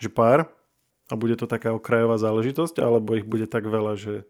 že 0.00 0.08
pár 0.10 0.50
a 1.10 1.14
bude 1.14 1.36
to 1.36 1.50
taká 1.50 1.74
okrajová 1.76 2.16
záležitosť, 2.16 2.80
alebo 2.80 3.18
ich 3.18 3.26
bude 3.26 3.46
tak 3.46 3.68
veľa, 3.68 3.98
že 3.98 4.24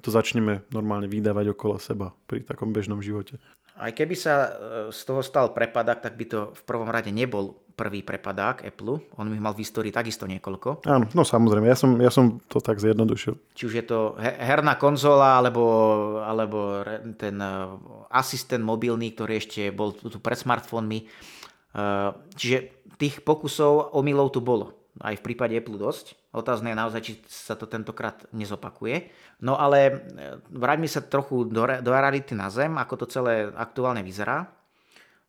to 0.00 0.08
začneme 0.08 0.64
normálne 0.72 1.10
vydávať 1.10 1.52
okolo 1.52 1.76
seba 1.76 2.16
pri 2.24 2.40
takom 2.40 2.72
bežnom 2.72 3.04
živote. 3.04 3.36
Aj 3.80 3.96
keby 3.96 4.12
sa 4.12 4.34
e, 4.44 4.48
z 4.92 5.00
toho 5.08 5.24
stal 5.24 5.56
prepadák, 5.56 6.04
tak 6.04 6.12
by 6.20 6.24
to 6.28 6.38
v 6.52 6.62
prvom 6.68 6.92
rade 6.92 7.08
nebol 7.08 7.56
prvý 7.72 8.04
prepadák 8.04 8.60
Apple. 8.60 9.00
On 9.16 9.24
by 9.24 9.40
mal 9.40 9.56
v 9.56 9.64
histórii 9.64 9.88
takisto 9.88 10.28
niekoľko. 10.28 10.84
Áno, 10.84 11.08
no 11.16 11.22
samozrejme, 11.24 11.64
ja 11.64 11.78
som, 11.80 11.96
ja 11.96 12.12
som 12.12 12.44
to 12.44 12.60
tak 12.60 12.76
zjednodušil. 12.76 13.40
Či 13.56 13.62
už 13.64 13.74
je 13.80 13.84
to 13.88 14.20
herná 14.20 14.76
konzola, 14.76 15.40
alebo, 15.40 15.64
alebo 16.20 16.84
ten 17.16 17.40
e, 17.40 17.52
asistent 18.12 18.60
mobilný, 18.60 19.16
ktorý 19.16 19.40
ešte 19.40 19.72
bol 19.72 19.96
tu 19.96 20.12
pred 20.20 20.36
smartfónmi. 20.36 21.08
E, 21.74 21.84
čiže 22.34 22.58
tých 23.00 23.22
pokusov 23.24 23.96
omylov 23.96 24.34
tu 24.34 24.44
bolo. 24.44 24.76
Aj 25.00 25.16
v 25.16 25.24
prípade 25.24 25.56
Apple 25.56 25.80
dosť. 25.80 26.18
Otázne 26.34 26.74
je 26.74 26.80
naozaj, 26.80 27.00
či 27.00 27.12
sa 27.26 27.56
to 27.56 27.64
tentokrát 27.64 28.26
nezopakuje. 28.34 29.08
No 29.40 29.56
ale 29.56 29.78
e, 29.88 29.92
vráťme 30.52 30.90
sa 30.90 31.00
trochu 31.00 31.48
do, 31.48 31.62
do 31.64 31.90
reality 31.90 32.36
na 32.36 32.52
zem, 32.52 32.76
ako 32.76 33.04
to 33.04 33.06
celé 33.08 33.48
aktuálne 33.54 34.02
vyzerá. 34.04 34.50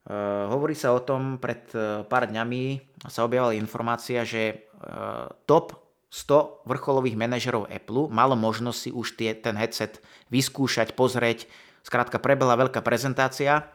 Uh, 0.02 0.50
hovorí 0.50 0.74
sa 0.74 0.90
o 0.90 0.98
tom, 0.98 1.38
pred 1.38 1.62
uh, 1.78 2.02
pár 2.02 2.26
dňami 2.26 2.90
sa 3.06 3.22
objavila 3.22 3.54
informácia, 3.54 4.26
že 4.26 4.66
uh, 4.82 5.30
top 5.46 5.78
100 6.10 6.66
vrcholových 6.66 7.14
manažerov 7.14 7.70
Apple 7.70 8.10
malo 8.10 8.34
možnosť 8.34 8.78
si 8.82 8.90
už 8.90 9.14
tie, 9.14 9.30
ten 9.30 9.54
headset 9.54 10.02
vyskúšať, 10.34 10.98
pozrieť. 10.98 11.46
Skrátka 11.86 12.18
prebehla 12.18 12.58
veľká 12.58 12.82
prezentácia 12.82 13.70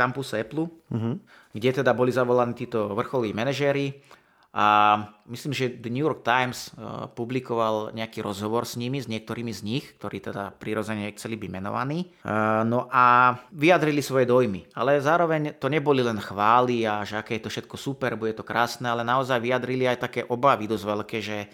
kampuse 0.00 0.40
Apple, 0.40 0.72
uh-huh. 0.72 1.20
kde 1.52 1.84
teda 1.84 1.92
boli 1.92 2.08
zavolaní 2.08 2.56
títo 2.56 2.96
vrcholoví 2.96 3.36
manažéri 3.36 4.00
a 4.50 4.66
myslím, 5.30 5.54
že 5.54 5.70
The 5.78 5.94
New 5.94 6.02
York 6.02 6.26
Times 6.26 6.74
uh, 6.74 7.06
publikoval 7.06 7.94
nejaký 7.94 8.18
rozhovor 8.18 8.66
s 8.66 8.74
nimi, 8.74 8.98
s 8.98 9.06
niektorými 9.06 9.54
z 9.54 9.62
nich, 9.62 9.94
ktorí 9.94 10.18
teda 10.18 10.50
prirodzene 10.58 11.06
chceli 11.14 11.38
byť 11.38 11.50
menovaní. 11.54 12.10
Uh, 12.26 12.66
no 12.66 12.90
a 12.90 13.38
vyjadrili 13.54 14.02
svoje 14.02 14.26
dojmy. 14.26 14.74
Ale 14.74 14.98
zároveň 14.98 15.54
to 15.54 15.70
neboli 15.70 16.02
len 16.02 16.18
chvály 16.18 16.82
a 16.82 17.06
že 17.06 17.22
aké 17.22 17.38
je 17.38 17.46
to 17.46 17.52
všetko 17.54 17.78
super, 17.78 18.18
bude 18.18 18.34
to 18.34 18.42
krásne, 18.42 18.90
ale 18.90 19.06
naozaj 19.06 19.38
vyjadrili 19.38 19.86
aj 19.86 20.10
také 20.10 20.26
obavy 20.26 20.66
dosť 20.66 20.82
veľké, 20.82 21.18
že 21.22 21.46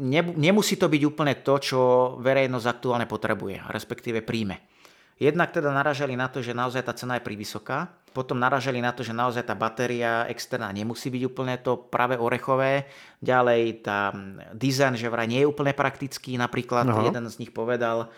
ne, 0.00 0.24
nemusí 0.32 0.80
to 0.80 0.88
byť 0.88 1.02
úplne 1.04 1.36
to, 1.44 1.54
čo 1.60 1.80
verejnosť 2.16 2.64
aktuálne 2.64 3.04
potrebuje, 3.04 3.60
respektíve 3.68 4.24
príjme. 4.24 4.71
Jednak 5.20 5.52
teda 5.52 5.70
naražali 5.70 6.16
na 6.16 6.26
to, 6.26 6.40
že 6.40 6.56
naozaj 6.56 6.82
tá 6.82 6.92
cena 6.96 7.20
je 7.20 7.26
privysoká, 7.26 7.92
potom 8.12 8.36
naražali 8.36 8.84
na 8.84 8.92
to, 8.92 9.00
že 9.00 9.16
naozaj 9.16 9.48
tá 9.48 9.56
batéria 9.56 10.28
externá 10.28 10.68
nemusí 10.68 11.08
byť 11.08 11.22
úplne 11.24 11.56
to 11.56 11.80
práve 11.80 12.20
orechové. 12.20 12.84
Ďalej 13.24 13.88
tá 13.88 14.12
dizajn, 14.52 15.00
že 15.00 15.08
vraj 15.08 15.26
nie 15.26 15.42
je 15.42 15.48
úplne 15.48 15.72
praktický. 15.72 16.36
Napríklad 16.36 16.92
Aha. 16.92 17.08
jeden 17.08 17.24
z 17.32 17.40
nich 17.40 17.52
povedal, 17.56 18.12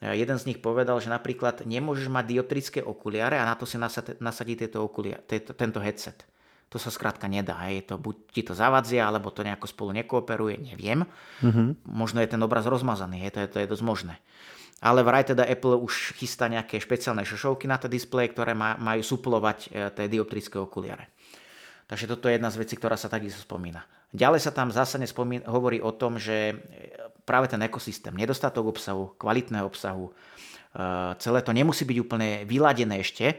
jeden 0.00 0.36
z 0.40 0.46
nich 0.48 0.58
povedal, 0.64 0.96
že 1.04 1.12
napríklad 1.12 1.68
nemôžeš 1.68 2.08
mať 2.08 2.24
dioptrické 2.32 2.80
okuliare 2.80 3.36
a 3.36 3.44
na 3.44 3.54
to 3.54 3.68
si 3.68 3.76
nasadí 4.20 4.56
tieto 4.56 4.80
okulia, 4.80 5.20
tieto, 5.28 5.52
tento 5.52 5.84
headset. 5.84 6.24
To 6.72 6.82
sa 6.82 6.90
skrátka 6.90 7.30
nedá. 7.30 7.60
Je 7.70 7.84
to, 7.84 7.94
buď 7.94 8.16
ti 8.32 8.42
to 8.42 8.50
zavadzia, 8.50 9.06
alebo 9.06 9.30
to 9.30 9.46
nejako 9.46 9.70
spolu 9.70 9.94
nekooperuje, 10.02 10.58
neviem. 10.58 11.06
Uh-huh. 11.38 11.78
Možno 11.86 12.18
je 12.18 12.32
ten 12.32 12.42
obraz 12.42 12.66
rozmazaný, 12.66 13.22
je 13.22 13.30
to, 13.30 13.38
je 13.38 13.48
to 13.52 13.56
je 13.62 13.70
dosť 13.70 13.84
možné 13.86 14.16
ale 14.80 15.00
vraj 15.00 15.24
teda 15.24 15.48
Apple 15.48 15.80
už 15.80 16.16
chystá 16.20 16.52
nejaké 16.52 16.76
špeciálne 16.76 17.24
šošovky 17.24 17.64
na 17.64 17.80
tie 17.80 17.88
displeje, 17.88 18.36
ktoré 18.36 18.52
majú 18.56 19.00
suplovať 19.00 19.58
e, 19.72 19.88
tie 19.88 20.06
dioptrické 20.12 20.60
okuliare. 20.60 21.08
Takže 21.86 22.10
toto 22.10 22.28
je 22.28 22.36
jedna 22.36 22.52
z 22.52 22.60
vecí, 22.60 22.74
ktorá 22.76 22.98
sa 22.98 23.08
takisto 23.08 23.40
spomína. 23.40 23.86
Ďalej 24.12 24.42
sa 24.42 24.52
tam 24.52 24.74
zásadne 24.74 25.08
spomína, 25.08 25.48
hovorí 25.48 25.80
o 25.80 25.96
tom, 25.96 26.20
že 26.20 26.52
e, 26.52 26.54
práve 27.24 27.48
ten 27.48 27.62
ekosystém, 27.64 28.12
nedostatok 28.12 28.68
obsahu, 28.68 29.16
kvalitného 29.16 29.64
obsahu, 29.64 30.12
e, 30.12 30.12
celé 31.24 31.40
to 31.40 31.56
nemusí 31.56 31.88
byť 31.88 31.98
úplne 32.02 32.28
vyladené 32.44 33.00
ešte. 33.00 33.32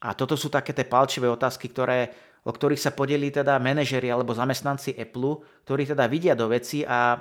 A 0.00 0.16
toto 0.16 0.32
sú 0.36 0.48
také 0.48 0.72
tie 0.72 0.88
palčivé 0.88 1.28
otázky, 1.28 1.68
ktoré, 1.68 2.08
o 2.44 2.52
ktorých 2.52 2.80
sa 2.80 2.92
podelí 2.92 3.28
teda 3.28 3.60
manažeri 3.60 4.08
alebo 4.08 4.32
zamestnanci 4.32 4.96
Apple, 4.96 5.44
ktorí 5.68 5.92
teda 5.92 6.08
vidia 6.08 6.32
do 6.32 6.48
veci 6.48 6.84
a 6.88 7.16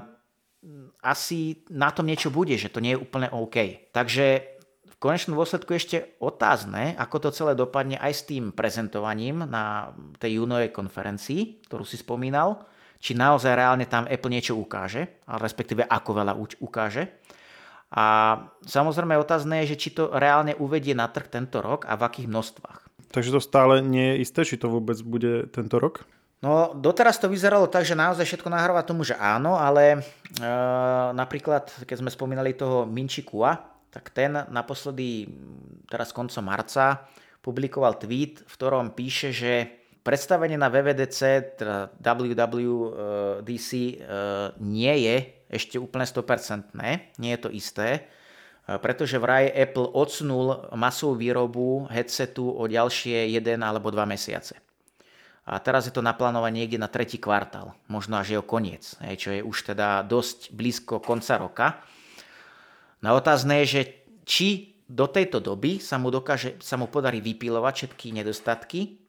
asi 1.03 1.63
na 1.67 1.91
tom 1.91 2.07
niečo 2.07 2.31
bude, 2.31 2.55
že 2.55 2.71
to 2.71 2.79
nie 2.79 2.95
je 2.95 3.01
úplne 3.03 3.27
OK. 3.31 3.91
Takže 3.91 4.25
v 4.87 4.95
konečnom 4.97 5.35
dôsledku 5.35 5.75
ešte 5.75 6.15
otázne, 6.23 6.95
ako 6.95 7.27
to 7.27 7.29
celé 7.35 7.53
dopadne 7.59 7.99
aj 7.99 8.13
s 8.15 8.23
tým 8.23 8.55
prezentovaním 8.55 9.43
na 9.43 9.91
tej 10.19 10.39
júnovej 10.39 10.71
konferencii, 10.71 11.67
ktorú 11.67 11.83
si 11.83 11.99
spomínal, 11.99 12.63
či 13.03 13.11
naozaj 13.11 13.59
reálne 13.59 13.83
tam 13.83 14.07
Apple 14.07 14.31
niečo 14.31 14.55
ukáže, 14.55 15.19
ale 15.27 15.43
respektíve 15.43 15.83
ako 15.83 16.23
veľa 16.23 16.33
ukáže. 16.63 17.19
A 17.93 18.39
samozrejme 18.63 19.19
otázne 19.19 19.61
je, 19.63 19.75
že 19.75 19.79
či 19.85 19.89
to 19.91 20.09
reálne 20.09 20.55
uvedie 20.57 20.95
na 20.95 21.11
trh 21.11 21.27
tento 21.27 21.59
rok 21.59 21.85
a 21.85 21.99
v 21.99 22.07
akých 22.07 22.31
množstvách. 22.31 22.79
Takže 23.13 23.35
to 23.37 23.41
stále 23.43 23.83
nie 23.85 24.17
je 24.17 24.25
isté, 24.25 24.41
či 24.41 24.57
to 24.57 24.71
vôbec 24.71 24.97
bude 25.05 25.51
tento 25.53 25.77
rok? 25.77 26.07
No, 26.43 26.75
doteraz 26.75 27.15
to 27.23 27.31
vyzeralo 27.31 27.71
tak, 27.71 27.87
že 27.87 27.95
naozaj 27.95 28.27
všetko 28.27 28.51
nahráva 28.51 28.83
tomu, 28.83 29.07
že 29.07 29.15
áno, 29.15 29.55
ale 29.55 29.95
e, 29.95 29.99
napríklad, 31.15 31.71
keď 31.87 32.03
sme 32.03 32.11
spomínali 32.11 32.51
toho 32.51 32.83
Minči 32.83 33.23
Kua, 33.23 33.55
tak 33.87 34.11
ten 34.11 34.35
naposledy, 34.51 35.23
teraz 35.87 36.11
koncom 36.11 36.43
marca, 36.43 37.07
publikoval 37.39 37.95
tweet, 37.95 38.43
v 38.43 38.53
ktorom 38.59 38.91
píše, 38.91 39.31
že 39.31 39.71
predstavenie 40.03 40.59
na 40.59 40.67
VVDC, 40.67 41.19
teda 41.63 41.95
WWDC, 42.03 43.69
e, 43.71 43.93
nie 44.59 44.93
je 44.99 45.15
ešte 45.47 45.79
úplne 45.79 46.03
100%, 46.03 46.75
nie 47.23 47.31
je 47.31 47.39
to 47.39 47.47
isté, 47.55 47.87
e, 48.67 48.79
pretože 48.83 49.15
vraj 49.15 49.47
Apple 49.47 49.95
odsunul 49.95 50.67
masovú 50.75 51.15
výrobu 51.15 51.87
headsetu 51.87 52.51
o 52.51 52.67
ďalšie 52.67 53.31
1 53.31 53.63
alebo 53.63 53.95
2 53.95 54.03
mesiace. 54.03 54.62
A 55.43 55.59
teraz 55.59 55.83
je 55.83 55.93
to 55.93 55.99
naplánované 55.99 56.63
niekde 56.63 56.79
na 56.79 56.87
tretí 56.87 57.19
kvartál, 57.19 57.75
možno 57.91 58.15
až 58.15 58.39
jeho 58.39 58.45
koniec, 58.47 58.95
čo 59.19 59.29
je 59.35 59.43
už 59.43 59.75
teda 59.75 60.07
dosť 60.07 60.55
blízko 60.55 61.03
konca 61.03 61.35
roka. 61.35 61.67
Na 63.03 63.11
otázne 63.11 63.59
je, 63.63 63.65
že 63.67 63.81
či 64.23 64.47
do 64.87 65.03
tejto 65.11 65.43
doby 65.43 65.83
sa 65.83 65.99
mu, 65.99 66.07
dokáže, 66.07 66.55
sa 66.63 66.79
mu 66.79 66.87
podarí 66.87 67.19
vypilovať 67.19 67.73
všetky 67.75 68.15
nedostatky, 68.15 69.03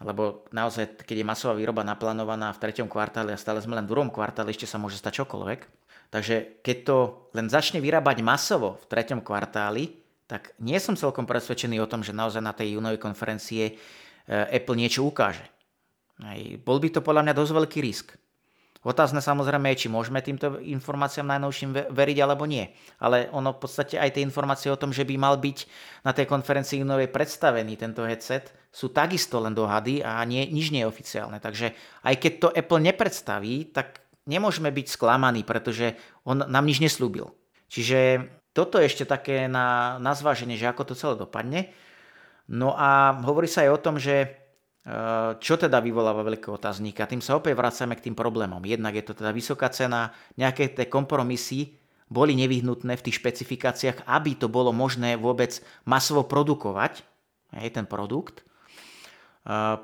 lebo 0.00 0.48
naozaj, 0.50 1.04
keď 1.04 1.16
je 1.22 1.28
masová 1.28 1.54
výroba 1.54 1.84
naplánovaná 1.84 2.50
v 2.56 2.60
treťom 2.66 2.88
kvartále 2.88 3.36
a 3.36 3.38
stále 3.38 3.60
sme 3.60 3.76
len 3.76 3.84
v 3.84 3.92
druhom 3.92 4.08
kvartále, 4.08 4.50
ešte 4.50 4.64
sa 4.64 4.80
môže 4.80 4.96
stať 4.96 5.22
čokoľvek. 5.22 5.60
Takže 6.10 6.64
keď 6.64 6.76
to 6.82 6.96
len 7.36 7.46
začne 7.46 7.78
vyrábať 7.78 8.24
masovo 8.24 8.80
v 8.82 8.88
treťom 8.90 9.22
kvartáli, 9.22 9.94
tak 10.26 10.56
nie 10.58 10.80
som 10.82 10.98
celkom 10.98 11.28
presvedčený 11.28 11.78
o 11.84 11.90
tom, 11.90 12.00
že 12.02 12.16
naozaj 12.16 12.42
na 12.42 12.56
tej 12.56 12.80
júnovej 12.80 12.98
konferencie 12.98 13.78
Apple 14.28 14.76
niečo 14.76 15.06
ukáže. 15.06 15.46
Hej. 16.20 16.60
Bol 16.60 16.82
by 16.82 16.88
to 16.92 17.00
podľa 17.00 17.24
mňa 17.28 17.34
dosť 17.38 17.52
veľký 17.56 17.78
risk. 17.80 18.20
Otázne 18.80 19.20
samozrejme 19.20 19.76
je, 19.76 19.84
či 19.84 19.92
môžeme 19.92 20.24
týmto 20.24 20.56
informáciám 20.56 21.28
najnovším 21.28 21.92
veriť 21.92 22.18
alebo 22.24 22.48
nie. 22.48 22.64
Ale 22.96 23.28
ono 23.28 23.52
v 23.52 23.60
podstate 23.60 24.00
aj 24.00 24.16
tie 24.16 24.24
informácie 24.24 24.72
o 24.72 24.80
tom, 24.80 24.88
že 24.88 25.04
by 25.04 25.20
mal 25.20 25.36
byť 25.36 25.58
na 26.00 26.16
tej 26.16 26.24
konferencii 26.24 26.80
novej 26.80 27.12
predstavený 27.12 27.76
tento 27.76 28.08
headset, 28.08 28.48
sú 28.72 28.88
takisto 28.88 29.36
len 29.36 29.52
dohady 29.52 30.00
a 30.00 30.24
nie, 30.24 30.48
nič 30.48 30.72
nie 30.72 30.80
je 30.80 30.88
oficiálne. 30.88 31.36
Takže 31.44 31.76
aj 32.08 32.14
keď 32.16 32.32
to 32.40 32.48
Apple 32.56 32.80
nepredstaví, 32.80 33.68
tak 33.68 34.00
nemôžeme 34.24 34.72
byť 34.72 34.86
sklamaní, 34.96 35.44
pretože 35.44 36.00
on 36.24 36.40
nám 36.40 36.64
nič 36.64 36.80
neslúbil. 36.80 37.28
Čiže 37.68 38.32
toto 38.56 38.80
je 38.80 38.88
ešte 38.88 39.04
také 39.04 39.44
na, 39.44 40.00
na 40.00 40.16
zváženie, 40.16 40.56
že 40.56 40.64
ako 40.64 40.88
to 40.88 40.94
celé 40.96 41.20
dopadne. 41.20 41.68
No 42.50 42.74
a 42.74 43.14
hovorí 43.22 43.46
sa 43.46 43.62
aj 43.62 43.70
o 43.70 43.82
tom, 43.82 43.94
že 43.94 44.26
e, 44.26 44.28
čo 45.38 45.54
teda 45.54 45.78
vyvoláva 45.78 46.26
veľké 46.26 46.50
otázníky. 46.50 46.98
A 46.98 47.06
tým 47.06 47.22
sa 47.22 47.38
opäť 47.38 47.54
vracame 47.54 47.94
k 47.94 48.10
tým 48.10 48.18
problémom. 48.18 48.58
Jednak 48.66 48.98
je 48.98 49.06
to 49.06 49.14
teda 49.14 49.30
vysoká 49.30 49.70
cena, 49.70 50.10
nejaké 50.34 50.74
tie 50.74 50.90
kompromisy 50.90 51.78
boli 52.10 52.34
nevyhnutné 52.34 52.98
v 52.98 53.04
tých 53.06 53.22
špecifikáciách, 53.22 54.02
aby 54.10 54.34
to 54.34 54.50
bolo 54.50 54.74
možné 54.74 55.14
vôbec 55.14 55.62
masovo 55.86 56.26
produkovať, 56.26 57.06
aj 57.54 57.70
ten 57.70 57.86
produkt. 57.86 58.42
E, 58.42 58.44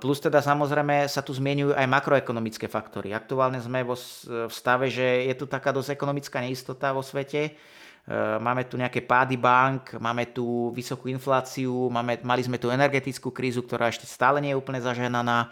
plus 0.02 0.18
teda 0.18 0.42
samozrejme 0.42 1.06
sa 1.06 1.22
tu 1.22 1.30
zmienujú 1.38 1.70
aj 1.70 1.86
makroekonomické 1.86 2.66
faktory. 2.66 3.14
Aktuálne 3.14 3.62
sme 3.62 3.86
vo, 3.86 3.94
v 3.94 4.50
stave, 4.50 4.90
že 4.90 5.30
je 5.30 5.34
tu 5.38 5.46
taká 5.46 5.70
dosť 5.70 5.94
ekonomická 5.94 6.42
neistota 6.42 6.90
vo 6.90 7.06
svete, 7.06 7.54
máme 8.14 8.62
tu 8.70 8.78
nejaké 8.78 9.02
pády 9.02 9.34
bank, 9.34 9.98
máme 9.98 10.30
tu 10.30 10.70
vysokú 10.70 11.10
infláciu, 11.10 11.90
máme, 11.90 12.22
mali 12.22 12.42
sme 12.46 12.56
tu 12.56 12.70
energetickú 12.70 13.34
krízu, 13.34 13.66
ktorá 13.66 13.90
ešte 13.90 14.06
stále 14.06 14.38
nie 14.38 14.54
je 14.54 14.60
úplne 14.60 14.78
zaženaná. 14.78 15.50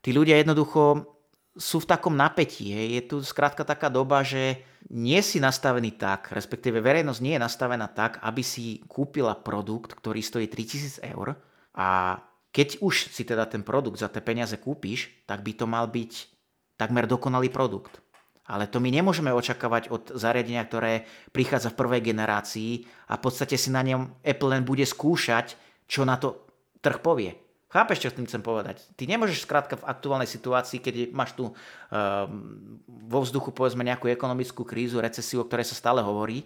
Tí 0.00 0.10
ľudia 0.10 0.40
jednoducho 0.40 1.04
sú 1.52 1.84
v 1.84 1.88
takom 1.88 2.16
napätí. 2.16 2.72
Hej. 2.72 2.88
Je 2.96 3.02
tu 3.04 3.16
skrátka 3.20 3.60
taká 3.60 3.92
doba, 3.92 4.24
že 4.24 4.64
nie 4.88 5.20
si 5.20 5.38
nastavený 5.38 5.94
tak, 6.00 6.32
respektíve 6.32 6.80
verejnosť 6.80 7.20
nie 7.20 7.36
je 7.36 7.44
nastavená 7.44 7.86
tak, 7.92 8.18
aby 8.24 8.42
si 8.42 8.80
kúpila 8.88 9.36
produkt, 9.36 9.94
ktorý 9.94 10.20
stojí 10.24 10.48
3000 10.48 11.04
eur 11.12 11.38
a 11.76 12.18
keď 12.52 12.84
už 12.84 13.08
si 13.08 13.24
teda 13.24 13.48
ten 13.48 13.64
produkt 13.64 13.96
za 13.96 14.12
tie 14.12 14.20
peniaze 14.20 14.52
kúpiš, 14.60 15.24
tak 15.24 15.40
by 15.40 15.52
to 15.56 15.64
mal 15.64 15.88
byť 15.88 16.12
takmer 16.76 17.08
dokonalý 17.08 17.48
produkt. 17.48 18.01
Ale 18.50 18.66
to 18.66 18.82
my 18.82 18.90
nemôžeme 18.90 19.30
očakávať 19.30 19.94
od 19.94 20.18
zariadenia, 20.18 20.66
ktoré 20.66 21.06
prichádza 21.30 21.70
v 21.70 21.78
prvej 21.78 22.02
generácii 22.02 22.84
a 23.06 23.14
v 23.16 23.22
podstate 23.22 23.54
si 23.54 23.70
na 23.70 23.86
ňom 23.86 24.18
Apple 24.22 24.50
len 24.50 24.66
bude 24.66 24.82
skúšať, 24.82 25.54
čo 25.86 26.02
na 26.02 26.18
to 26.18 26.42
trh 26.82 26.98
povie. 26.98 27.38
Chápeš, 27.70 28.04
čo 28.04 28.12
tým 28.12 28.28
chcem 28.28 28.44
povedať? 28.44 28.84
Ty 28.98 29.08
nemôžeš 29.08 29.48
skrátka 29.48 29.80
v 29.80 29.88
aktuálnej 29.88 30.28
situácii, 30.28 30.82
keď 30.82 30.94
máš 31.14 31.32
tu 31.32 31.48
uh, 31.48 31.54
vo 33.08 33.18
vzduchu 33.24 33.48
povedzme 33.48 33.80
nejakú 33.80 34.12
ekonomickú 34.12 34.60
krízu, 34.66 35.00
recesiu, 35.00 35.40
o 35.40 35.48
ktorej 35.48 35.72
sa 35.72 35.78
stále 35.78 36.04
hovorí, 36.04 36.44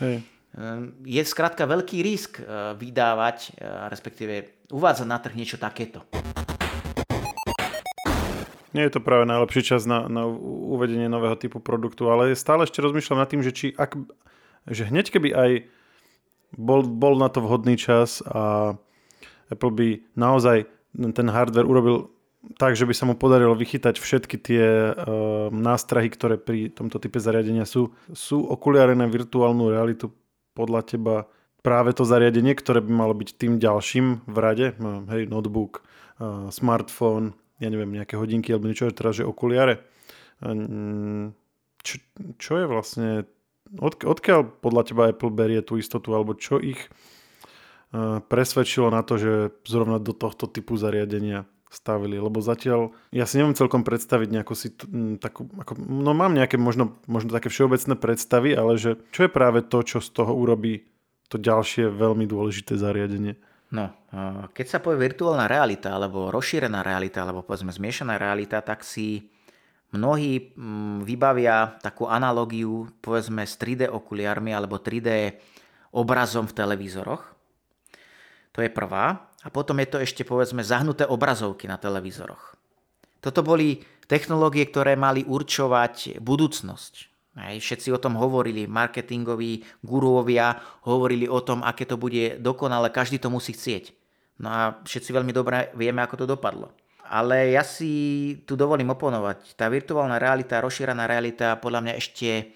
Hej. 0.00 0.24
Ehm, 0.52 1.00
je 1.08 1.22
skrátka 1.24 1.64
veľký 1.64 2.04
risk 2.04 2.40
eh, 2.40 2.76
vydávať, 2.76 3.38
eh, 3.56 3.88
respektíve 3.88 4.34
uvádzať 4.68 5.06
na 5.08 5.18
trh 5.20 5.34
niečo 5.36 5.56
takéto. 5.56 6.04
Nie 8.72 8.88
je 8.88 8.96
to 8.96 9.04
práve 9.04 9.28
najlepší 9.28 9.62
čas 9.62 9.84
na, 9.84 10.08
na 10.08 10.24
uvedenie 10.72 11.08
nového 11.08 11.36
typu 11.36 11.60
produktu, 11.60 12.08
ale 12.08 12.32
stále 12.32 12.64
ešte 12.64 12.80
rozmýšľam 12.80 13.20
nad 13.20 13.28
tým, 13.28 13.44
že, 13.44 13.52
či 13.52 13.66
ak, 13.76 14.00
že 14.68 14.88
hneď 14.88 15.12
keby 15.12 15.28
aj 15.32 15.50
bol, 16.56 16.84
bol 16.84 17.20
na 17.20 17.28
to 17.28 17.44
vhodný 17.44 17.76
čas 17.76 18.24
a 18.24 18.74
Apple 19.52 19.72
by 19.72 19.88
naozaj 20.16 20.64
ten 20.92 21.28
hardware 21.28 21.68
urobil 21.68 22.12
tak, 22.58 22.74
že 22.74 22.88
by 22.88 22.94
sa 22.96 23.06
mu 23.06 23.14
podarilo 23.14 23.54
vychytať 23.54 24.02
všetky 24.02 24.36
tie 24.40 24.66
uh, 24.90 25.46
nástrahy, 25.52 26.10
ktoré 26.10 26.40
pri 26.40 26.74
tomto 26.74 26.98
type 26.98 27.22
zariadenia 27.22 27.62
sú. 27.62 27.94
Sú 28.10 28.42
okuliare 28.42 28.98
na 28.98 29.06
virtuálnu 29.06 29.70
realitu 29.70 30.10
podľa 30.56 30.80
teba 30.82 31.16
práve 31.62 31.94
to 31.94 32.02
zariadenie, 32.02 32.58
ktoré 32.58 32.82
by 32.82 32.92
malo 32.92 33.14
byť 33.14 33.28
tým 33.38 33.62
ďalším 33.62 34.26
v 34.26 34.36
rade, 34.42 34.74
hej, 35.14 35.22
notebook, 35.30 35.86
smartphone, 36.50 37.38
ja 37.62 37.70
neviem, 37.70 37.94
nejaké 37.94 38.18
hodinky 38.18 38.50
alebo 38.50 38.66
niečo, 38.66 38.90
teraz 38.90 39.22
že 39.22 39.24
okuliare. 39.24 39.86
Čo, 41.82 41.94
čo 42.36 42.52
je 42.58 42.66
vlastne, 42.66 43.08
od, 43.78 43.94
odkiaľ 44.02 44.58
podľa 44.58 44.82
teba 44.82 45.02
Apple 45.14 45.30
berie 45.30 45.62
tú 45.62 45.78
istotu, 45.78 46.10
alebo 46.10 46.34
čo 46.34 46.58
ich 46.58 46.90
presvedčilo 48.26 48.88
na 48.88 49.04
to, 49.04 49.20
že 49.20 49.32
zrovna 49.68 50.00
do 50.00 50.16
tohto 50.16 50.48
typu 50.48 50.80
zariadenia 50.80 51.44
stavili, 51.72 52.20
lebo 52.20 52.44
zatiaľ 52.44 52.92
ja 53.12 53.24
si 53.24 53.40
neviem 53.40 53.56
celkom 53.56 53.80
predstaviť 53.80 54.28
nejakú 54.28 54.52
si 54.52 54.76
takú, 55.16 55.48
ako, 55.56 55.76
no 55.80 56.12
mám 56.12 56.36
nejaké 56.36 56.60
možno, 56.60 57.00
možno 57.08 57.32
také 57.32 57.48
všeobecné 57.48 57.96
predstavy, 57.96 58.52
ale 58.52 58.76
že 58.76 59.00
čo 59.08 59.24
je 59.24 59.30
práve 59.32 59.64
to, 59.64 59.80
čo 59.80 60.04
z 60.04 60.08
toho 60.12 60.36
urobí 60.36 60.84
to 61.32 61.40
ďalšie 61.40 61.88
veľmi 61.88 62.28
dôležité 62.28 62.76
zariadenie? 62.76 63.40
No, 63.72 63.88
keď 64.52 64.66
sa 64.68 64.78
povie 64.84 65.08
virtuálna 65.08 65.48
realita, 65.48 65.96
alebo 65.96 66.28
rozšírená 66.28 66.84
realita, 66.84 67.24
alebo 67.24 67.40
povedzme 67.40 67.72
zmiešaná 67.72 68.20
realita, 68.20 68.60
tak 68.60 68.84
si 68.84 69.32
mnohí 69.96 70.52
vybavia 71.04 71.80
takú 71.80 72.04
analogiu 72.08 72.88
povedzme 73.00 73.44
s 73.44 73.56
3D 73.56 73.88
okuliármi 73.88 74.52
alebo 74.52 74.80
3D 74.80 75.40
obrazom 75.92 76.48
v 76.48 76.56
televízoroch. 76.56 77.22
To 78.52 78.58
je 78.60 78.68
prvá. 78.72 79.28
A 79.44 79.48
potom 79.48 79.80
je 79.80 79.88
to 79.88 79.98
ešte 80.00 80.24
povedzme 80.24 80.60
zahnuté 80.64 81.08
obrazovky 81.08 81.68
na 81.68 81.76
televízoroch. 81.80 82.56
Toto 83.20 83.40
boli 83.44 83.84
technológie, 84.08 84.68
ktoré 84.68 84.96
mali 84.96 85.24
určovať 85.24 86.20
budúcnosť. 86.20 87.11
Aj 87.32 87.56
všetci 87.56 87.88
o 87.96 88.02
tom 88.02 88.20
hovorili, 88.20 88.68
marketingoví 88.68 89.64
guruovia 89.80 90.60
hovorili 90.84 91.24
o 91.24 91.40
tom, 91.40 91.64
aké 91.64 91.88
to 91.88 91.96
bude 91.96 92.36
dokonale, 92.36 92.92
každý 92.92 93.16
to 93.16 93.32
musí 93.32 93.56
chcieť. 93.56 93.96
No 94.36 94.48
a 94.52 94.60
všetci 94.84 95.10
veľmi 95.16 95.32
dobre 95.32 95.72
vieme, 95.72 96.04
ako 96.04 96.24
to 96.24 96.26
dopadlo. 96.28 96.72
Ale 97.08 97.52
ja 97.52 97.64
si 97.64 98.36
tu 98.44 98.56
dovolím 98.56 98.92
oponovať. 98.92 99.56
Tá 99.56 99.68
virtuálna 99.68 100.16
realita, 100.20 100.60
rozšírená 100.60 101.08
realita 101.08 101.56
podľa 101.60 101.80
mňa 101.88 101.94
ešte 101.96 102.52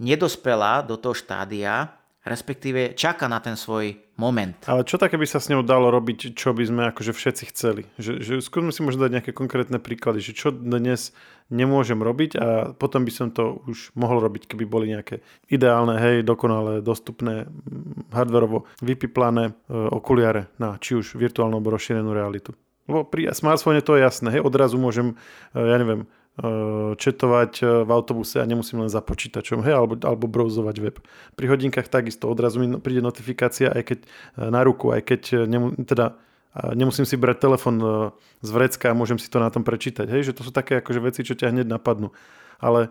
nedospela 0.00 0.80
do 0.80 0.96
toho 0.96 1.12
štádia, 1.12 1.99
respektíve 2.24 2.92
čaká 2.92 3.28
na 3.28 3.40
ten 3.40 3.56
svoj 3.56 3.96
moment. 4.20 4.52
Ale 4.68 4.84
čo 4.84 5.00
také 5.00 5.16
by 5.16 5.24
sa 5.24 5.40
s 5.40 5.48
ňou 5.48 5.64
dalo 5.64 5.88
robiť, 5.88 6.36
čo 6.36 6.52
by 6.52 6.64
sme 6.68 6.82
akože 6.92 7.16
všetci 7.16 7.44
chceli? 7.56 7.88
Že, 7.96 8.12
že 8.20 8.32
skúsme 8.44 8.68
si 8.76 8.84
možno 8.84 9.08
dať 9.08 9.12
nejaké 9.16 9.32
konkrétne 9.32 9.80
príklady, 9.80 10.20
že 10.20 10.36
čo 10.36 10.52
dnes 10.52 11.16
nemôžem 11.48 11.96
robiť 11.96 12.30
a 12.36 12.46
potom 12.76 13.02
by 13.08 13.12
som 13.12 13.32
to 13.32 13.64
už 13.66 13.96
mohol 13.96 14.20
robiť, 14.20 14.52
keby 14.52 14.64
boli 14.68 14.92
nejaké 14.92 15.24
ideálne, 15.48 15.96
hej, 15.96 16.22
dokonalé, 16.22 16.84
dostupné, 16.84 17.48
hardverovo 18.12 18.68
vypiplané 18.84 19.50
e, 19.50 19.52
okuliare 19.72 20.52
na 20.60 20.76
či 20.78 20.94
už 21.00 21.16
virtuálnu 21.16 21.58
alebo 21.58 21.74
rozšírenú 21.74 22.12
realitu. 22.12 22.54
Lebo 22.86 23.02
pri 23.06 23.34
smartfóne 23.34 23.82
to 23.82 23.98
je 23.98 24.06
jasné, 24.06 24.38
hej, 24.38 24.42
odrazu 24.46 24.78
môžem, 24.78 25.18
e, 25.50 25.58
ja 25.58 25.76
neviem, 25.80 26.06
četovať 26.96 27.52
eh, 27.60 27.66
v 27.84 27.90
autobuse 27.90 28.40
a 28.40 28.48
nemusím 28.48 28.86
len 28.86 28.90
za 28.92 29.02
počítačom, 29.02 29.66
hej, 29.66 29.74
alebo, 29.76 29.94
alebo 30.00 30.30
browsovať 30.30 30.76
web. 30.80 30.96
Pri 31.36 31.46
hodinkách 31.50 31.90
takisto 31.90 32.30
odrazu 32.30 32.62
mi 32.62 32.70
no, 32.70 32.78
príde 32.78 33.02
notifikácia, 33.04 33.68
aj 33.74 33.82
keď 33.82 33.98
eh, 34.00 34.08
na 34.48 34.60
ruku, 34.64 34.94
aj 34.94 35.02
keď 35.04 35.22
nemu, 35.46 35.84
teda 35.84 36.16
nemusím 36.74 37.06
si 37.06 37.14
brať 37.14 37.46
telefon 37.46 37.78
z 38.42 38.50
vrecka 38.50 38.90
a 38.90 38.98
môžem 38.98 39.22
si 39.22 39.30
to 39.30 39.38
na 39.38 39.54
tom 39.54 39.62
prečítať. 39.62 40.10
Hej, 40.10 40.34
že 40.34 40.34
to 40.34 40.42
sú 40.42 40.50
také 40.50 40.82
akože 40.82 40.98
veci, 40.98 41.22
čo 41.22 41.38
ťa 41.38 41.54
hneď 41.54 41.70
napadnú. 41.70 42.10
Ale 42.58 42.90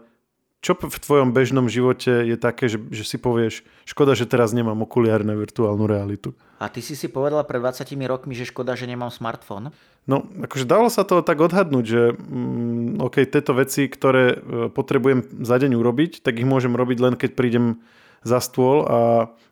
čo 0.59 0.75
v 0.75 0.97
tvojom 0.99 1.31
bežnom 1.31 1.71
živote 1.71 2.27
je 2.27 2.35
také, 2.35 2.67
že, 2.67 2.83
že 2.91 3.07
si 3.07 3.15
povieš, 3.15 3.63
škoda, 3.87 4.11
že 4.11 4.27
teraz 4.27 4.51
nemám 4.51 4.83
okuliár 4.83 5.23
na 5.23 5.31
virtuálnu 5.31 5.87
realitu? 5.87 6.35
A 6.59 6.67
ty 6.67 6.83
si 6.83 6.99
si 6.99 7.07
povedala 7.07 7.47
pred 7.47 7.63
20 7.63 7.87
rokmi, 8.03 8.35
že 8.35 8.43
škoda, 8.43 8.75
že 8.75 8.83
nemám 8.83 9.07
smartfón? 9.07 9.71
No, 10.03 10.27
akože 10.43 10.67
dalo 10.67 10.91
sa 10.91 11.07
to 11.07 11.23
tak 11.23 11.39
odhadnúť, 11.39 11.85
že 11.87 12.01
mm, 12.11 12.99
OK, 12.99 13.23
tieto 13.23 13.55
veci, 13.55 13.87
ktoré 13.87 14.35
e, 14.35 14.37
potrebujem 14.67 15.23
za 15.47 15.55
deň 15.55 15.79
urobiť, 15.79 16.19
tak 16.19 16.43
ich 16.43 16.49
môžem 16.49 16.75
robiť 16.75 16.97
len 16.99 17.13
keď 17.15 17.31
prídem 17.39 17.79
za 18.27 18.43
stôl 18.43 18.83
a 18.83 18.99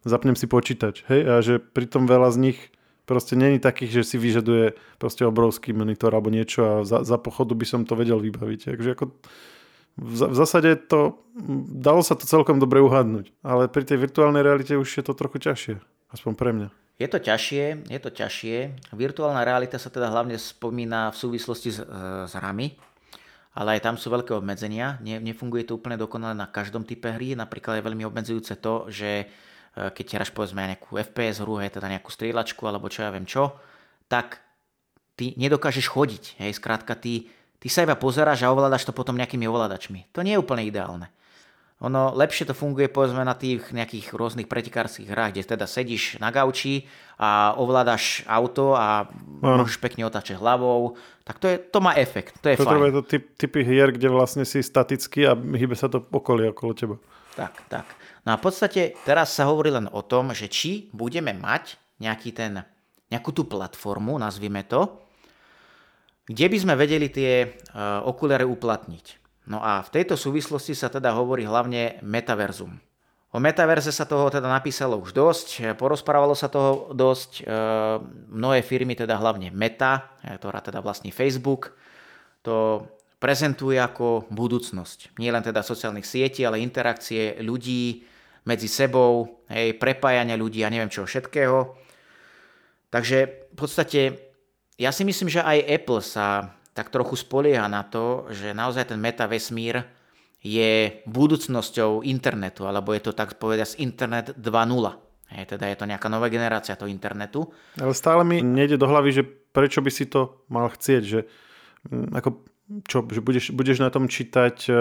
zapnem 0.04 0.36
si 0.36 0.44
počítač. 0.44 1.08
Hej? 1.08 1.22
A 1.24 1.34
že 1.40 1.64
pritom 1.64 2.04
veľa 2.04 2.36
z 2.36 2.52
nich 2.52 2.60
proste 3.08 3.40
není 3.40 3.64
takých, 3.64 4.04
že 4.04 4.04
si 4.04 4.16
vyžaduje 4.20 4.76
proste 5.00 5.24
obrovský 5.24 5.72
monitor 5.72 6.12
alebo 6.12 6.28
niečo 6.28 6.60
a 6.68 6.74
za, 6.84 7.08
za 7.08 7.16
pochodu 7.16 7.56
by 7.56 7.64
som 7.64 7.82
to 7.88 7.96
vedel 7.96 8.20
vybaviť. 8.20 8.76
Takže 8.76 8.90
ako 9.00 9.16
v, 9.98 10.14
zásade 10.38 10.78
to, 10.86 11.18
dalo 11.74 12.06
sa 12.06 12.14
to 12.14 12.30
celkom 12.30 12.62
dobre 12.62 12.78
uhadnúť, 12.86 13.34
ale 13.42 13.66
pri 13.66 13.82
tej 13.82 13.98
virtuálnej 13.98 14.46
realite 14.46 14.78
už 14.78 14.86
je 14.86 15.04
to 15.04 15.18
trochu 15.18 15.42
ťažšie, 15.42 15.76
aspoň 16.14 16.34
pre 16.38 16.52
mňa. 16.54 16.70
Je 16.98 17.06
to 17.06 17.22
ťažšie, 17.22 17.94
je 17.94 18.00
to 18.02 18.10
ťažšie. 18.10 18.58
Virtuálna 18.94 19.46
realita 19.46 19.78
sa 19.78 19.94
teda 19.94 20.10
hlavne 20.10 20.34
spomína 20.38 21.14
v 21.14 21.18
súvislosti 21.18 21.70
s, 21.70 21.86
s 22.26 22.34
hrami, 22.34 22.74
ale 23.54 23.78
aj 23.78 23.86
tam 23.86 23.96
sú 24.02 24.10
veľké 24.10 24.34
obmedzenia. 24.34 24.98
Ne, 25.06 25.22
nefunguje 25.22 25.66
to 25.66 25.78
úplne 25.78 25.94
dokonale 25.98 26.34
na 26.34 26.50
každom 26.50 26.86
type 26.86 27.06
hry. 27.06 27.38
Napríklad 27.38 27.78
je 27.78 27.86
veľmi 27.86 28.02
obmedzujúce 28.06 28.58
to, 28.58 28.90
že 28.90 29.10
e, 29.22 29.26
keď 29.94 30.06
hráš 30.18 30.34
povedzme 30.34 30.66
nejakú 30.66 30.98
FPS 30.98 31.46
hru, 31.46 31.62
hej, 31.62 31.78
teda 31.78 31.86
nejakú 31.86 32.10
strieľačku 32.10 32.66
alebo 32.66 32.90
čo 32.90 33.06
ja 33.06 33.14
viem 33.14 33.30
čo, 33.30 33.54
tak 34.10 34.42
ty 35.14 35.38
nedokážeš 35.38 35.90
chodiť. 35.90 36.42
Hej, 36.42 36.58
skrátka 36.58 36.98
ty 36.98 37.30
Ty 37.58 37.68
sa 37.74 37.84
iba 37.86 37.98
pozeráš 37.98 38.46
a 38.46 38.54
ovládaš 38.54 38.86
to 38.86 38.94
potom 38.94 39.18
nejakými 39.18 39.50
ovládačmi. 39.50 40.14
To 40.14 40.22
nie 40.22 40.38
je 40.38 40.42
úplne 40.42 40.64
ideálne. 40.66 41.10
Ono 41.78 42.10
lepšie 42.18 42.50
to 42.50 42.58
funguje 42.58 42.90
povedzme 42.90 43.22
na 43.22 43.38
tých 43.38 43.70
nejakých 43.70 44.18
rôznych 44.18 44.50
pretikárskych 44.50 45.14
hrách, 45.14 45.38
kde 45.38 45.46
teda 45.46 45.70
sedíš 45.70 46.18
na 46.18 46.34
gauči 46.34 46.90
a 47.22 47.54
ovládaš 47.54 48.26
auto 48.26 48.74
a 48.74 49.06
ano. 49.06 49.62
môžeš 49.62 49.78
pekne 49.78 50.10
otáčať 50.10 50.42
hlavou. 50.42 50.98
Tak 51.22 51.38
to, 51.38 51.46
je, 51.46 51.62
to 51.62 51.78
má 51.78 51.94
efekt, 51.94 52.42
to 52.42 52.50
je 52.50 52.58
to 52.58 52.66
fajn. 52.66 52.98
To 52.98 53.06
typ, 53.06 53.30
typy 53.38 53.62
hier, 53.62 53.94
kde 53.94 54.10
vlastne 54.10 54.42
si 54.42 54.66
statický 54.66 55.30
a 55.30 55.38
hýbe 55.38 55.78
sa 55.78 55.86
to 55.86 56.02
okolie 56.10 56.50
okolo 56.50 56.74
teba. 56.74 56.96
Tak, 57.38 57.70
tak. 57.70 57.86
No 58.26 58.34
a 58.34 58.42
v 58.42 58.44
podstate 58.50 58.98
teraz 59.06 59.38
sa 59.38 59.46
hovorí 59.46 59.70
len 59.70 59.86
o 59.94 60.02
tom, 60.02 60.34
že 60.34 60.50
či 60.50 60.90
budeme 60.98 61.38
mať 61.38 61.78
nejaký 62.02 62.34
ten, 62.34 62.66
nejakú 63.14 63.30
tú 63.30 63.46
platformu, 63.46 64.18
nazvime 64.18 64.66
to, 64.66 64.98
kde 66.28 66.46
by 66.52 66.58
sme 66.60 66.76
vedeli 66.76 67.08
tie 67.08 67.34
e, 67.44 67.48
okuliare 68.04 68.44
uplatniť. 68.44 69.06
No 69.48 69.64
a 69.64 69.80
v 69.80 69.90
tejto 69.96 70.20
súvislosti 70.20 70.76
sa 70.76 70.92
teda 70.92 71.16
hovorí 71.16 71.48
hlavne 71.48 72.04
metaverzum. 72.04 72.76
O 73.32 73.40
metaverze 73.40 73.96
sa 73.96 74.04
toho 74.04 74.28
teda 74.28 74.48
napísalo 74.48 75.00
už 75.00 75.16
dosť, 75.16 75.48
e, 75.60 75.62
porozprávalo 75.72 76.36
sa 76.36 76.52
toho 76.52 76.92
dosť. 76.92 77.32
E, 77.40 77.44
mnohé 78.28 78.60
firmy, 78.60 79.00
teda 79.00 79.16
hlavne 79.16 79.56
Meta, 79.56 80.12
ktorá 80.20 80.60
teda 80.60 80.84
vlastní 80.84 81.16
Facebook, 81.16 81.72
to 82.44 82.84
prezentuje 83.18 83.80
ako 83.80 84.28
budúcnosť. 84.28 85.18
Nie 85.18 85.32
len 85.32 85.42
teda 85.42 85.64
sociálnych 85.64 86.06
sietí, 86.06 86.44
ale 86.44 86.62
interakcie 86.62 87.40
ľudí 87.40 88.04
medzi 88.48 88.68
sebou, 88.72 89.44
hej, 89.52 89.76
prepájania 89.76 90.40
ľudí 90.40 90.64
a 90.64 90.72
neviem 90.72 90.92
čo 90.92 91.04
všetkého. 91.04 91.76
Takže 92.88 93.52
v 93.52 93.56
podstate 93.58 94.27
ja 94.78 94.94
si 94.94 95.04
myslím, 95.04 95.28
že 95.28 95.42
aj 95.42 95.66
Apple 95.66 96.02
sa 96.06 96.54
tak 96.78 96.94
trochu 96.94 97.18
spolieha 97.18 97.66
na 97.66 97.82
to, 97.82 98.30
že 98.30 98.54
naozaj 98.54 98.94
ten 98.94 99.02
meta 99.02 99.26
vesmír 99.26 99.82
je 100.46 101.02
budúcnosťou 101.10 102.06
internetu, 102.06 102.70
alebo 102.70 102.94
je 102.94 103.02
to 103.02 103.18
tak 103.18 103.42
povedať 103.42 103.82
internet 103.82 104.38
2.0. 104.38 104.54
Hej, 105.28 105.58
teda 105.58 105.66
je 105.68 105.78
to 105.82 105.90
nejaká 105.90 106.08
nová 106.08 106.32
generácia 106.32 106.78
toho 106.78 106.88
internetu. 106.88 107.52
Ale 107.76 107.92
stále 107.92 108.24
mi 108.24 108.40
nejde 108.40 108.80
do 108.80 108.88
hlavy, 108.88 109.10
že 109.12 109.24
prečo 109.28 109.84
by 109.84 109.92
si 109.92 110.08
to 110.08 110.46
mal 110.48 110.72
chcieť, 110.72 111.02
že 111.04 111.20
mm, 111.90 112.16
ako, 112.16 112.30
čo, 112.88 112.98
že 113.12 113.20
budeš, 113.20 113.46
budeš 113.52 113.84
na 113.84 113.92
tom 113.92 114.08
čítať 114.08 114.72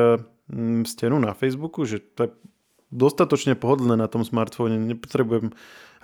mm, 0.46 0.86
stenu 0.86 1.18
na 1.18 1.34
Facebooku, 1.34 1.82
že 1.82 1.98
to 1.98 2.28
je 2.28 2.30
dostatočne 2.94 3.58
pohodlné 3.58 3.98
na 3.98 4.06
tom 4.06 4.22
smartfóne, 4.22 4.78
nepotrebujem 4.78 5.50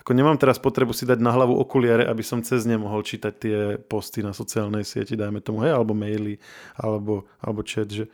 ako 0.02 0.18
nemám 0.18 0.34
teraz 0.34 0.58
potrebu 0.58 0.90
si 0.90 1.06
dať 1.06 1.22
na 1.22 1.30
hlavu 1.30 1.54
okuliare, 1.54 2.02
aby 2.02 2.26
som 2.26 2.42
cez 2.42 2.66
ne 2.66 2.74
mohol 2.74 3.06
čítať 3.06 3.32
tie 3.38 3.58
posty 3.78 4.18
na 4.26 4.34
sociálnej 4.34 4.82
sieti, 4.82 5.14
dajme 5.14 5.38
tomu, 5.38 5.62
hej, 5.62 5.78
alebo 5.78 5.94
maily, 5.94 6.42
alebo, 6.74 7.30
alebo 7.38 7.62
chat, 7.62 7.86
že, 7.86 8.10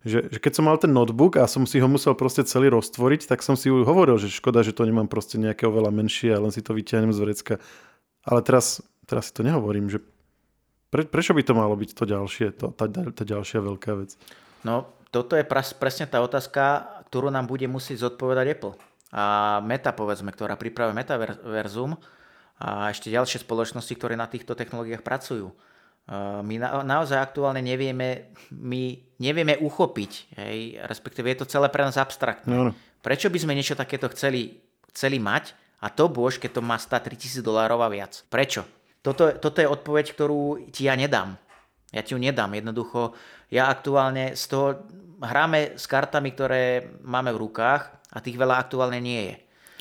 že, 0.00 0.32
že 0.32 0.38
keď 0.40 0.52
som 0.56 0.64
mal 0.64 0.80
ten 0.80 0.88
notebook 0.88 1.36
a 1.36 1.44
som 1.44 1.68
si 1.68 1.76
ho 1.76 1.84
musel 1.92 2.16
proste 2.16 2.40
celý 2.48 2.72
roztvoriť, 2.72 3.28
tak 3.28 3.44
som 3.44 3.52
si 3.52 3.68
hovoril, 3.68 4.16
že 4.16 4.32
škoda, 4.32 4.64
že 4.64 4.72
to 4.72 4.88
nemám 4.88 5.12
proste 5.12 5.36
nejaké 5.36 5.68
oveľa 5.68 5.92
menšie 5.92 6.32
a 6.32 6.40
len 6.40 6.48
si 6.56 6.64
to 6.64 6.72
vyťahnem 6.72 7.12
z 7.12 7.20
vrecka. 7.20 7.54
Ale 8.24 8.40
teraz, 8.40 8.80
teraz 9.04 9.28
si 9.28 9.36
to 9.36 9.44
nehovorím, 9.44 9.92
že 9.92 10.00
pre, 10.88 11.04
prečo 11.04 11.36
by 11.36 11.44
to 11.44 11.52
malo 11.52 11.76
byť 11.76 11.90
to 11.92 12.04
ďalšie, 12.08 12.46
to, 12.56 12.72
tá, 12.72 12.88
tá 12.88 13.24
ďalšia 13.28 13.60
veľká 13.60 13.92
vec? 13.92 14.16
No, 14.64 14.88
toto 15.12 15.36
je 15.36 15.44
pras, 15.44 15.76
presne 15.76 16.08
tá 16.08 16.24
otázka, 16.24 16.96
ktorú 17.12 17.28
nám 17.28 17.44
bude 17.44 17.68
musieť 17.68 18.08
zodpovedať 18.08 18.56
Apple 18.56 18.95
a 19.14 19.58
Meta, 19.62 19.94
povedzme, 19.94 20.34
ktorá 20.34 20.58
pripravuje 20.58 20.98
Metaverzum 20.98 21.94
a 22.58 22.90
ešte 22.90 23.12
ďalšie 23.12 23.44
spoločnosti, 23.46 23.92
ktoré 23.94 24.18
na 24.18 24.26
týchto 24.26 24.58
technológiách 24.58 25.04
pracujú. 25.04 25.54
My 26.42 26.54
na, 26.58 26.86
naozaj 26.86 27.18
aktuálne 27.18 27.58
nevieme, 27.58 28.30
my 28.54 28.94
nevieme 29.18 29.58
uchopiť, 29.58 30.38
hej, 30.38 30.78
respektíve 30.86 31.26
je 31.34 31.42
to 31.42 31.50
celé 31.50 31.66
pre 31.66 31.82
nás 31.82 31.98
abstraktné. 31.98 32.50
No. 32.50 32.70
Prečo 33.02 33.26
by 33.26 33.38
sme 33.42 33.58
niečo 33.58 33.74
takéto 33.74 34.06
chceli, 34.14 34.62
chceli 34.94 35.18
mať 35.18 35.54
a 35.82 35.90
to 35.90 36.06
bož, 36.06 36.38
keď 36.38 36.58
to 36.58 36.62
má 36.62 36.78
stať 36.78 37.10
3000 37.10 37.42
dolárov 37.42 37.82
a 37.82 37.90
viac? 37.90 38.22
Prečo? 38.30 38.62
Toto, 39.02 39.34
toto 39.38 39.58
je 39.62 39.70
odpoveď, 39.70 40.06
ktorú 40.14 40.70
ti 40.70 40.86
ja 40.90 40.94
nedám. 40.98 41.38
Ja 41.96 42.04
ti 42.04 42.12
ju 42.12 42.20
nedám. 42.20 42.52
Jednoducho, 42.52 43.16
ja 43.48 43.72
aktuálne 43.72 44.36
z 44.36 44.44
toho 44.52 44.84
hráme 45.24 45.80
s 45.80 45.88
kartami, 45.88 46.36
ktoré 46.36 46.92
máme 47.00 47.32
v 47.32 47.48
rukách 47.48 47.88
a 48.12 48.20
tých 48.20 48.36
veľa 48.36 48.60
aktuálne 48.60 49.00
nie 49.00 49.32
je. 49.32 49.34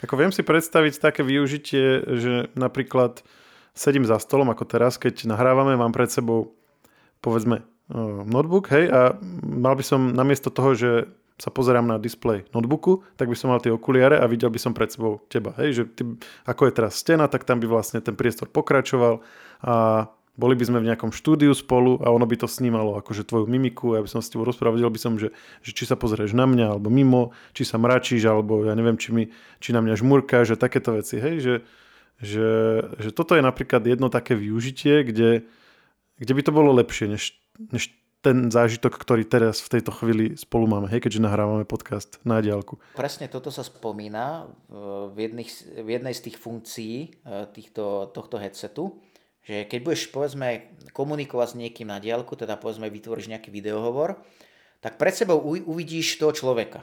Ako 0.08 0.16
viem 0.16 0.32
si 0.32 0.48
predstaviť 0.48 1.04
také 1.04 1.28
využitie, 1.28 2.08
že 2.16 2.48
napríklad 2.56 3.20
sedím 3.76 4.08
za 4.08 4.16
stolom 4.24 4.48
ako 4.48 4.64
teraz, 4.64 4.96
keď 4.96 5.28
nahrávame, 5.28 5.76
mám 5.76 5.92
pred 5.92 6.08
sebou 6.08 6.56
povedzme 7.20 7.68
notebook, 8.26 8.72
hej, 8.72 8.88
a 8.88 9.14
mal 9.44 9.76
by 9.76 9.84
som 9.84 10.16
namiesto 10.16 10.48
toho, 10.50 10.72
že 10.74 10.92
sa 11.36 11.52
pozerám 11.52 11.84
na 11.84 12.00
displej 12.00 12.48
notebooku, 12.56 13.04
tak 13.20 13.28
by 13.28 13.36
som 13.36 13.52
mal 13.52 13.60
tie 13.60 13.68
okuliare 13.68 14.16
a 14.16 14.26
videl 14.32 14.48
by 14.48 14.56
som 14.56 14.72
pred 14.72 14.88
sebou 14.88 15.20
teba. 15.28 15.52
Hej, 15.60 15.70
že 15.76 15.84
ty, 15.92 16.08
ako 16.48 16.72
je 16.72 16.74
teraz 16.80 16.96
stena, 16.96 17.28
tak 17.28 17.44
tam 17.44 17.60
by 17.60 17.68
vlastne 17.68 18.00
ten 18.00 18.16
priestor 18.16 18.48
pokračoval 18.48 19.20
a 19.68 20.08
boli 20.36 20.56
by 20.56 20.64
sme 20.68 20.84
v 20.84 20.88
nejakom 20.92 21.12
štúdiu 21.16 21.56
spolu 21.56 22.00
a 22.04 22.12
ono 22.12 22.28
by 22.28 22.36
to 22.36 22.48
snímalo 22.48 23.00
akože 23.00 23.24
tvoju 23.24 23.48
mimiku, 23.48 23.96
ja 23.96 24.04
by 24.04 24.10
som 24.12 24.20
s 24.20 24.28
tebou 24.28 24.44
rozprával, 24.44 24.80
by 24.84 25.00
som, 25.00 25.16
že, 25.16 25.32
že 25.64 25.72
či 25.72 25.88
sa 25.88 25.96
pozrieš 25.96 26.36
na 26.36 26.44
mňa 26.44 26.76
alebo 26.76 26.92
mimo, 26.92 27.32
či 27.56 27.64
sa 27.64 27.80
mračíš, 27.80 28.28
alebo 28.28 28.68
ja 28.68 28.76
neviem, 28.76 29.00
či, 29.00 29.10
mi, 29.16 29.24
či 29.64 29.72
na 29.72 29.80
mňa 29.80 29.96
žmurka, 30.00 30.44
že 30.44 30.60
takéto 30.60 30.96
veci, 30.96 31.18
hej, 31.18 31.36
že, 31.40 31.56
že, 32.20 32.50
že 33.00 33.10
toto 33.16 33.40
je 33.40 33.44
napríklad 33.44 33.84
jedno 33.88 34.12
také 34.12 34.36
využitie, 34.36 35.08
kde, 35.08 35.48
kde 36.20 36.32
by 36.36 36.42
to 36.44 36.52
bolo 36.52 36.76
lepšie, 36.76 37.12
než, 37.12 37.36
než 37.72 37.96
ten 38.26 38.50
zážitok, 38.50 38.98
ktorý 38.98 39.22
teraz 39.22 39.62
v 39.62 39.78
tejto 39.78 39.94
chvíli 39.94 40.34
spolu 40.34 40.66
máme, 40.66 40.90
hej, 40.90 40.98
keďže 40.98 41.22
nahrávame 41.22 41.62
podcast 41.62 42.18
na 42.26 42.42
diálku. 42.42 42.82
Presne 42.98 43.30
toto 43.30 43.54
sa 43.54 43.62
spomína 43.62 44.50
v, 45.14 45.30
jedných, 45.30 45.50
v 45.86 45.90
jednej 45.94 46.14
z 46.18 46.22
tých 46.26 46.42
funkcií 46.42 46.96
e, 46.98 47.08
týchto, 47.54 48.10
tohto 48.18 48.42
headsetu, 48.42 48.98
že 49.46 49.70
keď 49.70 49.80
budeš 49.86 50.10
povedzme 50.10 50.74
komunikovať 50.90 51.48
s 51.54 51.60
niekým 51.62 51.94
na 51.94 52.02
diálku, 52.02 52.34
teda 52.34 52.58
povedzme 52.58 52.90
vytvoríš 52.90 53.30
nejaký 53.30 53.54
videohovor, 53.54 54.18
tak 54.82 54.98
pred 54.98 55.14
sebou 55.14 55.38
uvidíš 55.46 56.18
toho 56.18 56.34
človeka. 56.34 56.82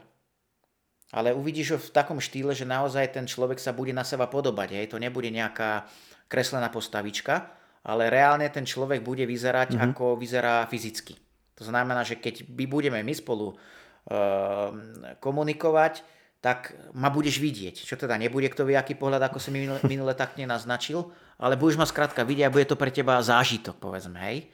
Ale 1.13 1.37
uvidíš 1.37 1.77
ho 1.77 1.79
v 1.79 1.93
takom 1.93 2.23
štýle, 2.23 2.57
že 2.57 2.65
naozaj 2.65 3.19
ten 3.19 3.29
človek 3.29 3.61
sa 3.61 3.77
bude 3.77 3.93
na 3.93 4.07
seba 4.07 4.31
podobať. 4.31 4.79
Hej? 4.79 4.87
To 4.95 5.03
nebude 5.03 5.29
nejaká 5.29 5.85
kreslená 6.31 6.73
postavička, 6.73 7.53
ale 7.85 8.09
reálne 8.09 8.49
ten 8.49 8.65
človek 8.65 9.05
bude 9.05 9.27
vyzerať, 9.29 9.77
mm-hmm. 9.77 9.93
ako 9.93 10.17
vyzerá 10.17 10.65
fyzicky. 10.71 11.19
To 11.61 11.69
znamená, 11.69 12.01
že 12.07 12.17
keď 12.17 12.49
my 12.49 12.65
budeme 12.65 12.99
my 13.05 13.13
spolu 13.13 13.53
uh, 13.53 14.73
komunikovať, 15.21 16.01
tak 16.43 16.75
ma 16.93 17.07
budeš 17.07 17.39
vidieť. 17.39 17.87
Čo 17.87 17.95
teda 17.95 18.19
nebude 18.19 18.51
kto 18.51 18.67
vie, 18.67 18.75
aký 18.75 18.99
pohľad, 18.99 19.31
ako 19.31 19.39
si 19.39 19.55
minule, 19.55 19.79
minule 19.87 20.11
tak 20.19 20.35
nenaznačil, 20.35 21.07
ale 21.39 21.55
budeš 21.55 21.79
ma 21.79 21.87
skrátka 21.87 22.27
vidieť 22.27 22.51
a 22.51 22.55
bude 22.55 22.67
to 22.67 22.75
pre 22.75 22.91
teba 22.91 23.23
zážitok, 23.23 23.79
povedzme, 23.79 24.19
hej. 24.27 24.51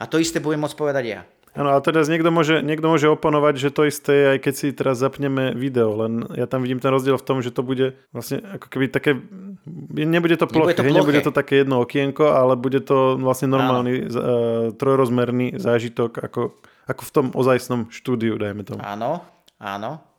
A 0.00 0.08
to 0.08 0.16
isté 0.16 0.40
budem 0.40 0.64
môcť 0.64 0.80
povedať 0.80 1.04
ja. 1.04 1.20
Áno, 1.50 1.74
ale 1.74 1.82
teraz 1.82 2.06
niekto 2.06 2.30
môže, 2.30 2.62
niekto 2.62 2.86
môže 2.86 3.10
oponovať, 3.10 3.54
že 3.58 3.68
to 3.74 3.82
isté 3.84 4.12
je, 4.14 4.26
aj 4.32 4.38
keď 4.38 4.54
si 4.54 4.66
teraz 4.70 5.02
zapneme 5.02 5.50
video, 5.52 5.98
len 5.98 6.24
ja 6.38 6.46
tam 6.46 6.62
vidím 6.62 6.78
ten 6.78 6.94
rozdiel 6.94 7.18
v 7.18 7.26
tom, 7.26 7.42
že 7.42 7.50
to 7.50 7.66
bude 7.66 7.98
vlastne 8.14 8.38
ako 8.38 8.70
keby 8.70 8.86
také, 8.86 9.18
nebude 9.92 10.38
to 10.38 10.46
ploché, 10.46 10.72
nebude 10.72 10.78
to, 10.78 10.82
ploché. 10.86 10.98
nebude 11.02 11.20
to 11.26 11.32
také 11.34 11.66
jedno 11.66 11.82
okienko, 11.82 12.32
ale 12.32 12.54
bude 12.54 12.78
to 12.86 13.18
vlastne 13.18 13.50
normálny 13.50 13.92
uh, 13.98 14.06
trojrozmerný 14.78 15.58
zážitok 15.58 16.22
ako, 16.22 16.54
ako 16.86 17.02
v 17.02 17.10
tom 17.10 17.26
ozajstnom 17.34 17.90
štúdiu, 17.90 18.38
dajme 18.38 18.62
tomu. 18.62 18.80
Áno, 18.86 19.26
áno. 19.58 20.09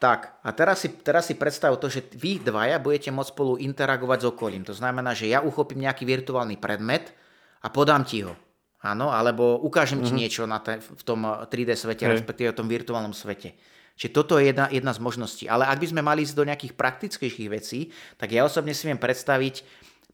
Tak, 0.00 0.40
a 0.40 0.56
teraz 0.56 0.80
si, 0.80 0.88
teraz 0.88 1.28
si 1.28 1.36
predstav 1.36 1.76
to, 1.76 1.92
že 1.92 2.08
vy 2.16 2.40
dvaja 2.40 2.80
budete 2.80 3.12
môcť 3.12 3.36
spolu 3.36 3.60
interagovať 3.60 4.18
s 4.24 4.26
okolím. 4.32 4.64
To 4.64 4.72
znamená, 4.72 5.12
že 5.12 5.28
ja 5.28 5.44
uchopím 5.44 5.84
nejaký 5.84 6.08
virtuálny 6.08 6.56
predmet 6.56 7.12
a 7.60 7.68
podám 7.68 8.00
ti 8.08 8.24
ho. 8.24 8.32
Áno, 8.80 9.12
alebo 9.12 9.60
ukážem 9.60 10.00
mm-hmm. 10.00 10.08
ti 10.08 10.16
mhm. 10.16 10.20
niečo 10.24 10.42
na 10.48 10.64
te, 10.64 10.80
v 10.80 11.02
tom 11.04 11.20
3D 11.28 11.76
svete, 11.76 12.08
hey. 12.08 12.16
respektíve 12.16 12.56
v 12.56 12.58
tom 12.64 12.68
virtuálnom 12.72 13.12
svete. 13.12 13.52
Čiže 14.00 14.16
toto 14.16 14.40
je 14.40 14.48
jedna, 14.48 14.72
jedna 14.72 14.96
z 14.96 15.04
možností. 15.04 15.44
Ale 15.44 15.68
ak 15.68 15.76
by 15.76 15.86
sme 15.92 16.00
mali 16.00 16.24
ísť 16.24 16.32
do 16.32 16.48
nejakých 16.48 16.72
praktickejších 16.72 17.52
vecí, 17.52 17.92
tak 18.16 18.32
ja 18.32 18.48
osobne 18.48 18.72
si 18.72 18.88
viem 18.88 18.96
predstaviť, 18.96 19.60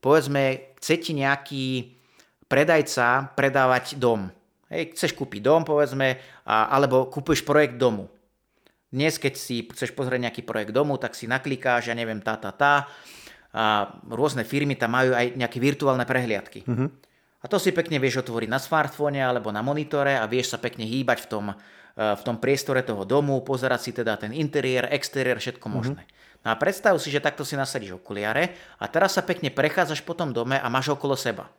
povedzme, 0.02 0.74
chce 0.82 0.94
ti 0.98 1.14
nejaký 1.14 1.94
predajca 2.50 3.38
predávať 3.38 4.02
dom. 4.02 4.34
Hej, 4.66 4.98
chceš 4.98 5.14
kúpiť 5.14 5.46
dom, 5.46 5.62
povedzme, 5.62 6.18
a, 6.42 6.74
alebo 6.74 7.06
kúpuješ 7.06 7.46
projekt 7.46 7.78
domu. 7.78 8.10
Dnes, 8.94 9.18
keď 9.18 9.34
si 9.34 9.66
chceš 9.66 9.90
pozrieť 9.92 10.30
nejaký 10.30 10.42
projekt 10.46 10.70
domu, 10.70 10.94
tak 10.94 11.18
si 11.18 11.26
naklikáš, 11.26 11.90
ja 11.90 11.94
neviem, 11.98 12.22
tá, 12.22 12.38
tá, 12.38 12.54
tá. 12.54 12.86
A 13.50 13.90
rôzne 14.06 14.46
firmy 14.46 14.78
tam 14.78 14.94
majú 14.94 15.16
aj 15.16 15.34
nejaké 15.34 15.58
virtuálne 15.58 16.06
prehliadky. 16.06 16.62
Mm-hmm. 16.62 16.88
A 17.42 17.46
to 17.50 17.58
si 17.58 17.74
pekne 17.74 17.98
vieš 17.98 18.22
otvoriť 18.22 18.50
na 18.50 18.62
smartfóne 18.62 19.22
alebo 19.22 19.50
na 19.50 19.62
monitore 19.62 20.14
a 20.14 20.26
vieš 20.30 20.54
sa 20.54 20.58
pekne 20.62 20.86
hýbať 20.86 21.26
v 21.26 21.28
tom, 21.30 21.44
e, 21.50 21.54
v 21.98 22.22
tom 22.22 22.36
priestore 22.38 22.86
toho 22.86 23.02
domu, 23.02 23.42
pozerať 23.42 23.80
si 23.82 23.90
teda 23.94 24.18
ten 24.18 24.30
interiér, 24.30 24.90
exteriér, 24.94 25.42
všetko 25.42 25.66
mm-hmm. 25.66 25.76
možné. 25.76 26.02
No 26.46 26.54
a 26.54 26.56
predstav 26.58 26.94
si, 27.02 27.10
že 27.10 27.18
takto 27.18 27.42
si 27.42 27.58
nasadíš 27.58 27.98
okuliare 27.98 28.54
a 28.78 28.86
teraz 28.86 29.18
sa 29.18 29.22
pekne 29.26 29.50
prechádzaš 29.50 30.06
po 30.06 30.14
tom 30.14 30.30
dome 30.30 30.54
a 30.54 30.66
máš 30.70 30.94
okolo 30.94 31.18
seba. 31.18 31.50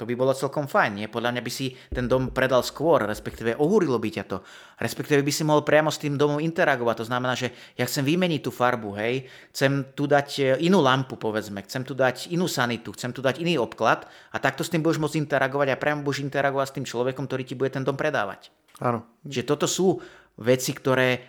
To 0.00 0.08
by 0.08 0.16
bolo 0.16 0.32
celkom 0.32 0.64
fajn, 0.64 1.04
nie? 1.04 1.06
Podľa 1.06 1.36
mňa 1.36 1.42
by 1.44 1.52
si 1.52 1.76
ten 1.92 2.08
dom 2.08 2.32
predal 2.32 2.64
skôr, 2.64 3.04
respektíve 3.04 3.60
ohúrilo 3.60 4.00
by 4.00 4.08
ťa 4.08 4.24
to. 4.24 4.40
Respektíve 4.80 5.20
by 5.20 5.32
si 5.32 5.44
mohol 5.44 5.62
priamo 5.62 5.92
s 5.92 6.00
tým 6.00 6.16
domom 6.16 6.40
interagovať. 6.40 7.04
To 7.04 7.08
znamená, 7.12 7.36
že 7.36 7.52
ja 7.76 7.84
chcem 7.84 8.02
vymeniť 8.02 8.40
tú 8.40 8.48
farbu, 8.48 8.96
hej, 8.96 9.28
chcem 9.52 9.92
tu 9.92 10.08
dať 10.08 10.28
e, 10.40 10.42
inú 10.64 10.80
lampu, 10.80 11.20
povedzme, 11.20 11.60
chcem 11.68 11.84
tu 11.84 11.92
dať 11.92 12.32
inú 12.32 12.48
sanitu, 12.48 12.96
chcem 12.96 13.12
tu 13.12 13.20
dať 13.20 13.44
iný 13.44 13.60
obklad 13.60 14.08
a 14.32 14.36
takto 14.40 14.64
s 14.64 14.72
tým 14.72 14.80
budeš 14.80 14.98
môcť 14.98 15.20
interagovať 15.28 15.68
a 15.70 15.78
priamo 15.78 16.00
budeš 16.00 16.24
interagovať 16.24 16.66
s 16.72 16.76
tým 16.80 16.86
človekom, 16.88 17.28
ktorý 17.28 17.42
ti 17.44 17.54
bude 17.54 17.70
ten 17.70 17.84
dom 17.84 17.94
predávať. 17.94 18.48
Áno. 18.80 19.04
Že 19.28 19.44
toto 19.44 19.68
sú 19.68 20.00
veci, 20.40 20.72
ktoré 20.72 21.08
e, 21.14 21.20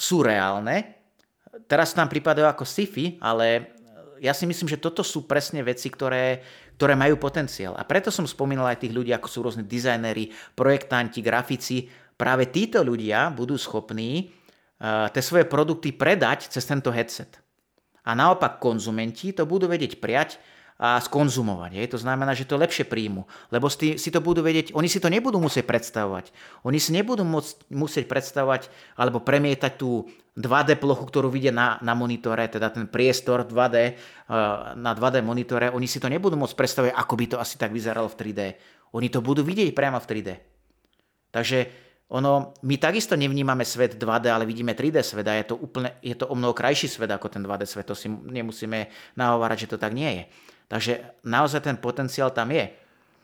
sú 0.00 0.24
reálne. 0.24 0.96
Teraz 1.68 1.92
nám 1.92 2.08
pripadajú 2.08 2.48
ako 2.48 2.64
sci-fi, 2.64 3.20
ale 3.20 3.78
ja 4.22 4.30
si 4.30 4.46
myslím, 4.46 4.70
že 4.70 4.78
toto 4.78 5.02
sú 5.02 5.26
presne 5.26 5.66
veci, 5.66 5.90
ktoré, 5.90 6.46
ktoré 6.76 6.98
majú 6.98 7.18
potenciál. 7.20 7.76
A 7.78 7.86
preto 7.86 8.08
som 8.08 8.26
spomínal 8.26 8.68
aj 8.70 8.82
tých 8.86 8.94
ľudí, 8.94 9.10
ako 9.14 9.28
sú 9.28 9.38
rôzne 9.44 9.64
dizajnéri, 9.64 10.32
projektanti, 10.56 11.20
grafici. 11.20 11.86
Práve 12.16 12.50
títo 12.50 12.82
ľudia 12.82 13.30
budú 13.32 13.54
schopní 13.58 14.28
uh, 14.28 15.08
tie 15.10 15.22
svoje 15.22 15.46
produkty 15.46 15.94
predať 15.94 16.50
cez 16.50 16.64
tento 16.66 16.90
headset. 16.90 17.38
A 18.02 18.18
naopak 18.18 18.58
konzumenti 18.58 19.30
to 19.30 19.46
budú 19.46 19.70
vedieť 19.70 20.02
prijať 20.02 20.42
a 20.82 20.98
skonzumovať. 20.98 21.78
Je. 21.78 21.94
To 21.94 22.02
znamená, 22.02 22.34
že 22.34 22.42
to 22.42 22.58
lepšie 22.58 22.82
príjmu, 22.82 23.22
lebo 23.54 23.70
si, 23.70 23.94
to 23.94 24.18
budú 24.18 24.42
vedieť, 24.42 24.74
oni 24.74 24.90
si 24.90 24.98
to 24.98 25.06
nebudú 25.06 25.38
musieť 25.38 25.62
predstavovať. 25.62 26.34
Oni 26.66 26.82
si 26.82 26.90
nebudú 26.90 27.22
môcť, 27.22 27.70
musieť 27.70 28.10
predstavovať 28.10 28.66
alebo 28.98 29.22
premietať 29.22 29.78
tú 29.78 30.10
2D 30.34 30.82
plochu, 30.82 31.06
ktorú 31.06 31.30
vidia 31.30 31.54
na, 31.54 31.78
na 31.86 31.94
monitore, 31.94 32.50
teda 32.50 32.74
ten 32.74 32.90
priestor 32.90 33.46
2D 33.46 33.76
uh, 33.94 34.74
na 34.74 34.90
2D 34.90 35.22
monitore, 35.22 35.70
oni 35.70 35.86
si 35.86 36.02
to 36.02 36.10
nebudú 36.10 36.34
môcť 36.34 36.56
predstavovať, 36.58 36.92
ako 36.98 37.14
by 37.14 37.24
to 37.30 37.36
asi 37.38 37.54
tak 37.62 37.70
vyzeralo 37.70 38.10
v 38.10 38.18
3D. 38.18 38.40
Oni 38.98 39.06
to 39.06 39.22
budú 39.22 39.46
vidieť 39.46 39.70
priamo 39.70 40.02
v 40.02 40.08
3D. 40.08 40.30
Takže 41.30 41.58
ono, 42.12 42.52
my 42.66 42.74
takisto 42.76 43.14
nevnímame 43.14 43.62
svet 43.62 43.96
2D, 43.96 44.28
ale 44.28 44.44
vidíme 44.50 44.74
3D 44.74 45.00
svet 45.00 45.24
a 45.30 45.38
je 45.38 45.46
to, 45.48 45.56
úplne, 45.56 45.96
je 46.02 46.12
to 46.12 46.26
o 46.26 46.34
mnoho 46.34 46.52
krajší 46.52 46.90
svet 46.90 47.08
ako 47.08 47.30
ten 47.30 47.40
2D 47.40 47.64
svet. 47.64 47.86
To 47.88 47.96
si 47.96 48.10
nemusíme 48.10 48.90
nahovárať, 49.14 49.64
že 49.64 49.70
to 49.72 49.78
tak 49.78 49.94
nie 49.94 50.10
je. 50.10 50.24
Takže 50.68 51.22
naozaj 51.26 51.64
ten 51.66 51.76
potenciál 51.78 52.30
tam 52.30 52.50
je. 52.50 52.70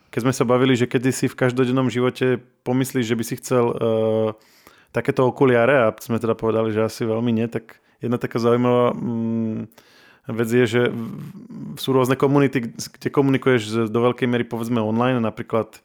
Keď 0.09 0.21
sme 0.25 0.33
sa 0.33 0.45
bavili, 0.47 0.73
že 0.73 0.89
kedy 0.89 1.09
si 1.13 1.25
v 1.29 1.37
každodennom 1.37 1.87
živote 1.87 2.41
pomyslíš, 2.65 3.13
že 3.13 3.17
by 3.17 3.23
si 3.25 3.35
chcel 3.37 3.65
uh, 3.69 4.33
takéto 4.89 5.29
okuliare 5.29 5.85
a 5.85 5.93
sme 6.01 6.17
teda 6.17 6.33
povedali, 6.33 6.73
že 6.73 6.89
asi 6.89 7.05
veľmi 7.05 7.29
nie, 7.29 7.45
tak 7.45 7.77
jedna 8.01 8.17
taká 8.17 8.41
zaujímavá 8.41 8.97
um, 8.97 9.69
vec 10.29 10.49
je, 10.49 10.65
že 10.65 10.81
sú 11.77 11.93
rôzne 11.93 12.17
komunity, 12.17 12.73
kde 12.73 13.09
komunikuješ 13.09 13.89
do 13.89 13.99
veľkej 14.01 14.25
miery 14.29 14.45
povedzme 14.45 14.81
online, 14.81 15.21
napríklad 15.21 15.77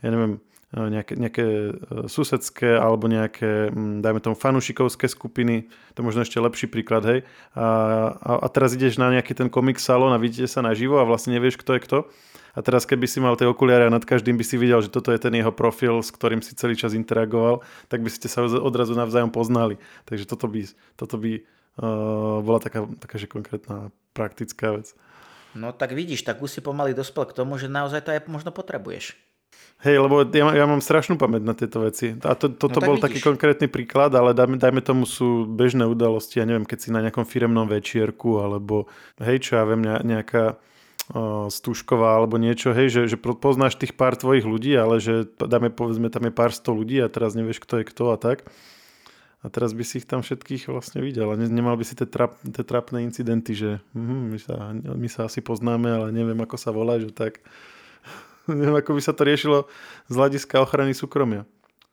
ja 0.00 0.08
neviem, 0.08 0.40
nejaké, 0.70 1.18
nejaké 1.18 1.46
eh, 1.46 1.72
susedské 2.06 2.78
alebo 2.78 3.10
nejaké, 3.10 3.74
dajme 3.74 4.22
tomu, 4.22 4.38
fanušikovské 4.38 5.10
skupiny, 5.10 5.66
to 5.98 6.06
možno 6.06 6.22
ešte 6.22 6.38
lepší 6.38 6.70
príklad, 6.70 7.02
hej. 7.02 7.20
A, 7.58 7.66
a, 8.14 8.30
a 8.38 8.46
teraz 8.46 8.78
ideš 8.78 9.02
na 9.02 9.10
nejaký 9.10 9.34
ten 9.34 9.50
komik 9.50 9.82
salón 9.82 10.14
a 10.14 10.22
vidíte 10.22 10.46
sa 10.46 10.62
naživo 10.62 11.02
a 11.02 11.08
vlastne 11.08 11.34
nevieš, 11.34 11.58
kto 11.58 11.74
je 11.74 11.80
kto. 11.82 11.98
A 12.50 12.66
teraz 12.66 12.82
keby 12.82 13.06
si 13.06 13.22
mal 13.22 13.38
tie 13.38 13.46
okuliare 13.46 13.86
a 13.86 13.94
nad 13.94 14.02
každým 14.02 14.34
by 14.34 14.42
si 14.42 14.58
videl, 14.58 14.82
že 14.82 14.90
toto 14.90 15.14
je 15.14 15.22
ten 15.22 15.30
jeho 15.30 15.54
profil, 15.54 16.02
s 16.02 16.10
ktorým 16.10 16.42
si 16.42 16.58
celý 16.58 16.74
čas 16.74 16.98
interagoval, 16.98 17.62
tak 17.86 18.02
by 18.02 18.10
ste 18.10 18.26
sa 18.26 18.42
odrazu 18.42 18.98
navzájom 18.98 19.30
poznali. 19.30 19.78
Takže 20.10 20.26
toto 20.26 20.50
by, 20.50 20.66
toto 20.98 21.14
by 21.14 21.46
uh, 21.78 22.42
bola 22.42 22.58
taká, 22.58 22.90
taká 22.98 23.22
že 23.22 23.30
konkrétna 23.30 23.94
praktická 24.18 24.74
vec. 24.74 24.98
No 25.54 25.70
tak 25.70 25.94
vidíš, 25.94 26.26
tak 26.26 26.42
už 26.42 26.50
si 26.50 26.60
pomaly 26.62 26.90
dospel 26.90 27.22
k 27.30 27.38
tomu, 27.38 27.54
že 27.54 27.70
naozaj 27.70 28.02
to 28.02 28.10
aj 28.10 28.26
možno 28.26 28.50
potrebuješ. 28.50 29.29
Hej, 29.80 29.96
lebo 29.96 30.28
ja, 30.28 30.44
ja 30.52 30.64
mám 30.68 30.84
strašnú 30.84 31.16
pamäť 31.16 31.40
na 31.40 31.56
tieto 31.56 31.80
veci. 31.80 32.12
A 32.20 32.36
to, 32.36 32.52
toto 32.52 32.84
no, 32.84 32.92
bol 32.92 32.96
vidíš. 33.00 33.06
taký 33.08 33.18
konkrétny 33.24 33.64
príklad, 33.64 34.12
ale 34.12 34.36
dajme, 34.36 34.60
dajme 34.60 34.84
tomu 34.84 35.08
sú 35.08 35.48
bežné 35.48 35.88
udalosti. 35.88 36.36
Ja 36.36 36.44
neviem, 36.44 36.68
keď 36.68 36.78
si 36.84 36.88
na 36.92 37.00
nejakom 37.00 37.24
firemnom 37.24 37.64
večierku, 37.64 38.44
alebo 38.44 38.92
hej, 39.24 39.40
čo 39.40 39.56
ja 39.56 39.64
viem, 39.64 39.80
nejaká 39.80 40.60
uh, 40.60 41.48
stúšková 41.48 42.12
alebo 42.12 42.36
niečo, 42.36 42.76
hej, 42.76 42.92
že, 42.92 43.02
že 43.08 43.16
poznáš 43.16 43.80
tých 43.80 43.96
pár 43.96 44.20
tvojich 44.20 44.44
ľudí, 44.44 44.76
ale 44.76 45.00
že 45.00 45.24
dáme, 45.40 45.72
povedzme, 45.72 46.12
tam 46.12 46.28
je 46.28 46.32
pár 46.36 46.52
sto 46.52 46.76
ľudí 46.76 47.00
a 47.00 47.08
teraz 47.08 47.32
nevieš, 47.32 47.64
kto 47.64 47.80
je 47.80 47.88
kto 47.88 48.12
a 48.12 48.20
tak. 48.20 48.44
A 49.40 49.48
teraz 49.48 49.72
by 49.72 49.80
si 49.80 50.04
ich 50.04 50.06
tam 50.06 50.20
všetkých 50.20 50.68
vlastne 50.68 51.00
videl 51.00 51.32
a 51.32 51.40
nemal 51.40 51.72
by 51.80 51.88
si 51.88 51.96
tie, 51.96 52.04
trap, 52.04 52.36
tie 52.44 52.60
trapné 52.60 53.00
incidenty, 53.00 53.56
že 53.56 53.80
uh, 53.80 53.96
my, 54.28 54.36
sa, 54.36 54.76
my 54.76 55.08
sa 55.08 55.24
asi 55.24 55.40
poznáme, 55.40 55.88
ale 55.88 56.06
neviem, 56.12 56.36
ako 56.36 56.60
sa 56.60 56.68
volá, 56.68 57.00
že 57.00 57.08
tak 57.08 57.40
Neviem, 58.58 58.78
ako 58.80 58.98
by 58.98 59.02
sa 59.02 59.12
to 59.14 59.22
riešilo 59.26 59.58
z 60.10 60.14
hľadiska 60.14 60.60
ochrany 60.60 60.92
súkromia. 60.92 61.46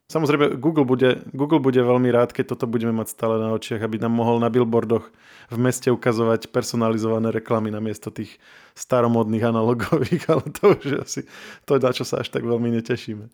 Samozrejme, 0.07 0.55
Google 0.55 0.87
bude, 0.87 1.19
Google 1.35 1.59
bude 1.59 1.83
veľmi 1.83 2.07
rád, 2.15 2.31
keď 2.31 2.55
toto 2.55 2.63
budeme 2.63 2.95
mať 2.95 3.11
stále 3.11 3.43
na 3.43 3.51
očiach, 3.51 3.83
aby 3.83 3.99
nám 3.99 4.15
mohol 4.15 4.39
na 4.39 4.47
billboardoch 4.47 5.11
v 5.51 5.57
meste 5.59 5.91
ukazovať 5.91 6.47
personalizované 6.47 7.27
reklamy 7.35 7.75
namiesto 7.75 8.07
tých 8.07 8.39
staromodných 8.71 9.51
analogových, 9.51 10.23
ale 10.31 10.47
to 10.47 10.79
už 10.79 11.03
asi 11.03 11.27
to, 11.67 11.75
na 11.75 11.91
čo 11.91 12.07
sa 12.07 12.23
až 12.23 12.31
tak 12.31 12.47
veľmi 12.47 12.71
netešíme. 12.79 13.27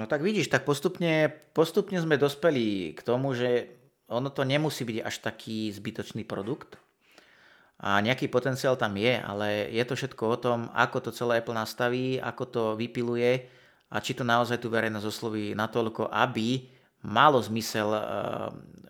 No 0.00 0.08
tak 0.08 0.24
vidíš, 0.24 0.48
tak 0.48 0.64
postupne, 0.64 1.28
postupne 1.52 2.00
sme 2.00 2.16
dospeli 2.16 2.96
k 2.96 3.00
tomu, 3.04 3.36
že 3.36 3.68
ono 4.08 4.32
to 4.32 4.48
nemusí 4.48 4.88
byť 4.88 4.98
až 5.04 5.20
taký 5.20 5.68
zbytočný 5.76 6.24
produkt, 6.24 6.80
a 7.78 8.02
nejaký 8.02 8.26
potenciál 8.26 8.74
tam 8.74 8.98
je, 8.98 9.14
ale 9.22 9.70
je 9.70 9.84
to 9.86 9.94
všetko 9.94 10.22
o 10.26 10.36
tom, 10.36 10.58
ako 10.74 10.98
to 10.98 11.10
celé 11.14 11.38
Apple 11.38 11.54
nastaví, 11.54 12.18
ako 12.18 12.44
to 12.50 12.62
vypiluje 12.74 13.46
a 13.88 13.96
či 14.02 14.18
to 14.18 14.26
naozaj 14.26 14.58
tu 14.58 14.66
verejnosť 14.66 15.06
osloví 15.06 15.54
natoľko, 15.54 16.10
aby 16.10 16.66
malo 17.06 17.38
zmysel 17.38 17.88
uh, 17.94 18.02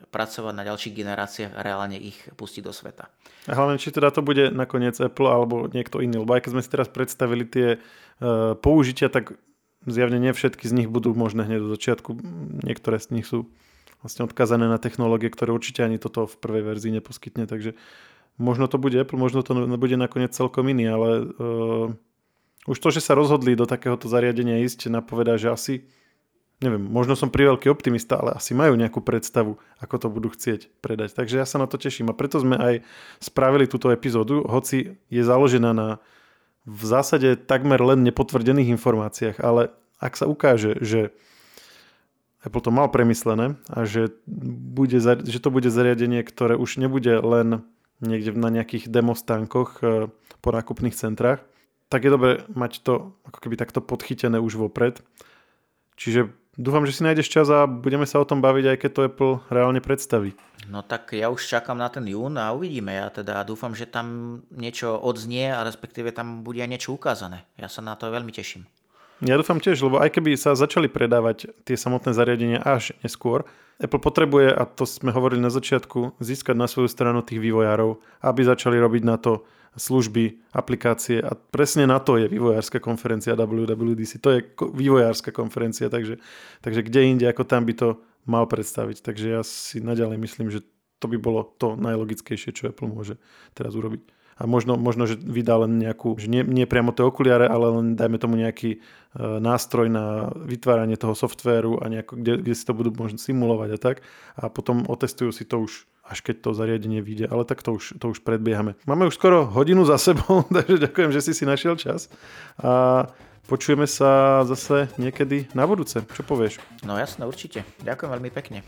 pracovať 0.08 0.54
na 0.56 0.64
ďalších 0.64 0.96
generáciách 0.96 1.52
a 1.52 1.60
reálne 1.60 2.00
ich 2.00 2.16
pustiť 2.32 2.64
do 2.64 2.72
sveta. 2.72 3.12
A 3.44 3.52
hlavne, 3.52 3.76
či 3.76 3.92
teda 3.92 4.08
to 4.08 4.24
bude 4.24 4.48
nakoniec 4.56 4.96
Apple 4.96 5.28
alebo 5.28 5.68
niekto 5.68 6.00
iný, 6.00 6.24
lebo 6.24 6.32
aj 6.32 6.48
keď 6.48 6.50
sme 6.56 6.64
si 6.64 6.72
teraz 6.72 6.88
predstavili 6.88 7.44
tie 7.44 7.76
uh, 7.76 8.56
použitia, 8.56 9.12
tak 9.12 9.36
zjavne 9.84 10.16
nie 10.16 10.32
všetky 10.32 10.64
z 10.64 10.72
nich 10.72 10.88
budú 10.88 11.12
možné 11.12 11.44
hneď 11.44 11.60
do 11.60 11.70
začiatku. 11.76 12.16
Niektoré 12.64 12.96
z 12.96 13.12
nich 13.12 13.28
sú 13.28 13.52
vlastne 14.00 14.24
odkazané 14.24 14.64
na 14.64 14.80
technológie, 14.80 15.28
ktoré 15.28 15.52
určite 15.52 15.84
ani 15.84 16.00
toto 16.00 16.24
v 16.24 16.40
prvej 16.40 16.62
verzii 16.64 16.92
neposkytne, 16.98 17.44
takže 17.44 17.76
Možno 18.38 18.70
to 18.70 18.78
bude 18.78 18.94
Apple, 18.94 19.18
možno 19.18 19.42
to 19.42 19.54
bude 19.54 19.98
nakoniec 19.98 20.30
celkom 20.30 20.70
iný, 20.70 20.86
ale 20.86 21.08
uh, 21.26 21.86
už 22.70 22.78
to, 22.78 22.88
že 22.94 23.02
sa 23.02 23.18
rozhodli 23.18 23.58
do 23.58 23.66
takéhoto 23.66 24.06
zariadenia 24.06 24.62
ísť, 24.62 24.86
napovedá, 24.86 25.34
že 25.34 25.50
asi, 25.50 25.74
neviem, 26.62 26.78
možno 26.78 27.18
som 27.18 27.34
veľký 27.34 27.66
optimista, 27.66 28.14
ale 28.22 28.38
asi 28.38 28.54
majú 28.54 28.78
nejakú 28.78 29.02
predstavu, 29.02 29.58
ako 29.82 29.94
to 29.98 30.06
budú 30.06 30.28
chcieť 30.30 30.70
predať. 30.78 31.18
Takže 31.18 31.42
ja 31.42 31.46
sa 31.50 31.58
na 31.58 31.66
to 31.66 31.82
teším 31.82 32.14
a 32.14 32.18
preto 32.18 32.38
sme 32.38 32.54
aj 32.54 32.74
spravili 33.18 33.66
túto 33.66 33.90
epizódu, 33.90 34.46
hoci 34.46 34.96
je 35.10 35.22
založená 35.26 35.74
na 35.74 35.88
v 36.68 36.82
zásade 36.84 37.40
takmer 37.48 37.80
len 37.80 38.04
nepotvrdených 38.04 38.76
informáciách, 38.76 39.40
ale 39.40 39.72
ak 39.96 40.20
sa 40.20 40.28
ukáže, 40.28 40.76
že 40.84 41.16
Apple 42.44 42.60
to 42.60 42.70
mal 42.70 42.92
premyslené 42.92 43.56
a 43.66 43.88
že, 43.88 44.14
bude, 44.28 45.00
že 45.02 45.38
to 45.40 45.48
bude 45.48 45.66
zariadenie, 45.72 46.20
ktoré 46.22 46.54
už 46.54 46.78
nebude 46.78 47.10
len 47.18 47.66
niekde 48.00 48.34
na 48.34 48.50
nejakých 48.50 48.90
demostánkoch 48.90 49.70
e, 49.80 50.10
po 50.38 50.50
nákupných 50.54 50.94
centrách, 50.94 51.42
tak 51.88 52.04
je 52.04 52.10
dobre 52.12 52.30
mať 52.52 52.84
to 52.84 53.16
ako 53.24 53.38
keby 53.40 53.56
takto 53.56 53.80
podchytené 53.80 54.36
už 54.38 54.60
vopred. 54.60 55.00
Čiže 55.98 56.30
dúfam, 56.54 56.84
že 56.84 56.94
si 56.94 57.02
nájdeš 57.02 57.32
čas 57.32 57.48
a 57.50 57.66
budeme 57.66 58.04
sa 58.04 58.22
o 58.22 58.28
tom 58.28 58.38
baviť, 58.38 58.64
aj 58.70 58.78
keď 58.78 58.90
to 58.92 59.06
Apple 59.08 59.34
reálne 59.48 59.80
predstaví. 59.82 60.36
No 60.68 60.84
tak 60.84 61.16
ja 61.16 61.32
už 61.32 61.42
čakám 61.42 61.80
na 61.80 61.88
ten 61.88 62.04
jún 62.06 62.36
a 62.36 62.52
uvidíme. 62.52 62.92
Ja 62.92 63.08
teda 63.08 63.42
dúfam, 63.42 63.72
že 63.72 63.88
tam 63.88 64.40
niečo 64.52 64.94
odznie 65.00 65.50
a 65.50 65.64
respektíve 65.64 66.12
tam 66.12 66.44
bude 66.44 66.60
aj 66.60 66.70
niečo 66.70 66.94
ukázané. 66.94 67.48
Ja 67.56 67.66
sa 67.72 67.80
na 67.80 67.96
to 67.96 68.12
veľmi 68.12 68.30
teším. 68.30 68.68
Ja 69.18 69.34
dúfam 69.34 69.58
tiež, 69.58 69.82
lebo 69.82 69.98
aj 69.98 70.14
keby 70.14 70.38
sa 70.38 70.54
začali 70.54 70.86
predávať 70.86 71.50
tie 71.66 71.74
samotné 71.74 72.14
zariadenia 72.14 72.62
až 72.62 72.94
neskôr, 73.02 73.42
Apple 73.78 74.02
potrebuje, 74.02 74.50
a 74.50 74.66
to 74.66 74.82
sme 74.90 75.14
hovorili 75.14 75.38
na 75.38 75.54
začiatku, 75.54 76.18
získať 76.18 76.58
na 76.58 76.66
svoju 76.66 76.90
stranu 76.90 77.22
tých 77.22 77.38
vývojárov, 77.38 78.02
aby 78.26 78.40
začali 78.42 78.74
robiť 78.74 79.02
na 79.06 79.16
to 79.22 79.46
služby, 79.78 80.42
aplikácie 80.50 81.22
a 81.22 81.38
presne 81.38 81.86
na 81.86 82.02
to 82.02 82.18
je 82.18 82.26
vývojárska 82.26 82.82
konferencia 82.82 83.38
WWDC. 83.38 84.18
To 84.18 84.34
je 84.34 84.42
vývojárska 84.74 85.30
konferencia, 85.30 85.86
takže, 85.86 86.18
takže 86.58 86.82
kde 86.82 87.00
inde 87.06 87.26
ako 87.30 87.46
tam 87.46 87.62
by 87.62 87.74
to 87.78 87.88
mal 88.26 88.50
predstaviť. 88.50 88.98
Takže 89.06 89.26
ja 89.30 89.46
si 89.46 89.78
naďalej 89.78 90.18
myslím, 90.18 90.50
že 90.50 90.66
to 90.98 91.06
by 91.06 91.14
bolo 91.14 91.46
to 91.62 91.78
najlogickejšie, 91.78 92.50
čo 92.50 92.74
Apple 92.74 92.90
môže 92.90 93.14
teraz 93.54 93.78
urobiť 93.78 94.02
a 94.38 94.46
možno, 94.46 94.78
možno 94.78 95.10
že 95.10 95.18
vydá 95.18 95.58
len 95.58 95.82
nejakú, 95.82 96.14
že 96.14 96.30
nie, 96.30 96.46
nie 96.46 96.64
priamo 96.64 96.94
tie 96.94 97.02
okuliare, 97.02 97.50
ale 97.50 97.66
len 97.74 97.86
dajme 97.98 98.22
tomu 98.22 98.38
nejaký 98.38 98.78
e, 98.78 98.78
nástroj 99.18 99.90
na 99.90 100.30
vytváranie 100.30 100.94
toho 100.94 101.18
softvéru 101.18 101.82
a 101.82 101.90
nejako, 101.90 102.14
kde, 102.14 102.32
kde 102.46 102.54
si 102.54 102.62
to 102.62 102.72
budú 102.72 102.94
možno 102.94 103.18
simulovať 103.18 103.70
a 103.74 103.78
tak 103.78 103.96
a 104.38 104.46
potom 104.46 104.86
otestujú 104.86 105.34
si 105.34 105.42
to 105.42 105.66
už 105.66 105.90
až 106.08 106.24
keď 106.24 106.40
to 106.40 106.56
zariadenie 106.56 107.04
vyjde, 107.04 107.28
ale 107.28 107.44
tak 107.44 107.60
to 107.60 107.76
už, 107.76 108.00
to 108.00 108.08
už 108.08 108.24
predbiehame. 108.24 108.80
Máme 108.88 109.12
už 109.12 109.20
skoro 109.20 109.44
hodinu 109.44 109.84
za 109.84 110.00
sebou, 110.00 110.40
takže 110.56 110.80
ďakujem, 110.88 111.12
že 111.12 111.20
si 111.20 111.32
si 111.36 111.44
našiel 111.44 111.76
čas 111.76 112.08
a 112.56 113.04
počujeme 113.44 113.84
sa 113.84 114.40
zase 114.48 114.88
niekedy 114.96 115.52
na 115.52 115.68
budúce. 115.68 116.00
Čo 116.00 116.24
povieš? 116.24 116.64
No 116.88 116.96
jasné, 116.96 117.28
určite. 117.28 117.60
Ďakujem 117.84 118.08
veľmi 118.08 118.30
pekne. 118.32 118.64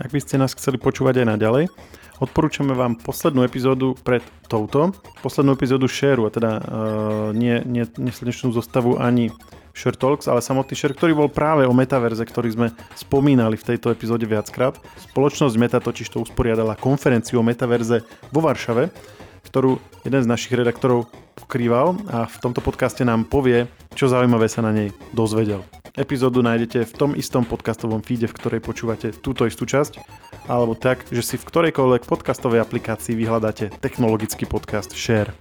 Ak 0.00 0.12
by 0.12 0.20
ste 0.20 0.40
nás 0.40 0.56
chceli 0.56 0.78
počúvať 0.78 1.24
aj 1.24 1.26
naďalej, 1.36 1.64
Odporúčame 2.22 2.70
vám 2.70 2.94
poslednú 2.94 3.42
epizódu 3.42 3.98
pred 3.98 4.22
touto, 4.46 4.94
poslednú 5.26 5.58
epizódu 5.58 5.90
Shareu, 5.90 6.28
a 6.28 6.30
teda 6.30 6.50
uh, 6.54 6.62
nie, 7.34 7.58
nie, 7.66 7.82
slnečnú 8.14 8.54
zostavu 8.54 8.94
ani 9.02 9.34
Share 9.74 9.98
Talks, 9.98 10.30
ale 10.30 10.38
samotný 10.38 10.78
Share, 10.78 10.94
ktorý 10.94 11.18
bol 11.18 11.26
práve 11.26 11.66
o 11.66 11.74
metaverze, 11.74 12.22
ktorý 12.22 12.54
sme 12.54 12.68
spomínali 12.94 13.58
v 13.58 13.74
tejto 13.74 13.90
epizóde 13.90 14.22
viackrát. 14.30 14.78
Spoločnosť 15.10 15.58
Meta 15.58 15.82
totiž 15.82 16.14
to 16.14 16.22
usporiadala 16.22 16.78
konferenciu 16.78 17.42
o 17.42 17.46
metaverze 17.46 18.06
vo 18.30 18.38
Varšave, 18.38 18.94
ktorú 19.50 19.82
jeden 20.06 20.22
z 20.22 20.30
našich 20.30 20.54
redaktorov 20.54 21.10
pokrýval 21.34 21.98
a 22.06 22.30
v 22.30 22.36
tomto 22.38 22.62
podcaste 22.62 23.02
nám 23.02 23.26
povie, 23.26 23.66
čo 23.98 24.06
zaujímavé 24.06 24.46
sa 24.46 24.62
na 24.62 24.70
nej 24.70 24.94
dozvedel. 25.10 25.66
Epizódu 25.92 26.40
nájdete 26.40 26.88
v 26.88 26.94
tom 26.96 27.12
istom 27.12 27.44
podcastovom 27.44 28.00
feede, 28.00 28.24
v 28.24 28.32
ktorej 28.32 28.64
počúvate 28.64 29.12
túto 29.12 29.44
istú 29.44 29.68
časť, 29.68 30.00
alebo 30.48 30.72
tak, 30.72 31.04
že 31.12 31.20
si 31.20 31.36
v 31.36 31.44
ktorejkoľvek 31.44 32.08
podcastovej 32.08 32.64
aplikácii 32.64 33.12
vyhľadáte 33.12 33.68
technologický 33.76 34.48
podcast 34.48 34.96
Share. 34.96 35.36